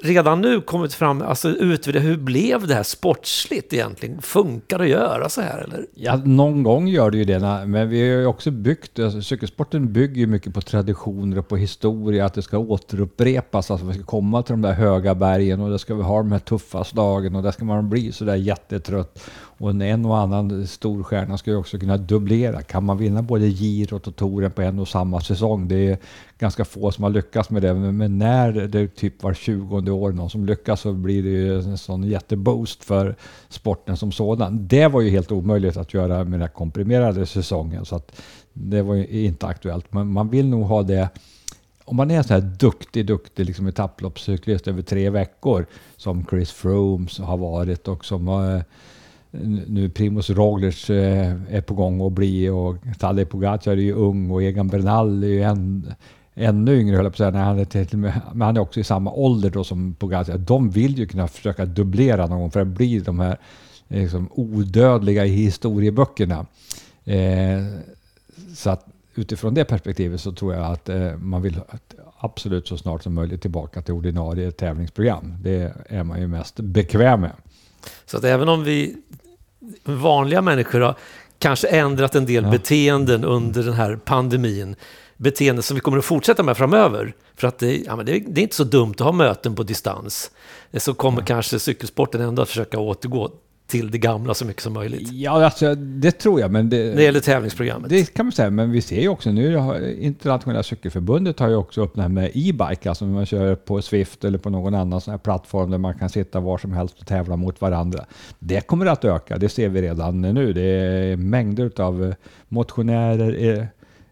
redan 0.05 0.41
nu 0.41 0.61
kommit 0.61 0.95
fram, 0.95 1.23
alltså 1.23 1.49
utvärderat, 1.49 2.05
hur 2.05 2.17
blev 2.17 2.67
det 2.67 2.75
här 2.75 2.83
sportsligt 2.83 3.73
egentligen? 3.73 4.23
Funkar 4.23 4.79
det 4.79 4.85
att 4.85 4.91
göra 4.91 5.29
så 5.29 5.41
här 5.41 5.59
eller? 5.59 5.87
Ja, 5.95 6.17
någon 6.17 6.63
gång 6.63 6.89
gör 6.89 7.11
det 7.11 7.19
ju 7.19 7.25
det, 7.25 7.67
men 7.67 7.89
vi 7.89 8.01
har 8.01 8.21
ju 8.21 8.27
också 8.27 8.51
byggt, 8.51 8.99
alltså, 8.99 9.23
cykelsporten 9.23 9.93
bygger 9.93 10.21
ju 10.21 10.27
mycket 10.27 10.55
på 10.55 10.61
traditioner 10.61 11.39
och 11.39 11.49
på 11.49 11.57
historia, 11.57 12.25
att 12.25 12.35
det 12.35 12.43
ska 12.43 12.59
återupprepas, 12.59 13.71
alltså 13.71 13.87
vi 13.87 13.95
ska 13.95 14.03
komma 14.03 14.43
till 14.43 14.53
de 14.53 14.63
där 14.63 14.73
höga 14.73 15.15
bergen 15.15 15.61
och 15.61 15.71
där 15.71 15.79
ska 15.79 15.95
vi 15.95 16.03
ha 16.03 16.17
de 16.19 16.33
här 16.33 16.39
tuffa 16.39 16.85
slagen 16.85 17.37
och 17.37 17.43
där 17.43 17.51
ska 17.51 17.65
man 17.65 17.91
bli 17.91 18.13
så 18.13 18.25
där 18.25 18.37
jättetrött. 18.37 19.31
Och 19.59 19.71
en, 19.71 19.83
en 19.83 20.05
och 20.05 20.19
annan 20.19 20.67
stor 20.67 21.03
stjärna 21.03 21.39
ska 21.39 21.51
ju 21.51 21.57
också 21.57 21.79
kunna 21.79 21.97
dubblera. 21.97 22.63
Kan 22.63 22.85
man 22.85 22.99
vinna 22.99 23.23
både 23.23 23.49
girot 23.49 24.07
och 24.07 24.17
touren 24.17 24.51
på 24.51 24.63
en 24.63 24.79
och 24.79 24.89
samma 24.89 25.21
säsong? 25.21 25.69
Det 25.69 25.89
är 25.89 25.99
ganska 26.39 26.65
få 26.65 26.91
som 26.91 27.05
har 27.05 27.11
lyckats 27.11 27.51
med 27.51 27.63
det, 27.63 27.75
men, 27.75 27.97
men 27.97 28.19
när 28.19 28.53
det 28.53 28.81
är 28.81 28.87
typ 28.87 29.23
var 29.23 29.35
20 29.35 29.91
år 29.91 30.13
någon 30.13 30.31
som 30.31 30.47
lyckas 30.47 30.81
så 30.81 30.93
blir 30.93 31.23
det 31.23 31.29
ju 31.29 31.59
en 31.59 31.79
sån 31.79 32.05
jätteboost 32.05 32.85
för 32.85 33.17
sporten 33.49 33.97
som 33.97 34.13
sådan. 34.13 34.69
Det 34.69 34.89
var 34.89 35.01
ju 35.01 35.11
helt 35.11 35.33
omöjligt 35.33 35.77
att 35.77 35.95
göra 35.95 36.25
med 36.25 36.33
den 36.33 36.41
här 36.41 36.49
komprimerade 36.49 37.27
säsongen, 37.27 37.85
så 37.85 37.97
att 37.97 38.21
det 38.53 38.83
var 38.83 38.95
ju 38.95 39.25
inte 39.25 39.47
aktuellt. 39.47 39.93
Men 39.93 40.13
man 40.13 40.29
vill 40.29 40.49
nog 40.49 40.67
ha 40.67 40.83
det 40.83 41.09
om 41.85 41.97
man 41.97 42.11
är 42.11 42.17
en 42.17 42.25
sån 42.25 42.35
här 42.35 42.51
duktig, 42.59 43.07
duktig 43.07 43.47
liksom 43.47 43.67
etapploppscyklist 43.67 44.69
över 44.69 44.83
tre 44.83 45.11
veckor 45.11 45.67
som 45.97 46.27
Chris 46.31 46.53
Froome 46.53 47.09
har 47.21 47.37
varit 47.37 47.89
och 47.89 48.05
som 48.05 48.29
eh, 48.29 48.63
nu 49.67 49.89
Primoz 49.89 50.31
Roglic 50.31 50.91
eh, 50.91 51.33
är 51.51 51.61
på 51.61 51.75
gång 51.75 52.07
att 52.07 52.13
bli 52.13 52.49
och 52.49 52.77
Tadej 52.99 53.25
Pogacar 53.25 53.73
är 53.73 53.77
ju 53.77 53.93
ung 53.93 54.31
och 54.31 54.43
Egan 54.43 54.69
Bernal 54.69 55.25
är 55.25 55.29
ju 55.29 55.43
en, 55.43 55.93
ännu 56.35 56.81
yngre 56.81 56.97
höll 56.97 57.05
jag 57.05 57.13
på 57.13 57.15
att 57.15 57.19
säga, 57.19 57.31
när 57.31 57.45
han 57.45 57.59
är, 57.59 57.65
till 57.65 57.99
men 57.99 58.41
han 58.41 58.57
är 58.57 58.61
också 58.61 58.81
i 58.81 58.85
samma 58.85 59.13
ålder 59.13 59.51
då 59.51 59.65
som 59.65 59.95
Pogacar. 59.95 60.39
De 60.39 60.71
vill 60.71 60.99
ju 60.99 61.07
kunna 61.07 61.29
försöka 61.29 61.65
dubblera 61.65 62.27
någon 62.27 62.41
gång 62.41 62.51
för 62.51 62.61
att 62.61 62.67
bli 62.67 62.99
de 62.99 63.21
här 63.21 63.39
liksom, 63.89 64.29
odödliga 64.31 65.25
i 65.25 65.29
historieböckerna. 65.29 66.47
Eh, 67.05 67.65
så 68.55 68.71
att 68.71 68.87
utifrån 69.15 69.55
det 69.55 69.65
perspektivet 69.65 70.21
så 70.21 70.33
tror 70.33 70.55
jag 70.55 70.73
att 70.73 70.89
eh, 70.89 71.17
man 71.17 71.43
vill 71.43 71.61
att 71.69 71.95
absolut 72.19 72.69
så 72.69 72.77
snart 72.77 73.03
som 73.03 73.15
möjligt 73.15 73.43
tillbaka 73.43 73.83
till 73.83 73.95
ordinarie 73.95 74.51
tävlingsprogram. 74.51 75.35
Det 75.43 75.73
är 75.89 76.05
man 76.05 76.21
ju 76.21 76.27
mest 76.27 76.61
bekväm 76.61 77.21
med. 77.21 77.33
Så 78.07 78.17
att 78.17 78.25
även 78.25 78.49
om 78.49 78.65
vi 78.65 78.97
vanliga 79.85 80.43
människor 80.43 80.81
har 80.81 80.95
kanske 81.39 81.69
ändrat 81.69 82.15
en 82.15 82.27
del 82.27 82.45
Ja. 82.45 82.51
beteenden 82.51 83.25
under 83.25 83.63
den 83.63 83.73
här 83.75 83.97
pandemin, 83.97 84.77
beteenden 85.17 85.63
som 85.63 85.75
vi 85.75 85.81
kommer 85.81 85.99
att 85.99 86.05
fortsätta 86.05 86.43
med 86.43 86.57
framöver, 86.57 87.15
för 87.37 87.49
att 87.49 87.59
det, 87.59 87.77
ja, 87.77 87.97
det, 87.97 88.19
det 88.29 88.41
är 88.41 88.43
inte 88.43 88.57
så 88.57 88.65
dumt 88.65 88.93
att 88.93 89.01
ha 89.01 89.13
möten 89.13 89.55
på 89.55 89.63
distans, 89.63 90.31
så 90.77 90.95
kommer 90.95 91.23
kanske 91.23 91.59
cykelsporten 91.59 92.21
ändå 92.21 92.43
att 92.43 92.49
försöka 92.49 92.79
återgå 92.79 93.31
till 93.67 93.91
det 93.91 93.99
gamla 93.99 94.35
så 94.35 94.45
mycket 94.45 94.63
som 94.63 94.73
möjligt. 94.73 95.13
Ja, 95.13 95.45
alltså, 95.45 95.75
det 95.75 96.11
tror 96.11 96.41
jag, 96.41 96.51
men 96.51 96.71
det, 96.71 96.89
När 96.89 96.97
det 96.97 97.03
gäller 97.03 97.21
tävlingsprogrammet. 97.21 97.91
det 97.91 98.15
kan 98.15 98.27
man 98.27 98.33
säga. 98.33 98.51
Men 98.51 98.71
vi 98.71 98.81
ser 98.81 99.01
ju 99.01 99.09
också 99.09 99.31
nu, 99.31 99.97
internationella 100.01 100.63
cykelförbundet 100.63 101.39
har 101.39 101.49
ju 101.49 101.57
också 101.57 101.83
öppnat 101.85 102.11
med 102.11 102.31
e-bike, 102.35 102.89
alltså 102.89 103.07
när 103.07 103.13
man 103.15 103.27
kör 103.27 103.55
på 103.55 103.83
Swift 103.83 104.25
eller 104.25 104.39
på 104.39 104.51
någon 104.51 104.75
annan 104.75 105.01
sån 105.01 105.11
här 105.11 105.19
plattform 105.19 105.71
där 105.71 105.79
man 105.79 105.99
kan 105.99 106.09
sitta 106.09 106.41
var 106.41 106.59
som 106.59 106.73
helst 106.73 107.01
och 107.01 107.07
tävla 107.07 107.37
mot 107.37 107.61
varandra. 107.61 108.05
Det 108.39 108.61
kommer 108.61 108.87
att 108.87 109.05
öka, 109.05 109.39
det 109.39 109.49
ser 109.49 109.69
vi 109.69 109.83
redan 109.83 110.21
nu. 110.21 110.53
Det 110.53 110.63
är 110.63 111.17
mängder 111.17 111.81
av 111.81 112.15
motionärer, 112.49 113.59
eh, 113.59 113.65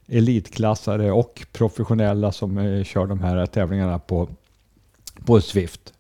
elitklassare 0.09 1.13
och 1.13 1.47
professionella 1.53 2.33
som 2.33 2.59
eh, 2.59 2.85
kör 2.85 3.07
de 3.07 3.21
här 3.21 3.47
tävlingarna 3.47 3.99
på, 3.99 4.29
på 5.25 5.41
Swift. 5.41 5.93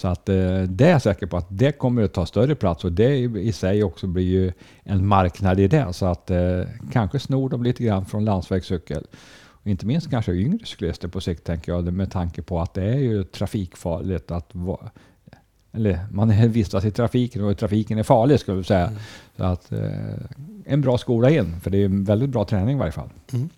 Så 0.00 0.08
att 0.08 0.28
eh, 0.28 0.62
det 0.62 0.84
är 0.84 0.90
jag 0.90 1.02
säker 1.02 1.26
på 1.26 1.36
att 1.36 1.46
det 1.48 1.72
kommer 1.72 2.02
att 2.02 2.12
ta 2.12 2.26
större 2.26 2.54
plats 2.54 2.84
och 2.84 2.92
det 2.92 3.18
i 3.18 3.52
sig 3.52 3.84
också 3.84 4.06
blir 4.06 4.24
ju 4.24 4.52
en 4.84 5.06
marknad 5.06 5.60
i 5.60 5.68
det. 5.68 5.92
Så 5.92 6.06
att 6.06 6.30
eh, 6.30 6.62
kanske 6.92 7.18
snor 7.18 7.48
de 7.48 7.62
lite 7.62 7.84
grann 7.84 8.04
från 8.04 8.24
landsvägscykel. 8.24 9.06
Och 9.48 9.66
inte 9.66 9.86
minst 9.86 10.10
kanske 10.10 10.32
yngre 10.32 10.66
cyklister 10.66 11.08
på 11.08 11.20
sikt 11.20 11.44
tänker 11.44 11.72
jag 11.72 11.92
med 11.92 12.12
tanke 12.12 12.42
på 12.42 12.60
att 12.60 12.74
det 12.74 12.84
är 12.84 12.98
ju 12.98 13.24
trafikfarligt 13.24 14.30
att 14.30 14.48
vara 14.52 14.90
eller 15.72 15.98
man 16.10 16.50
vistas 16.50 16.84
i 16.84 16.90
trafiken 16.90 17.44
och 17.44 17.58
trafiken 17.58 17.98
är 17.98 18.02
farlig 18.02 18.40
skulle 18.40 18.58
jag 18.58 18.66
säga. 18.66 18.92
Så 19.36 19.44
att 19.44 19.72
eh, 19.72 19.80
en 20.64 20.80
bra 20.80 20.98
skola 20.98 21.30
in, 21.30 21.60
för 21.60 21.70
det 21.70 21.78
är 21.78 21.84
en 21.84 22.04
väldigt 22.04 22.30
bra 22.30 22.44
träning 22.44 22.76
i 22.76 22.78
varje 22.78 22.92
fall. 22.92 23.08
Mm. 23.32 23.48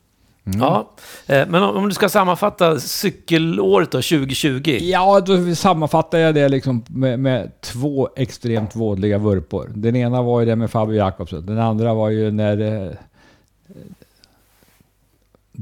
Ja, 0.45 0.91
eh, 1.27 1.49
men 1.49 1.63
om 1.63 1.89
du 1.89 1.95
ska 1.95 2.09
sammanfatta 2.09 2.79
cykelåret 2.81 3.91
då, 3.91 3.99
2020. 3.99 4.79
Ja, 4.81 5.21
då 5.21 5.55
sammanfattar 5.55 6.19
jag 6.19 6.35
det 6.35 6.49
liksom 6.49 6.85
med, 6.89 7.21
med 7.21 7.61
två 7.61 8.09
extremt 8.17 8.77
vådliga 8.77 9.19
vurpor. 9.19 9.71
Den 9.75 9.97
ena 9.97 10.23
var 10.23 10.41
ju 10.41 10.47
det 10.47 10.57
med 10.57 10.71
Fabio 10.71 10.97
Jakobsen. 10.97 11.47
Den 11.47 11.59
andra 11.59 11.95
var 11.95 12.11
ju 12.11 12.31
när 12.31 12.61
eh, 12.61 12.93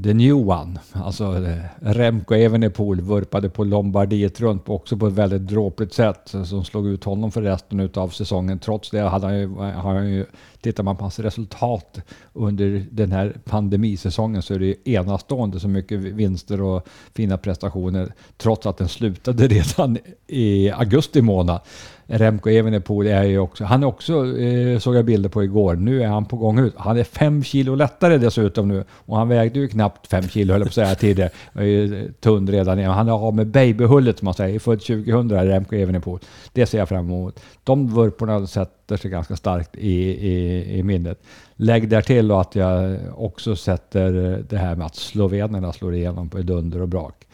The 0.03 0.13
New 0.13 0.49
One, 0.49 0.79
alltså 0.93 1.23
eh, 1.23 1.63
Remco 1.79 2.33
Evenepoel 2.33 3.01
vurpade 3.01 3.49
på 3.49 3.63
Lombardiet 3.63 4.39
runt 4.39 4.69
också 4.69 4.97
på 4.97 5.07
ett 5.07 5.13
väldigt 5.13 5.47
dråpligt 5.47 5.93
sätt 5.93 6.35
som 6.45 6.65
slog 6.65 6.87
ut 6.87 7.03
honom 7.03 7.31
för 7.31 7.41
resten 7.41 7.89
av 7.93 8.09
säsongen. 8.09 8.59
Trots 8.59 8.89
det 8.89 9.01
hade 9.01 9.25
han 9.25 9.39
ju, 9.39 9.55
har 9.55 9.93
han 9.93 10.09
ju, 10.09 10.25
tittar 10.61 10.83
man 10.83 10.95
på 10.95 11.03
hans 11.03 11.19
resultat 11.19 11.99
under 12.33 12.85
den 12.91 13.11
här 13.11 13.35
pandemisäsongen 13.43 14.41
så 14.41 14.53
är 14.53 14.59
det 14.59 14.89
enastående 14.89 15.59
så 15.59 15.67
mycket 15.67 15.99
vinster 15.99 16.61
och 16.61 16.87
fina 17.15 17.37
prestationer 17.37 18.13
trots 18.37 18.65
att 18.65 18.77
den 18.77 18.87
slutade 18.87 19.47
redan 19.47 19.97
i 20.27 20.71
augusti 20.71 21.21
månad. 21.21 21.61
Remco 22.13 22.49
Evenepoel 22.49 23.07
är 23.07 23.23
ju 23.23 23.39
också, 23.39 23.63
han 23.63 23.83
är 23.83 23.87
också, 23.87 24.39
eh, 24.39 24.79
såg 24.79 24.95
jag 24.95 25.05
bilder 25.05 25.29
på 25.29 25.43
igår, 25.43 25.75
nu 25.75 26.03
är 26.03 26.07
han 26.07 26.25
på 26.25 26.37
gång 26.37 26.59
ut. 26.59 26.73
Han 26.77 26.97
är 26.97 27.03
fem 27.03 27.43
kilo 27.43 27.75
lättare 27.75 28.17
dessutom 28.17 28.67
nu 28.67 28.83
och 28.91 29.17
han 29.17 29.27
vägde 29.27 29.59
ju 29.59 29.67
knappt 29.67 30.07
fem 30.07 30.23
kilo 30.23 30.53
höll 30.53 30.61
jag 30.61 30.67
på 30.67 30.69
att 30.69 30.87
säga 30.87 30.95
tidigare. 30.95 31.29
Han 31.53 31.63
är 31.63 31.67
ju 31.67 32.11
tunn 32.11 32.47
redan 32.47 32.79
igen. 32.79 32.91
Han 32.91 33.07
är 33.07 33.11
av 33.11 33.35
med 33.35 33.47
babyhullet 33.47 34.19
som 34.19 34.25
man 34.25 34.33
säger, 34.33 34.59
född 34.59 34.79
2000 34.79 35.31
Remco 35.31 35.75
Evenepoel. 35.75 36.19
Det 36.53 36.65
ser 36.65 36.77
jag 36.77 36.89
fram 36.89 37.05
emot. 37.05 37.39
De 37.63 37.87
vurporna 37.93 38.33
har 38.33 38.45
sett 38.45 38.80
sätter 38.91 39.01
sig 39.01 39.11
ganska 39.11 39.35
starkt 39.35 39.75
i, 39.75 39.91
i, 40.27 40.77
i 40.79 40.83
minnet. 40.83 41.21
Lägg 41.55 41.89
där 41.89 42.01
till 42.01 42.31
att 42.31 42.55
jag 42.55 42.97
också 43.15 43.55
sätter 43.55 44.11
det 44.49 44.57
här 44.57 44.75
med 44.75 44.85
att 44.85 44.95
slovenerna 44.95 45.73
slår 45.73 45.95
igenom 45.95 46.29
på 46.29 46.37
dunder 46.37 46.81
och 46.81 46.87
brak. 46.87 47.27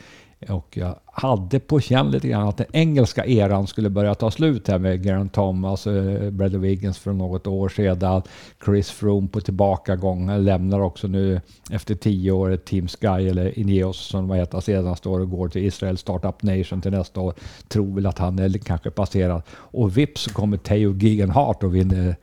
Och 0.50 0.78
jag 0.78 0.96
hade 1.06 1.60
på 1.60 1.80
känn 1.80 2.12
lite 2.12 2.28
grann 2.28 2.48
att 2.48 2.58
den 2.58 2.68
engelska 2.72 3.26
eran 3.26 3.68
skulle 3.68 3.90
börja 3.90 4.16
ta 4.16 4.32
slut 4.32 4.68
här 4.68 4.80
med 4.80 5.04
Geraint 5.04 5.34
Thomas, 5.34 5.88
eh, 5.88 6.30
Bradley 6.32 6.62
Wiggins 6.62 7.00
för 7.00 7.14
något 7.14 7.48
år 7.48 7.70
sedan. 7.70 8.22
Chris 8.66 8.92
Froome 8.92 9.28
på 9.28 9.42
tillbakagång. 9.42 10.38
Lämnar 10.38 10.80
också 10.80 11.08
nu 11.08 11.42
efter 11.72 11.96
tio 11.96 12.32
år 12.32 12.58
Team 12.58 12.88
Sky 12.88 13.30
eller 13.30 13.60
Ineos 13.60 13.98
som 13.98 14.28
vad 14.28 14.38
heter 14.38 14.60
senaste 14.60 15.10
år 15.10 15.20
och 15.20 15.30
går 15.30 15.50
till 15.50 15.66
Israel 15.66 15.98
Startup 15.98 16.44
Nation 16.44 16.82
till 16.82 16.92
nästa 16.92 17.20
år. 17.20 17.34
Tror 17.68 17.96
väl 17.96 18.06
att 18.06 18.18
han 18.18 18.40
är 18.40 18.58
kanske 18.58 18.92
passerad. 18.92 19.42
Och 19.50 19.98
vips 19.98 20.22
så 20.22 20.34
kommer 20.34 20.58
Theo 20.58 20.94
Gegenhardt 20.94 21.64
och 21.64 21.76
vinner 21.76 22.16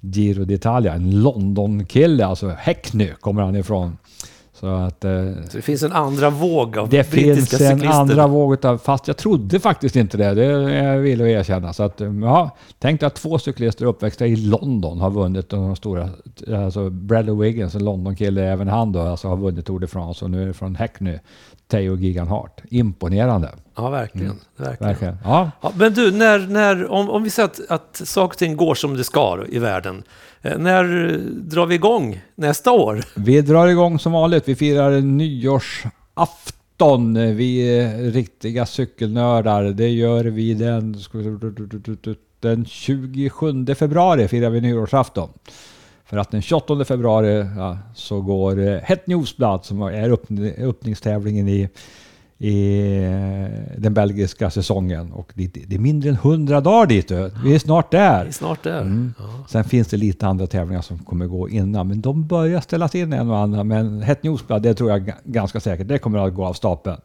Giro 0.00 0.44
d'Italia. 0.44 0.94
En 0.94 1.22
London-kille, 1.22 2.26
alltså 2.26 2.48
Häckny 2.48 3.08
kommer 3.20 3.42
han 3.42 3.56
ifrån. 3.56 3.96
Så 4.60 4.66
att... 4.66 5.04
Eh, 5.04 5.10
Så 5.48 5.56
det 5.56 5.62
finns 5.62 5.82
en 5.82 5.92
andra 5.92 6.30
våg 6.30 6.78
av 6.78 6.88
det 6.88 7.10
brittiska 7.10 7.56
finns 7.56 7.70
en 7.70 7.78
cyklister. 7.78 8.00
andra 8.00 8.26
våg 8.26 8.66
av, 8.66 8.78
fast 8.78 9.08
jag 9.08 9.16
trodde 9.16 9.60
faktiskt 9.60 9.96
inte 9.96 10.16
det. 10.16 10.34
Det 10.34 10.44
jag 10.72 10.98
vill 10.98 11.20
att 11.20 11.26
erkänna. 11.26 11.72
Så 11.72 11.82
att, 11.82 12.00
ja, 12.22 12.56
tänk 12.78 13.02
att 13.02 13.14
två 13.14 13.38
cyklister 13.38 13.84
uppväxta 13.86 14.26
i 14.26 14.36
London 14.36 15.00
har 15.00 15.10
vunnit 15.10 15.48
de 15.48 15.76
stora, 15.76 16.08
alltså 16.56 16.90
Bradley 16.90 17.34
Wiggins, 17.34 17.74
en 17.74 17.84
Londonkille, 17.84 18.44
även 18.44 18.68
han 18.68 18.92
då, 18.92 19.00
alltså 19.00 19.28
har 19.28 19.36
vunnit 19.36 19.66
Tour 19.66 19.78
de 19.78 19.86
France 19.86 20.24
och 20.24 20.30
nu 20.30 20.42
är 20.42 20.46
det 20.46 20.52
från 20.52 20.76
Hackney, 20.76 21.18
Theo 21.70 21.96
Giganhart. 21.96 22.60
Imponerande, 22.70 23.50
Ja, 23.76 23.90
verkligen. 23.90 24.40
verkligen. 24.56 24.88
verkligen. 24.88 25.16
Ja, 25.24 25.50
Ja, 25.60 25.72
men 25.76 25.94
du, 25.94 26.10
när, 26.12 26.38
när, 26.38 26.90
om, 26.90 27.10
om 27.10 27.22
vi 27.22 27.30
säger 27.30 27.48
att, 27.48 27.60
att 27.68 28.00
saker 28.08 28.34
och 28.34 28.38
ting 28.38 28.56
går 28.56 28.74
som 28.74 28.96
det 28.96 29.04
ska 29.04 29.44
i 29.48 29.58
världen, 29.58 30.02
eh, 30.42 30.58
när 30.58 30.84
drar 31.30 31.66
vi 31.66 31.74
igång 31.74 32.20
nästa 32.34 32.70
år? 32.72 33.00
vi 33.14 33.40
drar 33.40 33.66
igång 33.66 33.98
som 33.98 34.12
vanligt. 34.12 34.48
Vi 34.48 34.54
firar 34.54 35.00
nyårsafton. 36.10 37.14
Vi 37.36 37.78
är 37.80 38.10
riktiga 38.10 38.66
cykelnördar. 38.66 39.62
Det 39.64 39.88
gör 39.88 40.24
vi 40.24 40.54
den, 40.54 40.96
den 42.40 42.64
27 42.64 43.66
februari 43.74 44.28
firar 44.28 44.50
vi 44.50 44.60
nyårsafton. 44.60 45.28
För 46.10 46.16
att 46.16 46.30
den 46.30 46.42
28 46.42 46.84
februari 46.84 47.46
ja, 47.56 47.78
så 47.94 48.20
går 48.20 48.58
eh, 48.68 48.78
Het 48.82 49.06
Newsblad 49.06 49.64
som 49.64 49.82
är 49.82 50.10
öppn- 50.10 50.68
öppningstävlingen 50.68 51.48
i, 51.48 51.68
i 52.38 52.86
eh, 52.96 53.80
den 53.80 53.94
belgiska 53.94 54.50
säsongen. 54.50 55.12
Och 55.12 55.32
det, 55.34 55.46
det 55.66 55.74
är 55.74 55.78
mindre 55.78 56.08
än 56.10 56.14
100 56.16 56.60
dagar 56.60 56.86
dit. 56.86 57.10
Vi 57.44 57.54
är 57.54 57.58
snart 57.58 57.90
där. 57.90 58.24
är 58.26 58.30
snart 58.30 58.62
där. 58.62 58.80
Mm. 58.80 59.14
Ja. 59.18 59.24
Sen 59.48 59.64
finns 59.64 59.88
det 59.88 59.96
lite 59.96 60.26
andra 60.26 60.46
tävlingar 60.46 60.82
som 60.82 60.98
kommer 60.98 61.26
gå 61.26 61.48
innan, 61.48 61.88
men 61.88 62.00
de 62.00 62.26
börjar 62.26 62.60
ställas 62.60 62.94
in 62.94 63.12
en 63.12 63.30
och 63.30 63.38
annan. 63.38 63.68
Men 63.68 64.02
Het 64.02 64.22
Newsblad, 64.22 64.62
det 64.62 64.74
tror 64.74 64.90
jag 64.90 65.08
ga- 65.08 65.14
ganska 65.24 65.60
säkert, 65.60 65.88
det 65.88 65.98
kommer 65.98 66.18
att 66.18 66.34
gå 66.34 66.44
av 66.44 66.52
stapeln. 66.54 67.00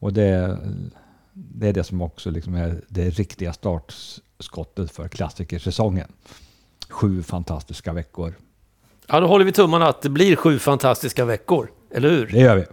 Och 0.00 0.12
det, 0.12 0.58
det 1.32 1.68
är 1.68 1.72
det 1.72 1.84
som 1.84 2.02
också 2.02 2.30
liksom 2.30 2.54
är 2.54 2.80
det 2.88 3.10
riktiga 3.10 3.52
startskottet 3.52 4.90
för 4.90 5.08
klassikersäsongen. 5.08 6.08
Sju 6.90 7.22
fantastiska 7.22 7.92
veckor. 7.92 8.34
ja, 9.08 9.20
då 9.20 9.26
håller 9.26 9.44
vi 9.44 9.52
tummarna 9.52 9.88
att 9.88 10.02
det 10.02 10.08
blir 10.08 10.36
sju 10.36 10.58
fantastiska 10.58 11.24
veckor. 11.24 11.70
Eller 11.94 12.10
hur? 12.10 12.26
Det 12.26 12.38
gör 12.38 12.56
vi. 12.56 12.64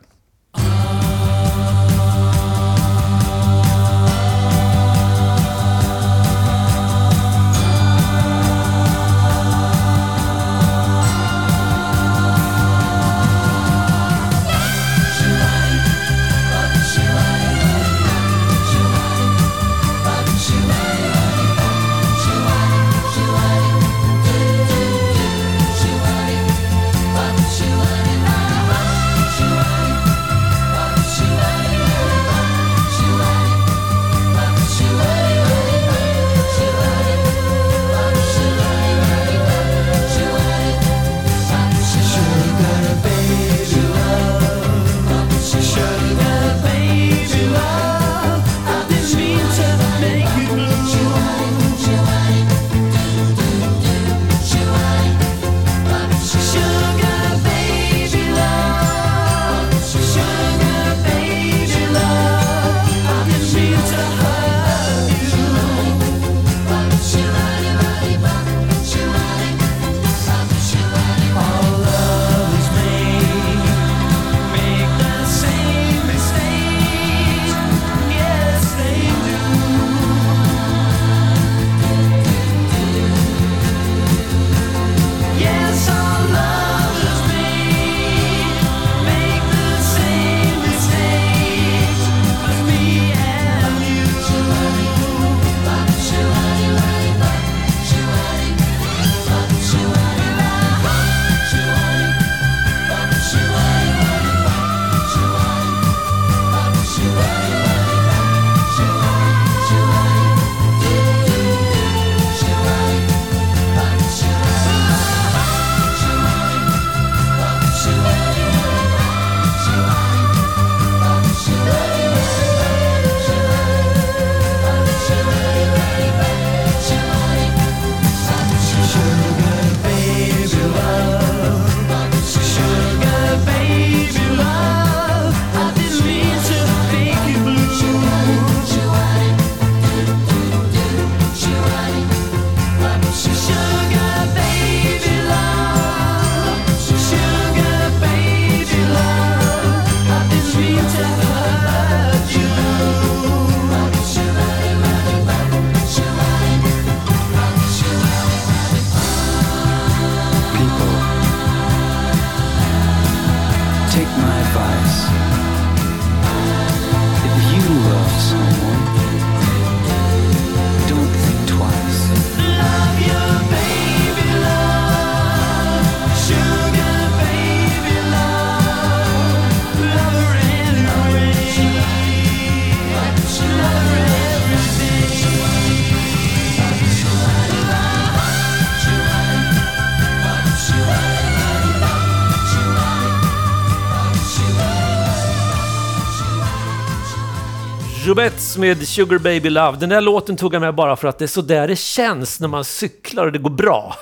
Rubets 198.55 198.79
med 198.79 198.87
Sugar 198.87 199.19
Baby 199.19 199.49
Love. 199.49 199.77
Den 199.79 199.89
där 199.89 200.01
låten 200.01 200.35
tog 200.37 200.53
jag 200.53 200.61
med 200.61 200.75
bara 200.75 200.95
för 200.95 201.07
att 201.07 201.17
det 201.19 201.25
är 201.25 201.27
så 201.27 201.41
där 201.41 201.67
det 201.67 201.75
känns 201.75 202.39
när 202.39 202.47
man 202.47 202.65
cyklar 202.65 203.25
och 203.25 203.31
det 203.31 203.39
går 203.39 203.49
bra. 203.49 203.95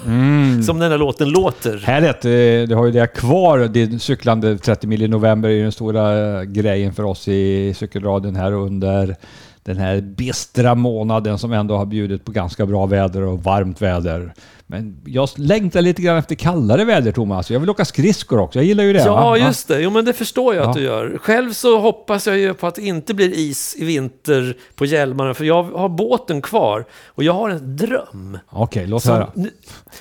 Som 0.66 0.80
den 0.80 0.92
här 0.92 0.98
låten 0.98 1.30
låter. 1.30 1.78
Härligt! 1.78 2.26
eh, 2.26 2.68
Du 2.70 2.76
har 2.76 2.86
ju 2.86 2.92
det 2.92 3.08
kvar. 3.08 3.60
Det 3.60 4.02
cyklande 4.02 4.58
30 4.58 4.88
mil 4.88 5.02
i 5.02 5.08
november 5.08 5.50
är 5.50 5.54
ju 5.54 5.64
den 5.64 5.72
stora 5.72 6.38
eh, 6.40 6.44
grejen 6.44 6.94
för 6.94 7.04
oss 7.04 7.28
i 7.28 7.74
cykelradion 7.78 8.36
här 8.36 8.52
under 8.52 9.16
den 9.64 9.78
här 9.78 10.02
bistra 10.02 10.76
månaden 10.76 11.40
som 11.40 11.54
ändå 11.54 11.78
har 11.78 11.86
bjudit 11.86 12.26
på 12.26 12.32
ganska 12.32 12.66
bra 12.66 12.86
väder 12.86 13.22
och 13.22 13.44
varmt 13.44 13.82
väder. 13.82 14.34
Men 14.68 15.02
jag 15.06 15.30
längtar 15.36 15.82
lite 15.82 16.02
grann 16.02 16.18
efter 16.18 16.36
kallare 16.36 16.86
väder, 16.86 17.12
Thomas. 17.12 17.52
Jag 17.52 17.60
vill 17.60 17.70
åka 17.70 17.86
skridskor 17.86 18.40
också. 18.40 18.60
Jag 18.60 18.66
gillar 18.66 18.84
ju 18.84 18.94
det. 18.94 19.00
Ja, 19.00 19.16
va? 19.30 19.38
just 19.38 19.68
det. 19.68 19.82
Jo, 19.82 19.90
men 19.90 20.06
det 20.06 20.14
förstår 20.14 20.56
jag 20.56 20.62
att 20.70 20.76
Ja. 20.76 20.82
du 20.82 20.86
gör. 20.88 21.18
Själv 21.22 21.54
så 21.54 21.80
hoppas 21.80 22.28
jag 22.28 22.38
ju 22.38 22.54
på 22.54 22.68
att 22.68 22.76
det 22.76 22.82
inte 22.82 23.14
blir 23.14 23.34
is 23.34 23.76
i 23.78 23.86
vinter 23.86 24.58
på 24.76 24.86
Hjälmaren, 24.86 25.36
för 25.36 25.46
jag 25.46 25.64
har 25.64 25.90
båten 25.90 26.42
kvar 26.42 26.86
och 27.08 27.24
jag 27.24 27.34
har 27.34 27.50
en 27.50 27.78
dröm. 27.78 28.38
Okej, 28.50 28.88
låt 28.88 29.04
Som, 29.04 29.12
höra. 29.14 29.30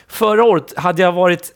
förra 0.06 0.44
året 0.44 0.72
hade 0.76 1.02
jag 1.02 1.12
varit 1.12 1.52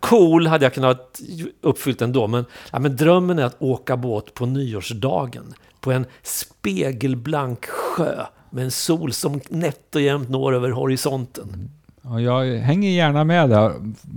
cool, 0.00 0.46
hade 0.46 0.64
jag 0.64 0.74
kunnat 0.74 1.20
uppfyllt 1.60 2.02
ändå, 2.02 2.26
men, 2.26 2.44
ja, 2.72 2.78
men 2.78 2.96
drömmen 2.96 3.38
är 3.38 3.44
att 3.44 3.56
åka 3.62 3.96
båt 3.96 4.34
på 4.34 4.46
nyårsdagen 4.46 5.54
på 5.82 5.92
en 5.92 6.06
spegelblank 6.22 7.66
sjö 7.66 8.26
med 8.50 8.64
en 8.64 8.70
sol 8.70 9.12
som 9.12 9.40
nätt 9.48 9.94
och 9.94 10.00
jämnt 10.00 10.28
når 10.28 10.54
över 10.54 10.70
horisonten. 10.70 11.70
Ja, 12.02 12.20
jag 12.20 12.58
hänger 12.58 12.90
gärna 12.90 13.24
med 13.24 13.50
där, 13.50 13.72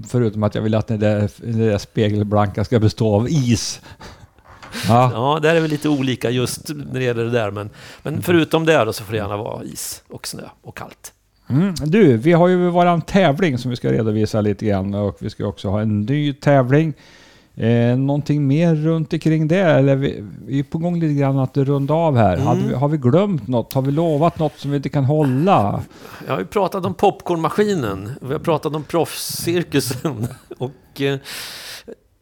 förutom 0.08 0.44
att 0.44 0.56
jag 0.56 0.62
vill 0.62 0.76
att 0.76 0.88
det 0.88 0.98
där, 0.98 1.30
det 1.38 1.70
där 1.70 1.78
spegelblanka 1.78 2.64
ska 2.64 2.80
bestå 2.80 3.16
av 3.16 3.30
is. 3.30 3.82
Ja, 4.88 5.12
Ja, 5.14 5.40
där 5.42 5.56
är 5.56 5.60
vi 5.60 5.68
lite 5.68 5.90
olika 5.90 6.30
just 6.30 6.70
när 6.70 7.00
det 7.00 7.04
gäller 7.04 7.24
det 7.24 7.32
där, 7.32 7.52
men, 7.52 7.70
men 8.04 8.22
förutom 8.22 8.66
det 8.66 8.86
då 8.86 8.94
så 8.94 9.04
får 9.04 9.12
det 9.12 9.18
gärna 9.18 9.38
vara 9.38 9.64
is 9.64 10.04
och 10.10 10.28
snö 10.28 10.44
och 10.62 10.78
kallt. 10.78 11.14
Mm. 11.50 11.74
Du, 11.86 12.18
vi 12.18 12.32
har 12.32 12.48
ju 12.48 12.70
våran 12.70 13.02
tävling 13.02 13.58
som 13.58 13.70
vi 13.70 13.78
ska 13.78 13.92
redovisa 13.92 14.42
lite 14.42 14.66
grann 14.66 14.94
och 14.94 15.18
vi 15.20 15.30
ska 15.30 15.46
också 15.46 15.70
ha 15.70 15.82
en 15.82 16.02
ny 16.02 16.34
tävling. 16.34 16.94
Eh, 17.58 17.98
någonting 17.98 18.48
mer 18.48 18.76
runt 18.76 19.14
omkring 19.14 19.48
det? 19.48 19.60
Eller 19.60 19.96
vi, 19.96 20.24
vi 20.46 20.60
är 20.60 20.64
på 20.64 20.78
gång 20.78 21.00
lite 21.00 21.14
grann 21.14 21.40
att 21.40 21.58
runda 21.58 21.94
av 21.94 22.18
här. 22.18 22.38
Hade 22.38 22.62
vi, 22.68 22.74
har 22.74 22.88
vi 22.88 22.98
glömt 22.98 23.48
något? 23.48 23.74
Har 23.74 23.82
vi 23.82 23.92
lovat 23.92 24.40
något 24.40 24.54
som 24.58 24.72
vi 24.72 24.78
inte 24.78 24.90
kan 24.90 25.06
hålla? 25.06 25.82
Jag 26.28 26.34
har 26.34 26.40
ju 26.40 26.46
pratat 26.46 26.86
om 26.86 26.94
popcornmaskinen. 26.94 28.12
Vi 28.22 28.32
har 28.34 28.40
pratat 28.40 28.76
om 28.76 28.84
proffscirkusen. 28.84 30.28
Och 30.58 31.02
eh, 31.02 31.18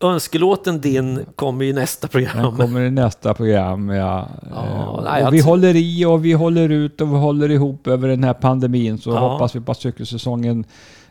önskelåten 0.01 0.81
din 0.81 1.25
kommer 1.35 1.65
i 1.65 1.73
nästa 1.73 2.07
Den 2.07 2.25
program. 2.31 2.57
kommer 2.57 2.81
i 2.81 2.91
nästa 2.91 3.33
program. 3.33 3.89
Ja. 3.89 4.27
Ja, 4.51 4.97
Eh, 4.97 5.03
nej, 5.03 5.27
vi 5.31 5.39
håller 5.39 5.75
i 5.75 6.05
och 6.05 6.25
vi 6.25 6.33
håller 6.33 6.69
ut 6.69 7.01
och 7.01 7.07
vi 7.13 7.17
håller 7.17 7.51
ihop 7.51 7.87
över 7.87 8.07
den 8.07 8.23
här 8.23 8.33
pandemin. 8.33 8.97
Så 8.97 9.09
Ja. 9.09 9.19
hoppas 9.29 9.55
vi 9.55 9.59
på 9.59 9.71
att 9.71 9.77
cykelsäsongen 9.81 10.65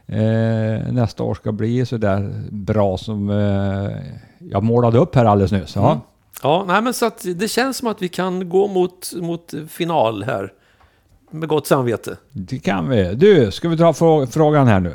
eh, 0.06 0.92
nästa 0.92 1.22
år 1.22 1.34
ska 1.34 1.52
bli 1.52 1.86
så 1.86 1.96
där 1.96 2.32
bra 2.50 2.96
som 2.98 3.30
eh, 3.30 3.96
jag 4.38 4.62
målade 4.62 4.98
upp 4.98 5.14
här 5.14 5.24
alldeles 5.24 5.52
nyss. 5.52 5.76
Ja. 5.76 5.86
Mm. 5.90 5.98
Ja, 6.42 6.64
nej, 6.68 6.82
men 6.82 6.94
så 6.94 7.06
att 7.06 7.24
det 7.36 7.48
känns 7.48 7.76
som 7.76 7.88
att 7.88 8.02
vi 8.02 8.08
kan 8.08 8.48
gå 8.48 8.68
mot, 8.68 9.12
mot 9.20 9.54
final 9.68 10.22
här. 10.24 10.52
Med 11.30 11.48
gott 11.48 11.66
samvete. 11.66 12.16
Det 12.30 12.58
kan 12.58 12.88
vi. 12.88 13.14
Du, 13.14 13.50
ska 13.50 13.68
vi 13.68 13.76
ta 13.76 13.92
frå- 13.92 14.26
frågan 14.26 14.66
här 14.66 14.80
nu? 14.80 14.92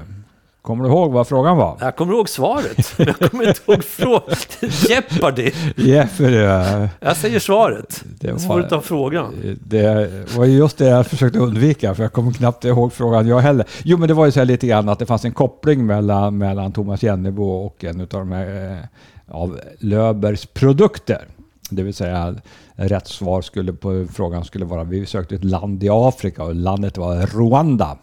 Kommer 0.68 0.84
du 0.84 0.90
ihåg 0.90 1.12
vad 1.12 1.28
frågan 1.28 1.58
var? 1.58 1.78
Jag 1.80 1.96
kommer 1.96 2.14
ihåg 2.14 2.30
svaret. 2.30 2.94
men 2.98 3.08
Jag 3.08 3.20
kommer 3.32 3.48
inte 3.48 3.62
ihåg 3.72 3.84
frågan. 3.84 4.36
Jeopardy. 4.90 5.52
Jeopardy. 5.76 6.36
ja. 6.38 6.88
Jag 7.00 7.18
säger 7.18 7.40
svaret. 7.40 8.04
Det 8.20 8.32
var- 8.48 8.62
du 8.62 8.70
ta 8.70 8.82
frågan. 8.82 9.34
Det 9.66 10.10
var 10.36 10.46
ju 10.46 10.58
just 10.58 10.78
det 10.78 10.86
jag 10.86 11.08
försökte 11.08 11.40
undvika, 11.40 11.96
för 11.96 12.04
jag 12.04 12.14
kommer 12.14 12.32
knappt 12.32 12.66
ihåg 12.66 12.94
frågan 12.94 13.28
jag 13.28 13.40
heller. 13.40 13.66
Jo, 13.84 13.98
men 13.98 14.08
det 14.08 14.14
var 14.14 14.26
ju 14.26 14.32
så 14.32 14.40
här 14.40 14.46
lite 14.46 14.68
grann 14.68 14.90
att 14.90 15.00
det 15.00 15.06
fanns 15.06 15.26
en 15.26 15.32
koppling 15.32 15.86
mellan, 15.86 16.38
mellan 16.38 16.72
Thomas 16.72 17.04
Jennebo 17.04 17.44
och 17.66 17.84
en 17.84 18.02
av 18.02 18.08
de 18.08 18.32
här 18.32 18.72
eh, 18.72 19.36
av 19.36 19.60
Löbers 19.80 20.46
produkter. 20.46 21.22
Det 21.70 21.84
vill 21.84 21.94
säga, 21.94 22.36
rätt 22.76 23.08
svar 23.08 23.42
skulle 23.42 23.74
på 23.74 24.06
frågan 24.14 24.44
skulle 24.46 24.66
vara, 24.66 24.84
vi 24.84 25.06
sökte 25.06 25.36
ett 25.36 25.44
land 25.44 25.84
i 25.84 25.90
Afrika 25.92 26.44
och 26.44 26.56
landet 26.56 26.98
var 26.98 27.16
Rwanda. 27.16 27.98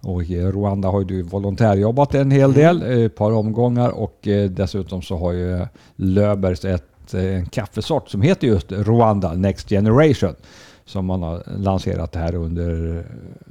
Och 0.00 0.22
i 0.22 0.40
Rwanda 0.40 0.88
har 0.88 1.04
du 1.04 1.22
volontärjobbat 1.22 2.14
en 2.14 2.30
hel 2.30 2.52
del, 2.52 2.82
eh, 2.82 3.04
ett 3.04 3.14
par 3.16 3.32
omgångar 3.32 3.88
och 3.90 4.28
eh, 4.28 4.50
dessutom 4.50 5.02
så 5.02 5.16
har 5.16 5.32
ju 5.32 5.66
Löbers 5.96 6.64
ett, 6.64 7.14
eh, 7.14 7.24
en 7.24 7.46
kaffesort 7.46 8.08
som 8.10 8.22
heter 8.22 8.46
just 8.46 8.72
Rwanda 8.72 9.32
Next 9.34 9.68
Generation 9.68 10.34
som 10.84 11.06
man 11.06 11.22
har 11.22 11.42
lanserat 11.58 12.12
det 12.12 12.18
här 12.18 12.34
under 12.34 13.04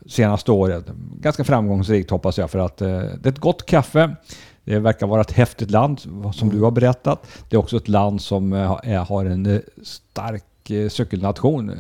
senaste 0.05 0.51
året. 0.51 0.85
Ganska 1.21 1.43
framgångsrikt 1.43 2.09
hoppas 2.11 2.37
jag 2.37 2.49
för 2.51 2.59
att 2.59 2.81
eh, 2.81 2.87
det 2.87 3.25
är 3.25 3.29
ett 3.29 3.39
gott 3.39 3.65
kaffe. 3.65 4.15
Det 4.63 4.79
verkar 4.79 5.07
vara 5.07 5.21
ett 5.21 5.31
häftigt 5.31 5.71
land 5.71 5.99
som 6.33 6.49
du 6.49 6.61
har 6.61 6.71
berättat. 6.71 7.27
Det 7.49 7.55
är 7.55 7.59
också 7.59 7.77
ett 7.77 7.87
land 7.87 8.21
som 8.21 8.53
eh, 8.53 9.03
har- 9.07 9.25
en 9.25 9.45
eh, 9.45 9.59
stark 9.83 10.69
eh, 10.69 10.89
cykelnation 10.89 11.71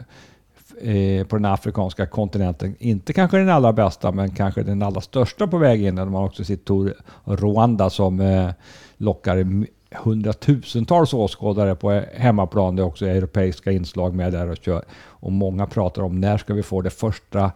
eh, 0.81 1.27
på 1.27 1.35
den 1.35 1.45
afrikanska 1.45 2.05
kontinenten. 2.05 2.75
Inte 2.79 3.13
kanske 3.13 3.37
den 3.37 3.49
allra 3.49 3.73
bästa, 3.73 4.11
men 4.11 4.31
kanske 4.31 4.63
den 4.63 4.81
allra 4.81 5.01
största 5.01 5.47
på 5.47 5.57
väg 5.57 5.85
in. 5.85 5.95
De 5.95 6.13
har 6.13 6.25
också 6.25 6.43
sitt 6.43 6.65
Tour 6.65 6.93
Rwanda 7.25 7.89
som 7.89 8.19
eh, 8.19 8.49
lockar 8.97 9.65
hundratusentals 9.95 11.13
åskådare 11.13 11.75
på 11.75 12.03
hemmaplan. 12.13 12.75
Det 12.75 12.81
är 12.81 12.85
också 12.85 13.05
europeiska 13.05 13.71
inslag 13.71 14.15
med 14.15 14.33
där 14.33 14.49
och 14.49 14.57
kör. 14.57 14.83
Och 15.01 15.31
många 15.31 15.65
pratar 15.65 16.01
om 16.01 16.19
när 16.19 16.37
ska 16.37 16.53
vi 16.53 16.63
få 16.63 16.81
det 16.81 16.89
första 16.89 17.51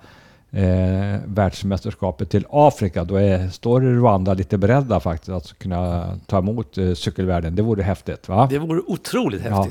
eh, 0.51 1.19
världsmästerskapet 1.26 2.30
till 2.30 2.45
Afrika. 2.49 3.03
Då 3.03 3.15
är, 3.15 3.49
står 3.49 3.82
Rwanda 3.82 4.34
lite 4.34 4.57
beredda 4.57 4.99
faktiskt 4.99 5.30
att 5.30 5.59
kunna 5.59 6.09
ta 6.26 6.38
emot 6.38 6.78
eh, 6.78 6.93
cykelvärlden. 6.93 7.55
Det 7.55 7.61
vore 7.61 7.84
häftigt 7.84 8.30
va? 8.30 8.47
Det 8.49 8.59
vore 8.59 8.82
otroligt 8.88 9.41
Ja. 9.45 9.67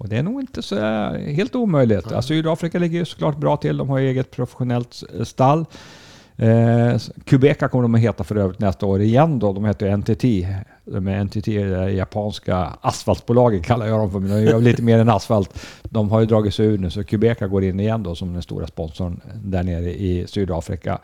Och 0.00 0.08
det 0.08 0.16
är 0.16 0.22
nog 0.22 0.40
inte 0.40 0.62
så 0.62 0.76
eh, 0.76 1.34
helt 1.34 1.54
omöjligt. 1.54 2.12
Alltså, 2.12 2.22
Sydafrika 2.22 2.78
ligger 2.78 2.98
ju 2.98 3.04
såklart 3.04 3.36
bra 3.36 3.56
till. 3.56 3.76
De 3.76 3.88
har 3.88 3.98
eget 3.98 4.30
professionellt 4.30 5.02
eh, 5.18 5.24
stall. 5.24 5.64
Eh, 6.36 6.98
Quebeca 7.24 7.68
kommer 7.68 7.82
de 7.82 7.94
att 7.94 8.00
heta 8.00 8.24
för 8.24 8.36
övrigt 8.36 8.58
nästa 8.58 8.86
år 8.86 9.00
igen 9.00 9.38
då. 9.38 9.52
De 9.52 9.64
heter 9.64 9.96
NTT. 9.96 10.22
De 10.84 11.08
är 11.08 11.24
NTT, 11.24 11.46
det 11.46 11.90
japanska 11.90 12.56
asfaltbolaget 12.80 13.64
kallar 13.66 13.86
jag 13.86 13.98
dem 13.98 14.10
för, 14.10 14.18
men 14.18 14.30
de 14.30 14.42
gör 14.42 14.60
lite 14.60 14.82
mer 14.82 14.98
än 14.98 15.08
asfalt. 15.08 15.66
De 15.82 16.10
har 16.10 16.20
ju 16.20 16.26
dragit 16.26 16.54
sig 16.54 16.66
ur 16.66 16.78
nu, 16.78 16.90
så 16.90 17.04
Quebeca 17.04 17.46
går 17.46 17.64
in 17.64 17.80
igen 17.80 18.02
då 18.02 18.14
som 18.14 18.32
den 18.32 18.42
stora 18.42 18.66
sponsorn 18.66 19.20
där 19.44 19.62
nere 19.62 19.90
i 19.90 20.26
Sydafrika. 20.26 20.98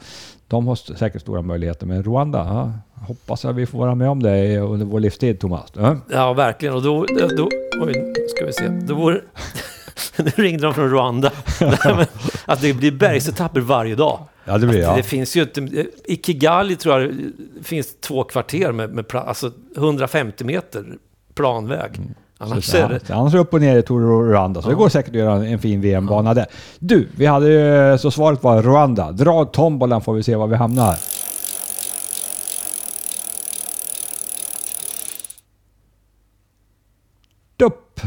De 0.48 0.66
har 0.66 0.74
säkert 0.96 1.22
stora 1.22 1.42
möjligheter, 1.42 1.86
men 1.86 2.02
Rwanda, 2.02 2.38
ja, 2.38 2.72
hoppas 3.00 3.44
att 3.44 3.56
vi 3.56 3.66
får 3.66 3.78
vara 3.78 3.94
med 3.94 4.08
om 4.08 4.22
det 4.22 4.58
under 4.58 4.86
vår 4.86 5.00
livstid, 5.00 5.40
Thomas. 5.40 5.72
Ja. 5.72 5.96
Ja, 6.10 6.32
verkligen. 6.32 6.74
Och 6.74 6.82
då, 6.82 7.06
då 7.36 7.48
oj, 7.80 8.14
ska 8.28 8.46
vi 8.46 8.52
se. 8.52 8.68
Då 8.68 8.94
vore, 8.94 9.20
nu 10.16 10.30
ringde 10.36 10.62
de 10.62 10.74
från 10.74 10.90
Rwanda. 10.90 11.32
Att 12.44 12.60
det 12.60 12.72
blir 12.72 12.92
bergsetapper 12.92 13.60
varje 13.60 13.94
dag. 13.94 14.20
Ja, 14.44 14.58
det 14.58 14.66
blir 14.66 14.80
ja. 14.80 14.96
Det 14.96 15.02
finns 15.02 15.36
ju 15.36 15.42
inte... 15.42 15.86
I 16.04 16.16
Kigali 16.16 16.76
tror 16.76 17.00
jag 17.00 17.14
det 17.58 17.64
finns 17.64 17.96
två 18.00 18.24
kvarter 18.24 18.72
med, 18.72 18.90
med 18.90 19.14
alltså 19.14 19.52
150 19.76 20.44
meter 20.44 20.84
planväg. 21.34 22.00
Annars 22.38 22.64
Så, 22.64 22.76
är 22.76 22.80
ja, 22.80 22.88
det... 22.88 23.14
Annars 23.14 23.32
är 23.32 23.36
det 23.36 23.42
upp 23.42 23.54
och 23.54 23.60
ner 23.60 23.76
i 23.76 23.82
Tour 23.82 24.32
Rwanda, 24.32 24.62
så 24.62 24.68
det 24.68 24.74
går 24.74 24.88
säkert 24.88 25.10
att 25.10 25.16
göra 25.16 25.46
en 25.46 25.58
fin 25.58 25.80
VM-bana 25.80 26.34
där. 26.34 26.46
Du, 26.78 27.08
vi 27.16 27.26
hade 27.26 27.48
ju, 27.48 27.98
så 27.98 28.10
svaret 28.10 28.42
var 28.42 28.62
Rwanda. 28.62 29.12
Dra 29.12 29.44
tombolan 29.44 30.00
får 30.00 30.14
vi 30.14 30.22
se 30.22 30.36
var 30.36 30.46
vi 30.46 30.56
hamnar. 30.56 30.96
Dupp! 37.56 38.00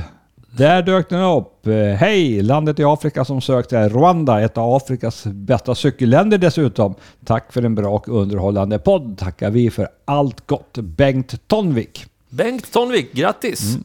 Där 0.51 0.81
dök 0.81 1.09
den 1.09 1.21
upp. 1.21 1.67
Eh, 1.67 1.73
Hej! 1.73 2.41
Landet 2.41 2.79
i 2.79 2.83
Afrika 2.83 3.25
som 3.25 3.41
sökt 3.41 3.73
är 3.73 3.89
Rwanda, 3.89 4.41
ett 4.41 4.57
av 4.57 4.73
Afrikas 4.73 5.25
bästa 5.25 5.75
cykelländer 5.75 6.37
dessutom. 6.37 6.95
Tack 7.25 7.53
för 7.53 7.63
en 7.63 7.75
bra 7.75 7.89
och 7.89 8.09
underhållande 8.09 8.79
podd. 8.79 9.17
Tackar 9.17 9.51
vi 9.51 9.69
för 9.71 9.87
allt 10.05 10.47
gott. 10.47 10.77
Bengt 10.77 11.47
Tonvik. 11.47 12.05
Bengt 12.29 12.73
Tonvik, 12.73 13.13
grattis! 13.13 13.75
Mm. 13.75 13.83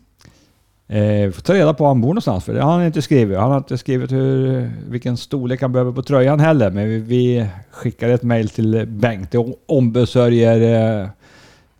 Eh, 0.88 1.26
vi 1.26 1.32
får 1.32 1.42
ta 1.42 1.54
reda 1.54 1.74
på 1.74 1.84
var 1.84 1.90
han 1.90 2.00
bor 2.00 2.08
någonstans, 2.08 2.44
för 2.44 2.54
det 2.54 2.62
har 2.62 2.72
han 2.72 2.86
inte 2.86 3.02
skrivit. 3.02 3.38
Han 3.38 3.50
har 3.50 3.58
inte 3.58 3.78
skrivit 3.78 4.12
hur, 4.12 4.70
vilken 4.88 5.16
storlek 5.16 5.62
han 5.62 5.72
behöver 5.72 5.92
på 5.92 6.02
tröjan 6.02 6.40
heller, 6.40 6.70
men 6.70 6.88
vi, 6.88 6.98
vi 6.98 7.46
skickar 7.70 8.08
ett 8.08 8.22
mejl 8.22 8.48
till 8.48 8.86
Bengt. 8.86 9.30
Det 9.30 9.54
ombesörjer 9.66 11.00
eh, 11.02 11.08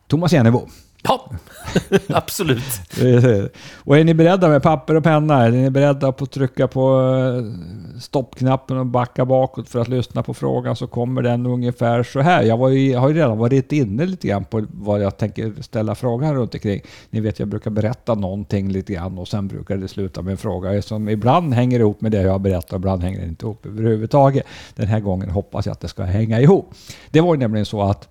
Thomas 0.07 0.33
Jennebo. 0.33 0.69
Ja, 1.09 1.31
absolut. 2.09 2.81
Och 3.85 3.99
är 3.99 4.05
ni 4.05 4.15
beredda 4.15 4.49
med 4.49 4.63
papper 4.63 4.95
och 4.95 5.05
penna? 5.05 5.45
Är 5.45 5.51
ni 5.51 5.71
beredda 5.71 6.13
på 6.13 6.25
att 6.25 6.31
trycka 6.31 6.69
på 6.69 7.01
eh, 7.01 8.01
stoppknappen 8.01 8.79
och 8.79 8.87
backa 8.87 9.25
bakåt 9.25 9.69
för 9.69 9.81
att 9.81 9.89
lyssna 9.89 10.23
på 10.23 10.35
frågan 10.35 10.77
så 10.77 10.87
kommer 10.87 11.23
den 11.23 11.47
ungefär 11.47 12.03
så 12.03 12.21
här. 12.21 12.43
Jag 12.43 12.57
var 12.57 12.69
ju, 12.69 12.97
har 12.97 13.09
ju 13.09 13.15
redan 13.15 13.39
varit 13.39 13.73
inne 13.73 14.07
lite 14.07 14.29
grann 14.29 14.45
på 14.45 14.67
vad 14.71 15.03
jag 15.03 15.17
tänker 15.17 15.63
ställa 15.63 15.95
frågan 15.95 16.35
runt 16.35 16.55
omkring. 16.55 16.81
Ni 17.11 17.21
vet, 17.21 17.39
jag 17.39 17.49
brukar 17.49 17.71
berätta 17.71 18.15
någonting 18.15 18.69
lite 18.69 18.93
grann 18.93 19.19
och 19.19 19.29
sen 19.29 19.49
brukar 19.49 19.77
det 19.77 19.89
sluta 19.89 20.23
med 20.23 20.33
en 20.33 20.39
fråga 20.39 20.83
som 20.83 21.09
ibland 21.09 21.55
hänger 21.55 21.81
ihop 21.81 22.01
med 22.01 22.13
det 22.13 22.23
jag 22.23 22.41
berättar, 22.41 22.77
ibland 22.77 23.03
hänger 23.03 23.21
det 23.21 23.27
inte 23.27 23.47
ihop 23.47 23.67
överhuvudtaget. 23.67 24.45
Den 24.75 24.87
här 24.87 25.01
gången 25.01 25.31
hoppas 25.31 25.67
jag 25.67 25.73
att 25.73 25.81
det 25.81 25.89
ska 25.89 26.03
hänga 26.03 26.41
ihop. 26.41 26.75
Det 27.11 27.21
var 27.21 27.35
ju 27.35 27.41
nämligen 27.41 27.67
så 27.67 27.83
att 27.83 28.09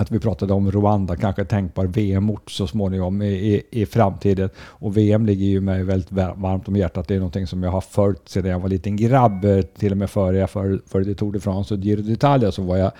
att 0.00 0.10
vi 0.10 0.18
pratade 0.18 0.52
om 0.52 0.70
Rwanda, 0.70 1.16
kanske 1.16 1.44
tänkbar 1.44 1.86
VM-ort 1.86 2.50
så 2.50 2.66
småningom 2.66 3.22
i, 3.22 3.26
i, 3.26 3.62
i 3.70 3.86
framtiden. 3.86 4.50
Och 4.58 4.96
VM 4.96 5.26
ligger 5.26 5.46
ju 5.46 5.60
mig 5.60 5.84
väldigt 5.84 6.12
varmt 6.12 6.68
om 6.68 6.76
hjärtat. 6.76 7.08
Det 7.08 7.14
är 7.14 7.18
någonting 7.18 7.46
som 7.46 7.62
jag 7.62 7.70
har 7.70 7.80
följt 7.80 8.28
sedan 8.28 8.50
jag 8.50 8.60
var 8.60 8.68
liten 8.68 8.96
grabb. 8.96 9.46
Till 9.78 9.92
och 9.92 9.98
med 9.98 10.10
före 10.10 10.38
jag 10.38 10.50
följde 10.86 11.14
Tour 11.14 11.32
de 11.32 11.40
France 11.40 11.74
och 11.74 11.80
Giro 11.80 12.00
d'Italia 12.00 12.50
så 12.50 12.62
var 12.62 12.76
jag 12.76 12.92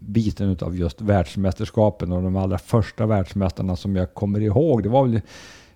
biten 0.00 0.56
av 0.60 0.76
just 0.76 1.00
världsmästerskapen 1.00 2.12
och 2.12 2.22
de 2.22 2.36
allra 2.36 2.58
första 2.58 3.06
världsmästarna 3.06 3.76
som 3.76 3.96
jag 3.96 4.14
kommer 4.14 4.40
ihåg. 4.40 4.82
Det 4.82 4.88
var 4.88 5.06
väl 5.06 5.20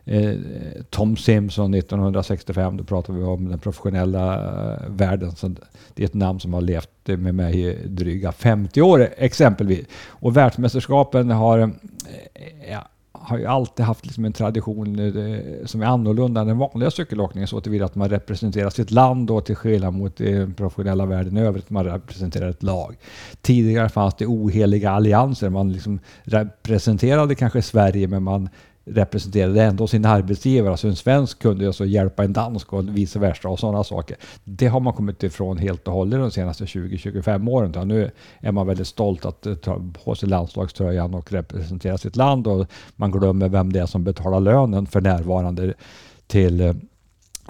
Eh, 0.04 0.34
Tom 0.90 1.16
Simpson 1.16 1.74
1965. 1.74 2.76
Då 2.76 2.84
pratar 2.84 3.12
vi 3.12 3.22
om 3.22 3.48
den 3.48 3.58
professionella 3.58 4.34
eh, 4.34 4.88
världen. 4.88 5.36
Så 5.36 5.54
det 5.94 6.02
är 6.02 6.06
ett 6.06 6.14
namn 6.14 6.40
som 6.40 6.54
har 6.54 6.60
levt 6.60 6.88
med 7.06 7.34
mig 7.34 7.68
i 7.68 7.86
dryga 7.86 8.32
50 8.32 8.82
år 8.82 9.08
exempelvis. 9.16 9.86
Och 10.08 10.36
världsmästerskapen 10.36 11.30
har, 11.30 11.58
eh, 11.58 11.68
ja, 12.70 12.88
har 13.12 13.38
ju 13.38 13.46
alltid 13.46 13.86
haft 13.86 14.06
liksom 14.06 14.24
en 14.24 14.32
tradition 14.32 15.12
som 15.64 15.82
är 15.82 15.86
annorlunda 15.86 16.40
än 16.40 16.46
den 16.46 16.58
vanliga 16.58 16.90
cykelåkningen 16.90 17.48
så 17.48 17.60
tillvida 17.60 17.84
att 17.84 17.94
man 17.94 18.08
representerar 18.08 18.70
sitt 18.70 18.90
land 18.90 19.30
och 19.30 19.44
till 19.44 19.56
skillnad 19.56 19.94
mot 19.94 20.16
den 20.16 20.54
professionella 20.54 21.06
världen 21.06 21.36
i 21.36 21.40
övrigt, 21.40 21.70
man 21.70 21.84
representerar 21.84 22.50
ett 22.50 22.62
lag. 22.62 22.96
Tidigare 23.42 23.88
fanns 23.88 24.14
det 24.14 24.26
oheliga 24.26 24.90
allianser, 24.90 25.48
man 25.48 25.72
liksom 25.72 25.98
representerade 26.22 27.34
kanske 27.34 27.62
Sverige 27.62 28.08
men 28.08 28.22
man 28.22 28.48
representerade 28.84 29.62
ändå 29.62 29.86
sin 29.86 30.04
arbetsgivare. 30.04 30.70
Alltså 30.70 30.88
en 30.88 30.96
svensk 30.96 31.38
kunde 31.38 31.66
alltså 31.66 31.84
hjälpa 31.84 32.24
en 32.24 32.32
dansk 32.32 32.72
och 32.72 32.96
vice 32.96 33.18
versa 33.18 33.48
och 33.48 33.58
sådana 33.58 33.84
saker. 33.84 34.16
Det 34.44 34.66
har 34.66 34.80
man 34.80 34.92
kommit 34.92 35.22
ifrån 35.22 35.58
helt 35.58 35.88
och 35.88 35.94
hållet 35.94 36.20
de 36.20 36.30
senaste 36.30 36.64
20-25 36.64 37.50
åren. 37.50 37.88
Nu 37.88 38.10
är 38.40 38.52
man 38.52 38.66
väldigt 38.66 38.86
stolt 38.86 39.24
att 39.24 39.46
eh, 39.46 39.54
ta 39.54 39.82
på 40.04 40.14
sig 40.14 40.28
landslagströjan 40.28 41.14
och 41.14 41.32
representera 41.32 41.98
sitt 41.98 42.16
land 42.16 42.46
och 42.46 42.66
man 42.96 43.10
glömmer 43.10 43.48
vem 43.48 43.72
det 43.72 43.80
är 43.80 43.86
som 43.86 44.04
betalar 44.04 44.40
lönen 44.40 44.86
för 44.86 45.00
närvarande 45.00 45.74
till 46.26 46.60
eh, 46.60 46.72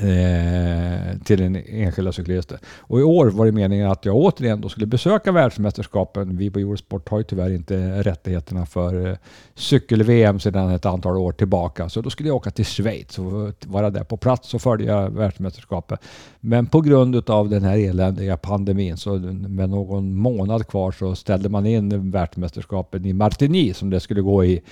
eh, 0.03 1.18
till 1.24 1.38
den 1.38 1.57
enskilda 1.66 2.12
cyklisten. 2.12 2.59
Och 2.78 3.00
i 3.00 3.03
år 3.03 3.26
var 3.26 3.46
det 3.46 3.53
meningen 3.53 3.90
att 3.90 4.05
jag 4.05 4.16
återigen 4.16 4.61
då 4.61 4.68
skulle 4.68 4.86
besöka 4.86 5.32
världsmästerskapen. 5.32 6.36
Vi 6.36 6.50
på 6.50 6.59
Eurosport 6.59 7.09
har 7.09 7.18
ju 7.18 7.24
tyvärr 7.24 7.50
inte 7.50 8.03
rättigheterna 8.03 8.66
för 8.66 9.07
eh, 9.09 9.16
cykel-VM 9.55 10.40
sedan 10.40 10.70
ett 10.70 10.86
antal 10.86 11.16
år 11.16 11.32
tillbaka. 11.32 11.88
Så 11.88 12.00
då 12.00 12.11
skulle 12.11 12.28
jag 12.28 12.36
åka 12.36 12.50
till 12.50 12.64
Schweiz 12.64 13.18
och 13.18 13.53
vara 13.66 13.90
där 13.90 14.05
på 14.05 14.16
plats 14.16 14.55
och 14.55 14.62
följa 14.62 15.09
världsmästerskapet. 15.09 16.00
Men 16.40 16.66
på 16.66 16.80
grund 16.80 17.30
av 17.30 17.48
den 17.48 17.62
här 17.62 17.78
eländiga 17.78 18.36
pandemin 18.36 18.96
så 18.96 19.18
med 19.18 19.70
någon 19.70 20.16
månad 20.16 20.66
kvar 20.66 20.92
så 20.92 21.14
ställde 21.14 21.48
man 21.48 21.66
in 21.66 22.11
världsmästerskapen 22.11 23.05
i 23.05 23.12
Martigny 23.12 23.74
som 23.74 23.90
det 23.90 24.00
skulle 24.00 24.20
gå 24.20 24.44
i 24.44 24.62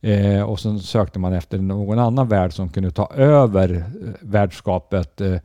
Eh, 0.00 0.42
och 0.42 0.60
sen 0.60 0.80
sökte 0.80 1.18
man 1.18 1.32
efter 1.32 1.58
någon 1.58 1.98
annan 1.98 2.28
värld 2.28 2.52
som 2.52 2.68
kunde 2.68 2.90
ta 2.90 3.10
över 3.14 3.74
eh, 3.74 3.82
värdskapet. 4.20 5.20
Eh, 5.20 5.36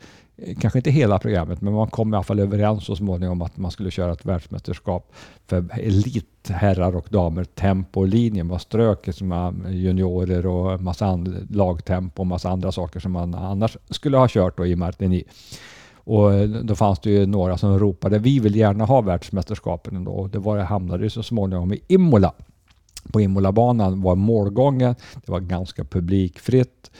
kanske 0.59 0.79
inte 0.79 0.91
hela 0.91 1.19
programmet, 1.19 1.61
men 1.61 1.73
man 1.73 1.87
kom 1.87 2.13
i 2.13 2.17
alla 2.17 2.23
fall 2.23 2.39
överens 2.39 2.85
så 2.85 2.95
småningom 2.95 3.41
att 3.41 3.57
man 3.57 3.71
skulle 3.71 3.91
köra 3.91 4.11
ett 4.11 4.25
världsmästerskap 4.25 5.13
för 5.47 5.65
elitherrar 5.79 6.95
och 6.95 7.07
damer, 7.09 7.43
tempolinje. 7.43 8.43
Man 8.43 8.59
strök 8.59 9.13
som 9.13 9.63
juniorer 9.69 10.45
och 10.45 10.81
massa 10.81 11.05
and- 11.05 11.47
lagtempo 11.55 12.21
och 12.21 12.27
massa 12.27 12.49
andra 12.49 12.71
saker 12.71 12.99
som 12.99 13.11
man 13.11 13.35
annars 13.35 13.77
skulle 13.89 14.17
ha 14.17 14.27
kört 14.29 14.57
då 14.57 14.65
i 14.65 14.75
Martini. 14.75 15.23
Och 16.03 16.33
eh, 16.33 16.49
då 16.49 16.75
fanns 16.75 16.99
det 16.99 17.09
ju 17.09 17.25
några 17.25 17.57
som 17.57 17.79
ropade 17.79 18.19
vi 18.19 18.39
vill 18.39 18.55
gärna 18.55 18.85
ha 18.85 19.01
världsmästerskapen 19.01 19.95
ändå. 19.95 20.11
Och 20.11 20.29
det 20.29 20.39
var, 20.39 20.57
hamnade 20.57 21.03
ju 21.03 21.09
så 21.09 21.23
småningom 21.23 21.73
i 21.73 21.81
Imola 21.87 22.33
på 23.11 23.21
Imolabanan 23.21 24.01
var 24.01 24.15
målgången. 24.15 24.95
Det 25.25 25.31
var 25.31 25.39
ganska 25.39 25.83
publikfritt. 25.83 26.91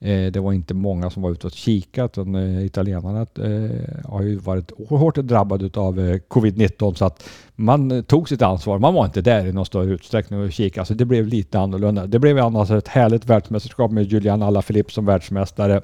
Eh, 0.00 0.32
det 0.32 0.40
var 0.40 0.52
inte 0.52 0.74
många 0.74 1.10
som 1.10 1.22
var 1.22 1.30
ute 1.30 1.46
och 1.46 1.52
kikat. 1.52 2.18
utan, 2.18 2.34
eh, 2.34 2.64
Italienarna 2.64 3.20
eh, 3.20 4.10
har 4.10 4.22
ju 4.22 4.36
varit 4.36 4.72
hårt 4.88 5.16
drabbade 5.16 5.80
av 5.80 6.00
eh, 6.00 6.18
covid-19 6.28 6.94
så 6.94 7.04
att 7.04 7.28
man 7.54 7.90
eh, 7.90 8.02
tog 8.02 8.28
sitt 8.28 8.42
ansvar. 8.42 8.78
Man 8.78 8.94
var 8.94 9.04
inte 9.04 9.20
där 9.20 9.46
i 9.46 9.52
någon 9.52 9.66
större 9.66 9.90
utsträckning 9.90 10.40
och 10.40 10.52
kikade. 10.52 10.86
Så 10.86 10.94
det 10.94 11.04
blev 11.04 11.26
lite 11.26 11.58
annorlunda. 11.58 12.06
Det 12.06 12.18
blev 12.18 12.38
annars 12.38 12.70
ett 12.70 12.88
härligt 12.88 13.26
världsmästerskap 13.26 13.90
med 13.90 14.04
Julian 14.04 14.42
Alaphilippe 14.42 14.92
som 14.92 15.06
världsmästare. 15.06 15.80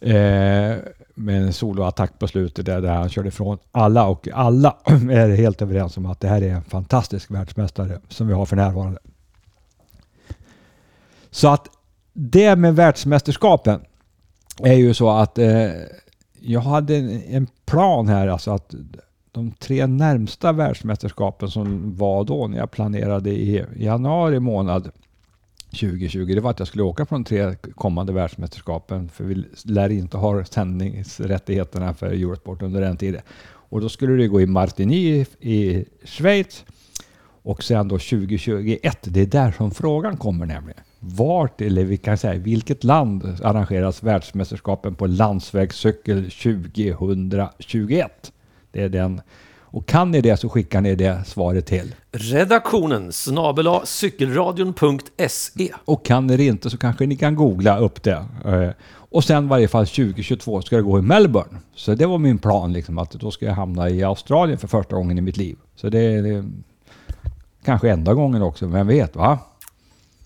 Eh, 0.00 0.76
med 1.14 1.42
en 1.42 1.52
soloattack 1.52 2.18
på 2.18 2.28
slutet 2.28 2.66
där, 2.66 2.80
där 2.80 2.94
han 2.94 3.08
körde 3.08 3.28
ifrån 3.28 3.58
alla 3.72 4.06
och 4.06 4.28
alla 4.32 4.76
är 5.10 5.36
helt 5.36 5.62
överens 5.62 5.96
om 5.96 6.06
att 6.06 6.20
det 6.20 6.28
här 6.28 6.42
är 6.42 6.54
en 6.54 6.64
fantastisk 6.64 7.30
världsmästare 7.30 8.00
som 8.08 8.26
vi 8.26 8.34
har 8.34 8.46
för 8.46 8.56
närvarande. 8.56 8.98
Så 11.30 11.48
att 11.48 11.68
det 12.12 12.56
med 12.56 12.76
världsmästerskapen 12.76 13.80
är 14.62 14.74
ju 14.74 14.94
så 14.94 15.10
att 15.10 15.38
eh, 15.38 15.70
jag 16.40 16.60
hade 16.60 16.96
en, 16.96 17.22
en 17.22 17.46
plan 17.64 18.08
här, 18.08 18.28
alltså 18.28 18.50
att 18.50 18.74
de 19.32 19.52
tre 19.52 19.86
närmsta 19.86 20.52
världsmästerskapen 20.52 21.50
som 21.50 21.96
var 21.96 22.24
då 22.24 22.46
när 22.46 22.58
jag 22.58 22.70
planerade 22.70 23.30
i 23.30 23.64
januari 23.76 24.40
månad 24.40 24.90
2020, 25.72 26.34
det 26.34 26.40
var 26.40 26.50
att 26.50 26.58
jag 26.58 26.68
skulle 26.68 26.82
åka 26.82 27.04
på 27.04 27.14
de 27.14 27.24
tre 27.24 27.54
kommande 27.74 28.12
världsmästerskapen, 28.12 29.08
för 29.08 29.24
vi 29.24 29.44
lär 29.64 29.88
inte 29.88 30.16
ha 30.16 30.44
sändningsrättigheterna 30.44 31.94
för 31.94 32.06
Eurosport 32.06 32.62
under 32.62 32.80
den 32.80 32.96
tiden. 32.96 33.22
Och 33.44 33.80
då 33.80 33.88
skulle 33.88 34.12
det 34.12 34.28
gå 34.28 34.40
i 34.40 34.46
Martigny 34.46 35.26
i 35.40 35.84
Schweiz 36.04 36.64
och 37.42 37.62
sen 37.62 37.88
då 37.88 37.98
2021, 37.98 38.98
det 39.02 39.20
är 39.20 39.26
där 39.26 39.52
som 39.52 39.70
frågan 39.70 40.16
kommer 40.16 40.46
nämligen. 40.46 40.80
Vart, 40.98 41.60
eller 41.60 41.84
vi 41.84 41.96
kan 41.96 42.18
säga 42.18 42.40
vilket 42.40 42.84
land 42.84 43.38
arrangeras 43.42 44.02
världsmästerskapen 44.02 44.94
på 44.94 45.06
landsvägscykel 45.06 46.30
2021? 46.30 48.32
Det 48.70 48.82
är 48.82 48.88
den. 48.88 49.20
Och 49.72 49.86
kan 49.86 50.10
ni 50.10 50.20
det 50.20 50.36
så 50.36 50.48
skickar 50.48 50.80
ni 50.80 50.94
det 50.94 51.22
svaret 51.26 51.66
till. 51.66 51.94
Redaktionen 52.12 53.12
snabela 53.12 53.80
cykelradion.se. 53.86 55.72
Och 55.84 56.04
kan 56.04 56.26
ni 56.26 56.36
det 56.36 56.44
inte 56.46 56.70
så 56.70 56.76
kanske 56.78 57.06
ni 57.06 57.16
kan 57.16 57.34
googla 57.34 57.78
upp 57.78 58.02
det. 58.02 58.24
Eh, 58.44 58.68
Och 59.10 59.24
sen 59.24 59.44
i 59.44 59.48
varje 59.48 59.68
fall 59.68 59.86
2022 59.86 60.62
ska 60.62 60.76
det 60.76 60.82
gå 60.82 60.98
i 60.98 61.02
Melbourne. 61.02 61.58
Så 61.74 61.94
det 61.94 62.06
var 62.06 62.18
min 62.18 62.38
plan 62.38 62.72
liksom 62.72 62.98
att 62.98 63.10
då 63.10 63.30
ska 63.30 63.46
jag 63.46 63.54
hamna 63.54 63.90
i 63.90 64.02
Australien 64.02 64.58
för 64.58 64.68
första 64.68 64.96
gången 64.96 65.18
i 65.18 65.20
mitt 65.20 65.36
liv. 65.36 65.56
Så 65.76 65.88
det 65.88 65.98
är 66.00 66.44
kanske 67.64 67.90
enda 67.90 68.14
gången 68.14 68.42
också, 68.42 68.66
vem 68.66 68.86
vet 68.86 69.16
va? 69.16 69.38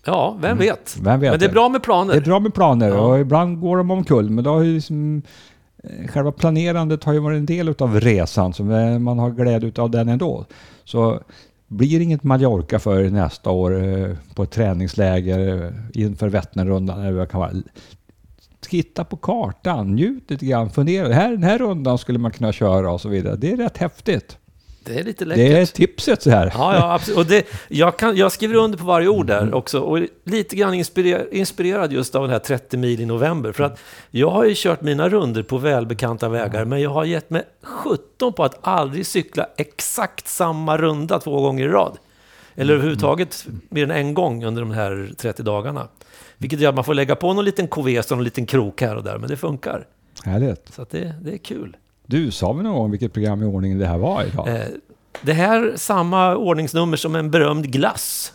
Ja, 0.04 0.36
vem 0.40 0.58
vet? 0.58 0.96
Vem 1.00 1.20
vet 1.20 1.30
Men 1.30 1.40
det 1.40 1.46
är 1.46 1.52
bra 1.52 1.68
med 1.68 1.82
planer. 1.82 2.12
Det 2.14 2.18
är 2.20 2.24
bra 2.24 2.40
med 2.40 2.54
planer 2.54 2.88
Ja. 2.88 2.98
och 3.00 3.18
ibland 3.20 3.60
går 3.60 3.76
de 3.76 3.90
omkull. 3.90 4.30
Men 4.30 4.44
då 4.44 4.50
har 4.54 4.64
liksom, 4.64 5.22
Eh, 5.86 6.06
själva 6.06 6.32
planerandet 6.32 7.04
har 7.04 7.12
ju 7.12 7.18
varit 7.18 7.36
en 7.36 7.46
del 7.46 7.74
av 7.78 8.00
resan. 8.00 8.52
Så 8.52 8.64
man 8.98 9.18
har 9.18 9.30
glädje 9.30 9.72
av 9.82 9.90
den 9.90 10.08
ändå. 10.08 10.44
Så 10.84 11.20
blir 11.68 11.98
det 11.98 12.04
inget 12.04 12.22
Mallorca 12.22 12.78
för 12.78 13.10
nästa 13.10 13.50
år 13.50 13.84
eh, 13.84 14.16
på 14.34 14.42
ett 14.42 14.50
träningsläger 14.50 15.64
eh, 15.64 16.02
inför 16.02 16.28
Vätternrundan. 16.28 17.00
eller 17.00 17.12
vad 17.12 17.22
det 17.22 17.30
kan 17.30 17.40
vara. 17.40 17.52
Titta 18.60 19.04
på 19.04 19.16
kartan, 19.16 19.94
njut 19.94 20.30
lite 20.30 20.46
grann, 20.46 20.70
fundera. 20.70 21.12
Här, 21.12 21.30
den 21.30 21.42
här 21.42 21.58
rundan 21.58 21.98
skulle 21.98 22.18
man 22.18 22.30
kunna 22.30 22.52
köra 22.52 22.90
och 22.90 23.00
så 23.00 23.08
vidare. 23.08 23.36
Det 23.36 23.52
är 23.52 23.56
rätt 23.56 23.76
häftigt. 23.76 24.38
Det 24.86 24.98
är 25.00 25.04
lite 25.04 25.24
läckert. 25.24 25.46
Det 25.48 25.58
är 25.60 25.66
tipset 25.66 26.22
så 26.22 26.30
här. 26.30 26.52
Ja, 26.54 26.74
ja 26.74 26.94
absolut. 26.94 27.18
Och 27.18 27.26
det, 27.26 27.46
jag, 27.68 27.96
kan, 27.98 28.16
jag 28.16 28.32
skriver 28.32 28.54
under 28.54 28.78
på 28.78 28.84
varje 28.84 29.08
ord 29.08 29.30
Mm. 29.30 29.46
där 29.46 29.54
också. 29.54 29.80
Och 29.80 29.98
lite 30.24 30.56
grann 30.56 30.74
inspirer, 30.74 31.34
inspirerad 31.34 31.92
just 31.92 32.14
av 32.14 32.22
den 32.22 32.30
här 32.30 32.38
30 32.38 32.76
mil 32.76 33.00
i 33.00 33.06
november. 33.06 33.52
För 33.52 33.64
att 33.64 33.78
jag 34.10 34.30
har 34.30 34.44
ju 34.44 34.52
kört 34.56 34.80
mina 34.80 35.08
runder 35.08 35.42
på 35.42 35.58
välbekanta 35.58 36.28
vägar, 36.28 36.64
men 36.64 36.80
jag 36.80 36.90
har 36.90 37.04
gett 37.04 37.30
mig 37.30 37.42
17 37.62 38.32
på 38.32 38.44
att 38.44 38.58
aldrig 38.60 39.06
cykla 39.06 39.46
exakt 39.56 40.28
samma 40.28 40.76
runda 40.78 41.18
två 41.18 41.40
gånger 41.40 41.64
i 41.64 41.68
rad. 41.68 41.98
Eller 42.54 42.64
Mm. 42.72 42.74
överhuvudtaget 42.74 43.46
mer 43.68 43.82
än 43.84 43.90
en 43.90 44.14
gång 44.14 44.44
under 44.44 44.62
de 44.62 44.70
här 44.70 45.10
30 45.16 45.42
dagarna. 45.42 45.88
Vilket 46.38 46.60
gör 46.60 46.68
att 46.68 46.74
man 46.74 46.84
får 46.84 46.94
lägga 46.94 47.16
på 47.16 47.32
någon 47.32 47.44
liten 47.44 47.68
koves 47.68 48.10
och 48.10 48.16
någon 48.16 48.24
liten 48.24 48.46
krok 48.46 48.80
här 48.80 48.96
och 48.96 49.02
där, 49.04 49.18
men 49.18 49.28
det 49.30 49.36
funkar. 49.36 49.86
Härligt. 50.24 50.72
Så 50.74 50.86
det, 50.90 51.14
det 51.22 51.32
är 51.32 51.38
kul. 51.38 51.76
Du, 52.06 52.30
sa 52.30 52.52
vi 52.52 52.62
någon 52.62 52.74
gång 52.74 52.90
vilket 52.90 53.12
program 53.12 53.42
i 53.42 53.46
ordning 53.46 53.78
det 53.78 53.86
här 53.86 53.98
var 53.98 54.24
idag? 54.24 54.48
Eh, 54.48 54.66
det 55.22 55.32
här 55.32 55.72
samma 55.76 56.36
ordningsnummer 56.36 56.96
som 56.96 57.14
en 57.14 57.30
berömd 57.30 57.72
glass. 57.72 58.32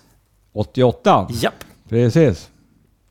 88? 0.54 1.28
Japp, 1.32 1.54
Precis. 1.90 2.50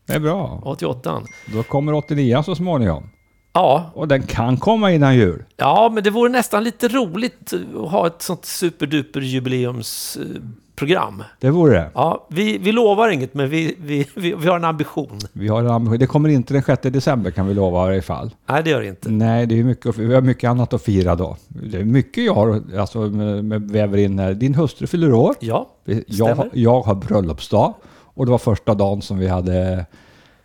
Det 0.06 0.12
är 0.12 0.20
bra. 0.20 0.60
88. 0.64 1.22
Då 1.52 1.62
kommer 1.62 1.92
89 1.94 2.42
så 2.42 2.54
småningom. 2.54 3.08
Ja, 3.52 3.90
Och 3.94 4.08
den 4.08 4.22
kan 4.22 4.56
komma 4.56 4.92
innan 4.92 5.14
jul. 5.16 5.44
Ja, 5.56 5.90
men 5.94 6.04
det 6.04 6.10
vore 6.10 6.30
nästan 6.30 6.64
lite 6.64 6.88
roligt 6.88 7.52
att 7.84 7.90
ha 7.90 8.06
ett 8.06 8.22
sånt 8.22 8.44
superduper 8.44 9.20
jubileumsprogram. 9.20 11.22
Det 11.40 11.50
vore 11.50 11.72
det. 11.74 11.90
Ja, 11.94 12.26
vi, 12.30 12.58
vi 12.58 12.72
lovar 12.72 13.08
inget, 13.08 13.34
men 13.34 13.48
vi, 13.50 13.76
vi, 13.80 14.06
vi, 14.14 14.34
vi 14.34 14.48
har 14.48 14.56
en 14.56 14.64
ambition. 14.64 15.18
Vi 15.32 15.48
har 15.48 15.60
en 15.60 15.70
ambition. 15.70 15.98
Det 15.98 16.06
kommer 16.06 16.28
inte 16.28 16.54
den 16.54 16.62
6 16.62 16.82
december 16.82 17.30
kan 17.30 17.46
vi 17.46 17.54
lova 17.54 17.90
i 17.90 17.92
alla 17.94 18.02
fall. 18.02 18.30
Nej, 18.46 18.62
det 18.62 18.70
gör 18.70 18.80
det 18.80 18.86
inte. 18.88 19.10
Nej, 19.10 19.46
det 19.46 19.58
är 19.58 19.64
mycket, 19.64 19.98
vi 19.98 20.14
har 20.14 20.22
mycket 20.22 20.50
annat 20.50 20.72
att 20.72 20.82
fira 20.82 21.14
då. 21.14 21.36
Det 21.48 21.78
är 21.78 21.84
mycket 21.84 22.24
jag 22.24 22.34
har, 22.34 22.62
alltså 22.78 22.98
med, 22.98 23.44
med 23.44 23.70
väver 23.70 23.98
in 23.98 24.18
här. 24.18 24.34
Din 24.34 24.54
hustru 24.54 24.86
fyller 24.86 25.12
år. 25.12 25.34
Ja, 25.40 25.68
Jag, 25.84 26.04
stämmer. 26.14 26.50
jag 26.52 26.80
har 26.82 26.94
bröllopsdag. 26.94 27.74
Och 28.14 28.26
det 28.26 28.30
var 28.30 28.38
första 28.38 28.74
dagen 28.74 29.02
som 29.02 29.18
vi 29.18 29.28
hade 29.28 29.86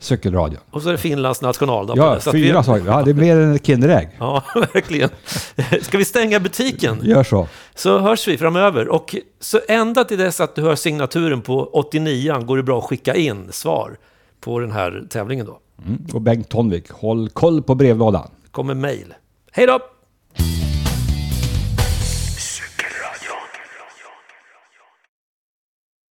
cykelradion. 0.05 0.59
Och 0.71 0.81
så 0.81 0.89
är 0.89 0.91
det 0.91 0.97
Finlands 0.97 1.41
nationaldag. 1.41 1.93
Ja, 1.97 2.19
så 2.19 2.31
fyra 2.31 2.59
vi, 2.59 2.65
saker. 2.65 2.85
Ja, 2.85 3.01
det 3.03 3.11
är 3.11 3.13
mer 3.13 3.37
än 3.37 3.55
ett 3.55 3.65
Kinderägg. 3.65 4.09
Ja, 4.19 4.43
verkligen. 4.73 5.09
Ska 5.81 5.97
vi 5.97 6.05
stänga 6.05 6.39
butiken? 6.39 6.99
Gör 7.03 7.23
så. 7.23 7.47
Så 7.75 7.99
hörs 7.99 8.27
vi 8.27 8.37
framöver. 8.37 8.87
Och 8.89 9.15
så 9.39 9.59
ända 9.67 10.03
till 10.03 10.17
dess 10.17 10.39
att 10.39 10.55
du 10.55 10.61
hör 10.61 10.75
signaturen 10.75 11.41
på 11.41 11.69
89 11.73 12.41
går 12.41 12.57
det 12.57 12.63
bra 12.63 12.77
att 12.77 12.83
skicka 12.85 13.15
in 13.15 13.47
svar 13.51 13.97
på 14.39 14.59
den 14.59 14.71
här 14.71 15.03
tävlingen 15.09 15.45
då. 15.45 15.59
Mm. 15.85 16.05
Och 16.13 16.21
Bengt 16.21 16.49
Tonvik, 16.49 16.91
håll 16.91 17.29
koll 17.29 17.61
på 17.63 17.75
brevlådan. 17.75 18.29
kommer 18.51 18.73
mejl. 18.73 19.13
Hej 19.51 19.67
då! 19.67 19.79